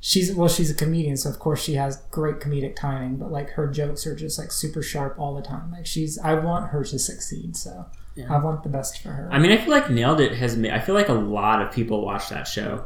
she's 0.00 0.34
well 0.34 0.48
she's 0.48 0.70
a 0.70 0.74
comedian 0.74 1.16
so 1.16 1.30
of 1.30 1.38
course 1.38 1.62
she 1.62 1.74
has 1.74 1.96
great 2.10 2.38
comedic 2.38 2.76
timing 2.76 3.16
but 3.16 3.32
like 3.32 3.50
her 3.50 3.66
jokes 3.66 4.06
are 4.06 4.14
just 4.14 4.38
like 4.38 4.52
super 4.52 4.82
sharp 4.82 5.18
all 5.18 5.34
the 5.34 5.42
time. 5.42 5.72
Like 5.72 5.86
she's 5.86 6.18
i 6.18 6.34
want 6.34 6.70
her 6.70 6.84
to 6.84 6.98
succeed 6.98 7.56
so 7.56 7.86
yeah. 8.14 8.32
i 8.32 8.38
want 8.38 8.62
the 8.62 8.68
best 8.68 9.00
for 9.02 9.10
her. 9.10 9.28
I 9.32 9.38
mean 9.38 9.52
i 9.52 9.56
feel 9.56 9.70
like 9.70 9.90
nailed 9.90 10.20
it 10.20 10.32
has 10.32 10.56
made 10.56 10.72
i 10.72 10.78
feel 10.78 10.94
like 10.94 11.08
a 11.08 11.14
lot 11.14 11.62
of 11.62 11.72
people 11.72 12.04
watch 12.04 12.28
that 12.28 12.46
show 12.46 12.84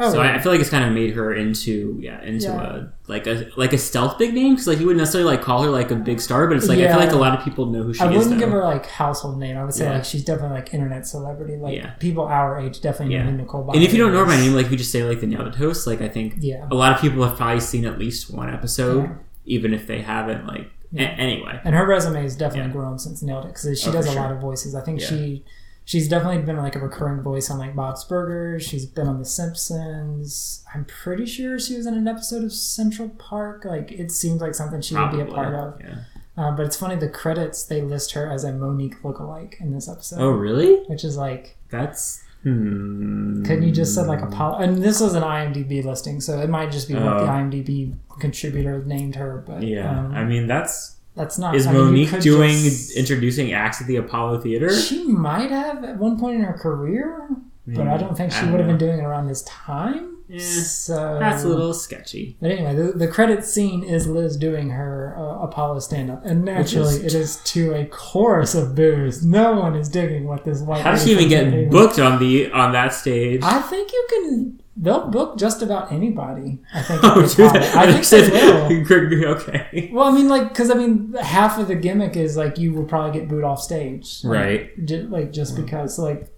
Oh, 0.00 0.12
so 0.12 0.22
yeah. 0.22 0.32
I, 0.32 0.34
I, 0.36 0.38
feel 0.38 0.52
like 0.52 0.60
it's 0.60 0.70
kind 0.70 0.84
of 0.84 0.92
made 0.92 1.14
her 1.14 1.34
into 1.34 1.98
yeah 2.00 2.22
into 2.22 2.46
yeah. 2.46 2.76
a 2.76 2.86
like 3.08 3.26
a 3.26 3.50
like 3.56 3.72
a 3.72 3.78
stealth 3.78 4.16
big 4.16 4.32
name 4.32 4.54
because 4.54 4.68
like 4.68 4.78
you 4.78 4.86
wouldn't 4.86 5.00
necessarily 5.00 5.28
like 5.28 5.42
call 5.42 5.62
her 5.62 5.70
like 5.70 5.90
a 5.90 5.96
big 5.96 6.20
star, 6.20 6.46
but 6.46 6.56
it's 6.56 6.68
like 6.68 6.78
yeah. 6.78 6.86
I 6.86 6.88
feel 6.90 7.00
like 7.00 7.12
a 7.12 7.16
lot 7.16 7.36
of 7.36 7.44
people 7.44 7.66
know 7.66 7.82
who 7.82 7.92
she 7.92 8.00
I 8.00 8.08
is. 8.10 8.14
I 8.14 8.18
wouldn't 8.18 8.38
give 8.38 8.50
her 8.50 8.62
like 8.62 8.86
household 8.86 9.38
name. 9.38 9.56
I 9.56 9.64
would 9.64 9.74
say 9.74 9.90
like 9.90 10.04
she's 10.04 10.24
definitely 10.24 10.56
like 10.56 10.72
internet 10.72 11.06
celebrity. 11.06 11.56
Like 11.56 11.74
yeah. 11.74 11.90
people 11.94 12.24
our 12.24 12.60
age 12.60 12.80
definitely 12.80 13.18
know 13.18 13.30
Nicole. 13.30 13.64
Byer 13.66 13.74
and 13.74 13.82
if 13.82 13.92
you 13.92 13.98
don't 13.98 14.12
know 14.12 14.20
her 14.20 14.26
by 14.26 14.36
name, 14.36 14.54
like 14.54 14.66
if 14.66 14.72
you 14.72 14.78
just 14.78 14.92
say 14.92 15.02
like 15.02 15.20
the 15.20 15.26
Nailed 15.26 15.48
It 15.48 15.54
host, 15.56 15.86
like 15.86 16.00
I 16.00 16.08
think 16.08 16.34
yeah. 16.38 16.68
a 16.70 16.74
lot 16.74 16.92
of 16.92 17.00
people 17.00 17.24
have 17.24 17.36
probably 17.36 17.60
seen 17.60 17.84
at 17.84 17.98
least 17.98 18.32
one 18.32 18.52
episode, 18.52 19.18
even 19.46 19.74
if 19.74 19.88
they 19.88 20.02
haven't. 20.02 20.46
Like 20.46 20.70
a- 20.94 21.00
anyway, 21.00 21.60
and 21.64 21.74
her 21.74 21.86
resume 21.86 22.22
has 22.22 22.36
definitely 22.36 22.70
grown 22.70 23.00
since 23.00 23.20
Nailed 23.20 23.46
It 23.46 23.48
because 23.48 23.80
she 23.80 23.90
oh, 23.90 23.92
does 23.92 24.06
a 24.06 24.12
sure. 24.12 24.20
lot 24.20 24.30
of 24.30 24.40
voices. 24.40 24.76
I 24.76 24.80
think 24.82 25.00
she 25.00 25.44
she's 25.88 26.06
definitely 26.06 26.42
been 26.42 26.58
like 26.58 26.76
a 26.76 26.78
recurring 26.78 27.22
voice 27.22 27.50
on 27.50 27.58
like 27.58 27.74
Bob's 27.74 28.04
Burgers. 28.04 28.62
She's 28.62 28.84
been 28.84 29.08
on 29.08 29.18
The 29.18 29.24
Simpsons. 29.24 30.62
I'm 30.74 30.84
pretty 30.84 31.24
sure 31.24 31.58
she 31.58 31.76
was 31.76 31.86
in 31.86 31.94
an 31.94 32.06
episode 32.06 32.44
of 32.44 32.52
Central 32.52 33.08
Park. 33.08 33.64
Like 33.64 33.90
it 33.90 34.12
seems 34.12 34.40
like 34.42 34.54
something 34.54 34.82
she 34.82 34.94
would 34.94 35.10
be 35.12 35.20
a 35.20 35.24
part 35.24 35.54
of. 35.54 35.80
yeah. 35.80 35.96
Uh, 36.36 36.52
but 36.52 36.66
it's 36.66 36.76
funny 36.76 36.94
the 36.94 37.08
credits 37.08 37.64
they 37.64 37.80
list 37.82 38.12
her 38.12 38.30
as 38.30 38.44
a 38.44 38.52
Mo'Nique 38.52 39.00
lookalike 39.02 39.60
in 39.60 39.72
this 39.72 39.88
episode. 39.88 40.20
Oh, 40.20 40.28
really? 40.30 40.76
Which 40.86 41.04
is 41.04 41.16
like 41.16 41.56
That's. 41.70 42.22
Hmm. 42.44 43.42
couldn't 43.44 43.64
you 43.64 43.72
just 43.72 43.94
said 43.94 44.06
like 44.06 44.20
Apollo? 44.22 44.58
And 44.58 44.80
this 44.80 45.00
was 45.00 45.14
an 45.14 45.24
IMDb 45.24 45.82
listing, 45.84 46.20
so 46.20 46.38
it 46.40 46.48
might 46.48 46.70
just 46.70 46.86
be 46.86 46.94
what 46.94 47.02
Oh. 47.02 47.26
the 47.26 47.32
IMDb 47.32 47.94
contributor 48.20 48.84
named 48.84 49.16
her. 49.16 49.42
But 49.46 49.62
Yeah, 49.64 49.98
um, 49.98 50.12
I 50.14 50.24
mean 50.24 50.46
that's. 50.46 50.96
That's 51.18 51.36
not. 51.38 51.54
Is 51.56 51.66
I 51.66 51.72
mean, 51.72 51.86
Mo'Nique 51.92 52.22
doing 52.22 52.52
just- 52.62 52.96
introducing 52.96 53.52
acts 53.52 53.80
at 53.80 53.86
the 53.88 53.96
Apollo 53.96 54.40
Theater? 54.40 54.70
She 54.74 55.02
might 55.04 55.50
have 55.50 55.82
at 55.84 55.98
one 55.98 56.18
point 56.18 56.36
in 56.36 56.42
her 56.44 56.52
career, 56.56 57.28
but 57.66 57.88
I 57.88 57.96
don't 57.98 58.16
think 58.16 58.32
she 58.32 58.40
don't 58.42 58.52
would 58.52 58.60
have 58.60 58.68
been 58.68 58.78
doing 58.78 59.00
it 59.00 59.02
around 59.04 59.26
this 59.26 59.42
time. 59.42 60.14
so 60.38 61.18
That's 61.18 61.42
a 61.42 61.48
little 61.48 61.74
sketchy. 61.74 62.36
But 62.40 62.50
anyway, 62.52 62.74
the, 62.76 62.92
the 62.92 63.08
credit 63.08 63.44
scene 63.44 63.82
is 63.82 64.06
Liz 64.06 64.36
doing 64.36 64.70
her 64.70 65.14
uh, 65.18 65.42
Apollo 65.46 65.80
stand 65.80 66.10
up, 66.10 66.24
and 66.24 66.44
naturally, 66.44 66.94
is- 66.96 67.14
it 67.14 67.14
is 67.14 67.36
to 67.54 67.74
a 67.74 67.84
chorus 67.86 68.54
of 68.54 68.74
boos. 68.74 69.24
No 69.24 69.54
one 69.58 69.74
is 69.74 69.88
digging 69.88 70.24
what 70.28 70.44
this 70.44 70.60
white. 70.60 70.82
How 70.82 70.92
does 70.92 71.04
she 71.04 71.12
even 71.12 71.28
get 71.28 71.70
booked 71.70 71.98
on 71.98 72.18
the 72.20 72.50
on 72.52 72.72
that 72.72 72.94
stage? 72.94 73.40
I 73.42 73.60
think 73.62 73.92
you 73.92 74.06
can. 74.10 74.60
They'll 74.80 75.08
book 75.08 75.36
just 75.38 75.60
about 75.60 75.90
anybody. 75.90 76.60
I 76.72 76.82
think. 76.82 77.00
Oh, 77.02 77.20
the 77.22 77.34
do 77.34 77.46
Apollo. 77.46 77.60
they? 77.60 77.72
I 77.72 78.00
think 78.02 78.06
they 78.06 79.16
will. 79.26 79.34
okay. 79.34 79.90
Well, 79.92 80.06
I 80.06 80.12
mean, 80.12 80.28
like, 80.28 80.48
because 80.50 80.70
I 80.70 80.74
mean, 80.74 81.14
half 81.20 81.58
of 81.58 81.66
the 81.66 81.74
gimmick 81.74 82.16
is 82.16 82.36
like 82.36 82.58
you 82.58 82.72
will 82.72 82.84
probably 82.84 83.18
get 83.18 83.28
booed 83.28 83.42
off 83.44 83.60
stage, 83.60 84.22
Like, 84.22 84.32
Right. 84.38 84.84
ju- 84.86 85.08
like 85.10 85.32
just 85.32 85.56
because, 85.56 85.98
like, 85.98 86.28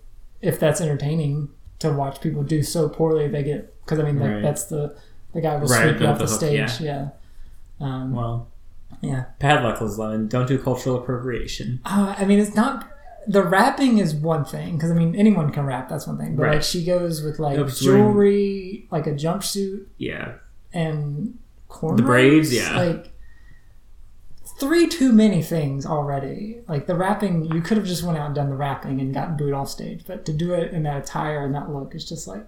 if 0.41 0.59
that's 0.59 0.81
entertaining 0.81 1.51
to 1.81 1.93
watch 1.93 2.21
people 2.23 2.43
do 2.43 2.63
so 2.63 2.89
poorly, 2.89 3.29
they 3.29 3.43
get 3.43 3.75
because 3.85 3.99
I 3.99 4.05
mean, 4.05 4.19
like, 4.19 4.31
Right. 4.31 4.43
that's 4.43 4.65
the 4.65 4.97
the 5.35 5.41
guy 5.43 5.57
will 5.57 5.67
Right, 5.69 5.91
sweep 5.91 6.01
you 6.01 6.07
off 6.07 6.19
the, 6.19 6.25
the 6.25 6.31
hook, 6.31 6.41
stage, 6.41 6.81
yeah. 6.81 7.09
yeah. 7.81 7.87
Um, 7.87 8.13
Well, 8.15 8.49
yeah. 9.03 9.25
bad 9.39 9.63
luck, 9.63 9.81
Liz 9.83 9.99
Lemon. 9.99 10.29
Don't 10.29 10.49
do 10.49 10.59
cultural 10.59 10.97
appropriation. 10.97 11.81
Uh, 11.85 12.15
I 12.19 12.25
mean, 12.25 12.39
it's 12.39 12.55
not. 12.57 12.91
The 13.27 13.43
rapping 13.43 13.99
is 13.99 14.15
one 14.15 14.45
thing 14.45 14.77
because 14.77 14.91
I 14.91 14.95
mean 14.95 15.15
anyone 15.15 15.53
can 15.53 15.67
rap. 15.67 15.89
That's 15.89 16.07
one 16.07 16.19
thing. 16.19 16.37
But 16.37 16.49
like 16.49 16.63
she 16.63 16.85
goes 16.85 17.23
with 17.23 17.39
like 17.39 17.67
jewelry, 17.75 18.87
like 18.91 19.07
a 19.07 19.13
jumpsuit, 19.13 19.87
Yeah. 19.99 20.35
and 20.73 21.39
cornrows. 21.69 21.97
The 21.99 22.03
braids, 22.03 22.55
yeah. 22.55 22.77
Like 22.77 23.13
three 24.59 24.87
too 24.89 25.13
many 25.13 25.43
things 25.43 25.87
already. 25.87 26.61
Like 26.69 26.87
the 26.87 26.95
rapping, 26.95 27.45
you 27.55 27.61
could 27.61 27.77
have 27.77 27.87
just 27.87 28.03
went 28.03 28.19
out 28.19 28.27
and 28.27 28.35
done 28.35 28.49
the 28.51 28.57
rapping 28.57 29.01
and 29.01 29.13
gotten 29.15 29.37
booed 29.37 29.53
off 29.55 29.69
stage. 29.69 30.05
But 30.07 30.25
to 30.27 30.33
do 30.33 30.53
it 30.55 30.73
in 30.73 30.83
that 30.85 30.99
attire 31.05 31.45
and 31.45 31.55
that 31.55 31.71
look 31.71 31.95
is 31.95 32.09
just 32.09 32.27
like. 32.27 32.47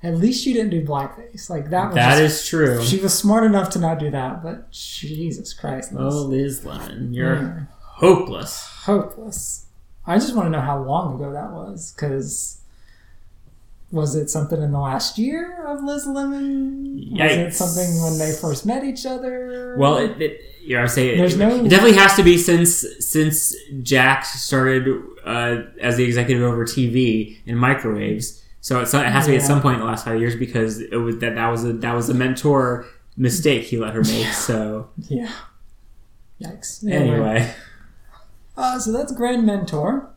At 0.00 0.16
least 0.16 0.46
you 0.46 0.54
didn't 0.54 0.70
do 0.70 0.84
blackface. 0.86 1.50
Like 1.50 1.70
that. 1.70 1.86
Was 1.86 1.94
That 1.96 2.18
just- 2.18 2.42
is 2.44 2.48
true. 2.48 2.84
She 2.84 3.00
was 3.00 3.12
smart 3.12 3.42
enough 3.42 3.70
to 3.70 3.80
not 3.80 3.98
do 3.98 4.10
that. 4.12 4.44
But 4.44 4.70
Jesus 4.70 5.52
Christ. 5.52 5.92
Oh, 5.96 6.22
Liz 6.22 6.64
Lemon, 6.64 7.12
you're 7.12 7.34
Yeah. 7.34 7.60
hopeless. 7.80 8.60
hopeless. 8.84 9.64
I 10.08 10.16
just 10.18 10.34
want 10.34 10.46
to 10.46 10.50
know 10.50 10.60
how 10.60 10.82
long 10.82 11.14
ago 11.14 11.32
that 11.32 11.52
was, 11.52 11.92
because 11.92 12.60
was 13.90 14.14
it 14.14 14.28
something 14.28 14.60
in 14.62 14.72
the 14.72 14.78
last 14.80 15.18
year 15.18 15.64
of 15.66 15.82
Liz 15.82 16.06
Lemon? 16.06 17.08
Was 17.12 17.32
it 17.32 17.54
something 17.54 18.02
when 18.02 18.18
they 18.18 18.32
first 18.32 18.66
met 18.66 18.84
each 18.84 19.06
other? 19.06 19.76
Well, 19.78 19.98
it, 19.98 20.20
it 20.20 20.40
yeah, 20.62 20.78
I 20.78 20.80
would 20.82 20.90
say 20.90 21.10
it, 21.10 21.16
There's 21.16 21.34
it, 21.34 21.38
no- 21.38 21.64
it 21.64 21.68
definitely 21.68 21.96
has 21.96 22.14
to 22.16 22.22
be 22.22 22.36
since 22.36 22.84
since 23.00 23.54
Jack 23.82 24.24
started 24.24 24.88
uh, 25.24 25.62
as 25.80 25.96
the 25.96 26.04
executive 26.04 26.42
over 26.42 26.64
TV 26.64 27.38
and 27.46 27.58
microwaves. 27.58 28.42
So 28.60 28.80
it's, 28.80 28.92
it 28.92 29.06
has 29.06 29.24
to 29.26 29.30
be 29.30 29.36
at 29.36 29.42
some 29.42 29.62
point 29.62 29.74
in 29.74 29.80
the 29.80 29.86
last 29.86 30.04
five 30.04 30.20
years 30.20 30.36
because 30.36 30.80
it 30.80 30.96
was 30.96 31.18
that 31.18 31.36
that 31.36 31.48
was 31.48 31.64
a 31.64 31.72
that 31.74 31.94
was 31.94 32.08
a 32.10 32.14
mentor 32.14 32.86
mistake 33.16 33.64
he 33.64 33.78
let 33.78 33.94
her 33.94 34.02
make. 34.02 34.26
So 34.32 34.90
yeah. 35.08 35.30
Yikes. 36.42 36.88
anyway, 36.88 37.52
Uh, 38.58 38.78
so 38.78 38.90
that's 38.90 39.12
Grandmentor. 39.12 40.08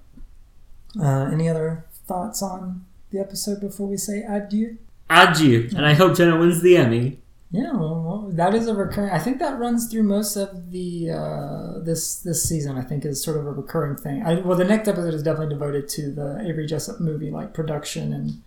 Uh, 1.00 1.30
any 1.32 1.48
other 1.48 1.86
thoughts 2.08 2.42
on 2.42 2.86
the 3.12 3.20
episode 3.20 3.62
before 3.62 3.88
we 3.88 3.98
say 3.98 4.24
adieu? 4.28 4.78
adieu, 5.10 5.70
and 5.76 5.86
I 5.86 5.94
hope 5.94 6.16
Jenna 6.18 6.40
wins 6.40 6.62
the 6.62 6.76
Emmy. 6.76 7.20
Yeah, 7.52 7.74
well, 7.74 8.30
that 8.32 8.56
is 8.56 8.68
a 8.68 8.74
recurring. 8.74 9.12
I 9.12 9.20
think 9.20 9.40
that 9.40 9.60
runs 9.60 9.90
through 9.92 10.04
most 10.04 10.38
of 10.38 10.72
the 10.72 11.12
uh, 11.12 11.80
this 11.84 12.16
this 12.22 12.44
season. 12.48 12.78
I 12.78 12.82
think 12.82 13.06
is 13.06 13.24
sort 13.24 13.38
of 13.38 13.46
a 13.46 13.52
recurring 13.52 13.98
thing. 13.98 14.24
I, 14.26 14.36
well, 14.36 14.58
the 14.58 14.64
next 14.64 14.88
episode 14.88 15.14
is 15.14 15.22
definitely 15.22 15.54
devoted 15.54 15.88
to 15.90 16.12
the 16.12 16.44
Avery 16.48 16.66
Jessup 16.66 17.00
movie, 17.00 17.30
like 17.30 17.54
production 17.54 18.12
and. 18.14 18.42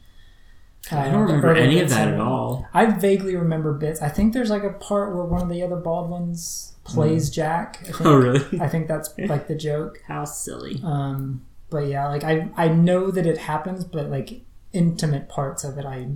uh, 0.90 0.99
I 0.99 1.11
don't 1.11 1.22
remember 1.22 1.55
any 1.55 1.80
of 1.80 1.90
that 1.90 2.09
at 2.09 2.18
all. 2.18 2.66
I 2.74 2.86
vaguely 2.86 3.36
remember 3.36 3.74
bits. 3.74 4.03
I 4.03 4.09
think 4.09 4.32
there's 4.32 4.51
like 4.51 4.64
a 4.64 4.72
part 4.72 5.14
where 5.14 5.24
one 5.24 5.42
of 5.42 5.49
the 5.49 5.62
other 5.62 5.76
Baldwins 5.76 6.74
plays 6.85 7.30
Jack. 7.30 7.78
I 7.80 7.85
think, 7.93 8.01
Oh, 8.07 8.16
really? 8.16 8.61
I 8.61 8.68
think 8.68 8.89
that's 8.89 9.11
like 9.18 9.49
the 9.49 9.55
joke. 9.57 10.03
How 10.07 10.24
silly. 10.24 10.80
Um, 10.85 11.45
but 11.70 11.87
yeah, 11.89 12.09
like 12.09 12.24
I 12.24 12.49
I 12.57 12.68
know 12.68 13.11
that 13.11 13.26
it 13.26 13.39
happens, 13.39 13.85
but 13.85 14.09
like 14.11 14.43
intimate 14.72 15.28
parts 15.28 15.64
of 15.64 15.78
it, 15.78 15.85
I 15.85 16.09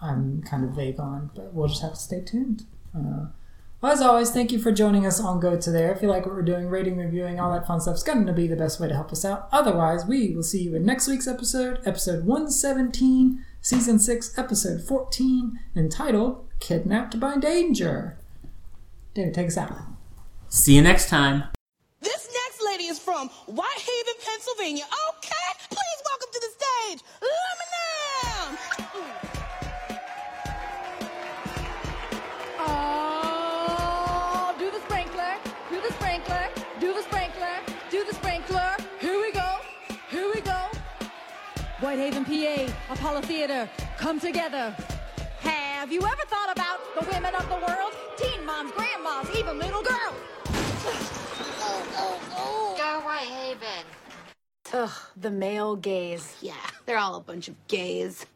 I'm 0.00 0.42
kind 0.42 0.64
of 0.64 0.70
vague 0.70 0.98
on. 0.98 1.30
But 1.34 1.52
we'll 1.54 1.68
just 1.68 1.82
have 1.82 1.92
to 1.94 1.98
stay 2.00 2.20
tuned. 2.20 2.64
Uh, 2.96 3.26
well, 3.80 3.92
as 3.92 4.00
always, 4.00 4.30
thank 4.30 4.50
you 4.50 4.58
for 4.58 4.72
joining 4.72 5.04
us 5.04 5.20
on 5.20 5.40
Go 5.40 5.58
to 5.60 5.70
There. 5.70 5.92
If 5.92 6.00
you 6.00 6.08
like 6.08 6.24
what 6.24 6.34
we're 6.34 6.40
doing, 6.42 6.68
rating, 6.68 6.96
reviewing, 6.96 7.38
all 7.38 7.52
that 7.52 7.66
fun 7.66 7.80
stuff 7.82 7.96
is 7.96 8.02
going 8.02 8.24
to 8.26 8.32
be 8.32 8.46
the 8.46 8.56
best 8.56 8.80
way 8.80 8.88
to 8.88 8.94
help 8.94 9.12
us 9.12 9.26
out. 9.26 9.46
Otherwise, 9.52 10.06
we 10.06 10.34
will 10.34 10.42
see 10.42 10.62
you 10.62 10.74
in 10.74 10.86
next 10.86 11.06
week's 11.06 11.28
episode, 11.28 11.80
episode 11.84 12.24
117, 12.24 13.44
season 13.60 13.98
6, 13.98 14.38
episode 14.38 14.80
14, 14.82 15.58
entitled 15.76 16.48
Kidnapped 16.60 17.20
by 17.20 17.36
Danger. 17.36 18.16
David, 19.12 19.34
take 19.34 19.48
us 19.48 19.58
out. 19.58 19.76
See 20.54 20.76
you 20.76 20.82
next 20.82 21.08
time. 21.08 21.42
This 22.00 22.28
next 22.32 22.62
lady 22.64 22.84
is 22.84 23.00
from 23.00 23.28
Whitehaven, 23.46 24.14
Pennsylvania. 24.24 24.84
Okay, 25.08 25.50
please 25.68 26.00
welcome 26.06 26.30
to 26.32 26.40
the 26.40 26.48
stage, 26.54 27.02
Lemonade. 27.20 28.58
Oh, 32.60 34.54
do 34.56 34.70
the 34.70 34.78
sprinkler, 34.78 35.34
do 35.70 35.80
the 35.80 35.92
sprinkler, 35.94 36.48
do 36.78 36.94
the 36.94 37.02
sprinkler, 37.02 37.56
do 37.90 38.04
the 38.04 38.14
sprinkler. 38.14 38.76
Here 39.00 39.20
we 39.20 39.32
go, 39.32 39.58
here 40.08 40.30
we 40.32 40.40
go. 40.40 40.68
Whitehaven, 41.80 42.24
PA, 42.24 42.72
Apollo 42.92 43.22
Theater, 43.22 43.68
come 43.98 44.20
together. 44.20 44.72
Have 45.40 45.90
you 45.90 46.00
ever 46.00 46.24
thought 46.28 46.52
about 46.52 46.78
the 46.94 47.04
women 47.10 47.34
of 47.34 47.48
the 47.48 47.56
world? 47.56 47.92
Teen 48.16 48.46
moms, 48.46 48.70
grandmas, 48.70 49.28
even 49.36 49.58
little 49.58 49.82
girls. 49.82 50.14
Go 52.76 53.00
Whitehaven. 53.00 53.86
Ugh, 54.72 54.90
the 55.16 55.30
male 55.30 55.76
gaze. 55.76 56.36
Yeah, 56.42 56.54
they're 56.84 56.98
all 56.98 57.14
a 57.14 57.20
bunch 57.20 57.48
of 57.48 57.54
gays. 57.68 58.26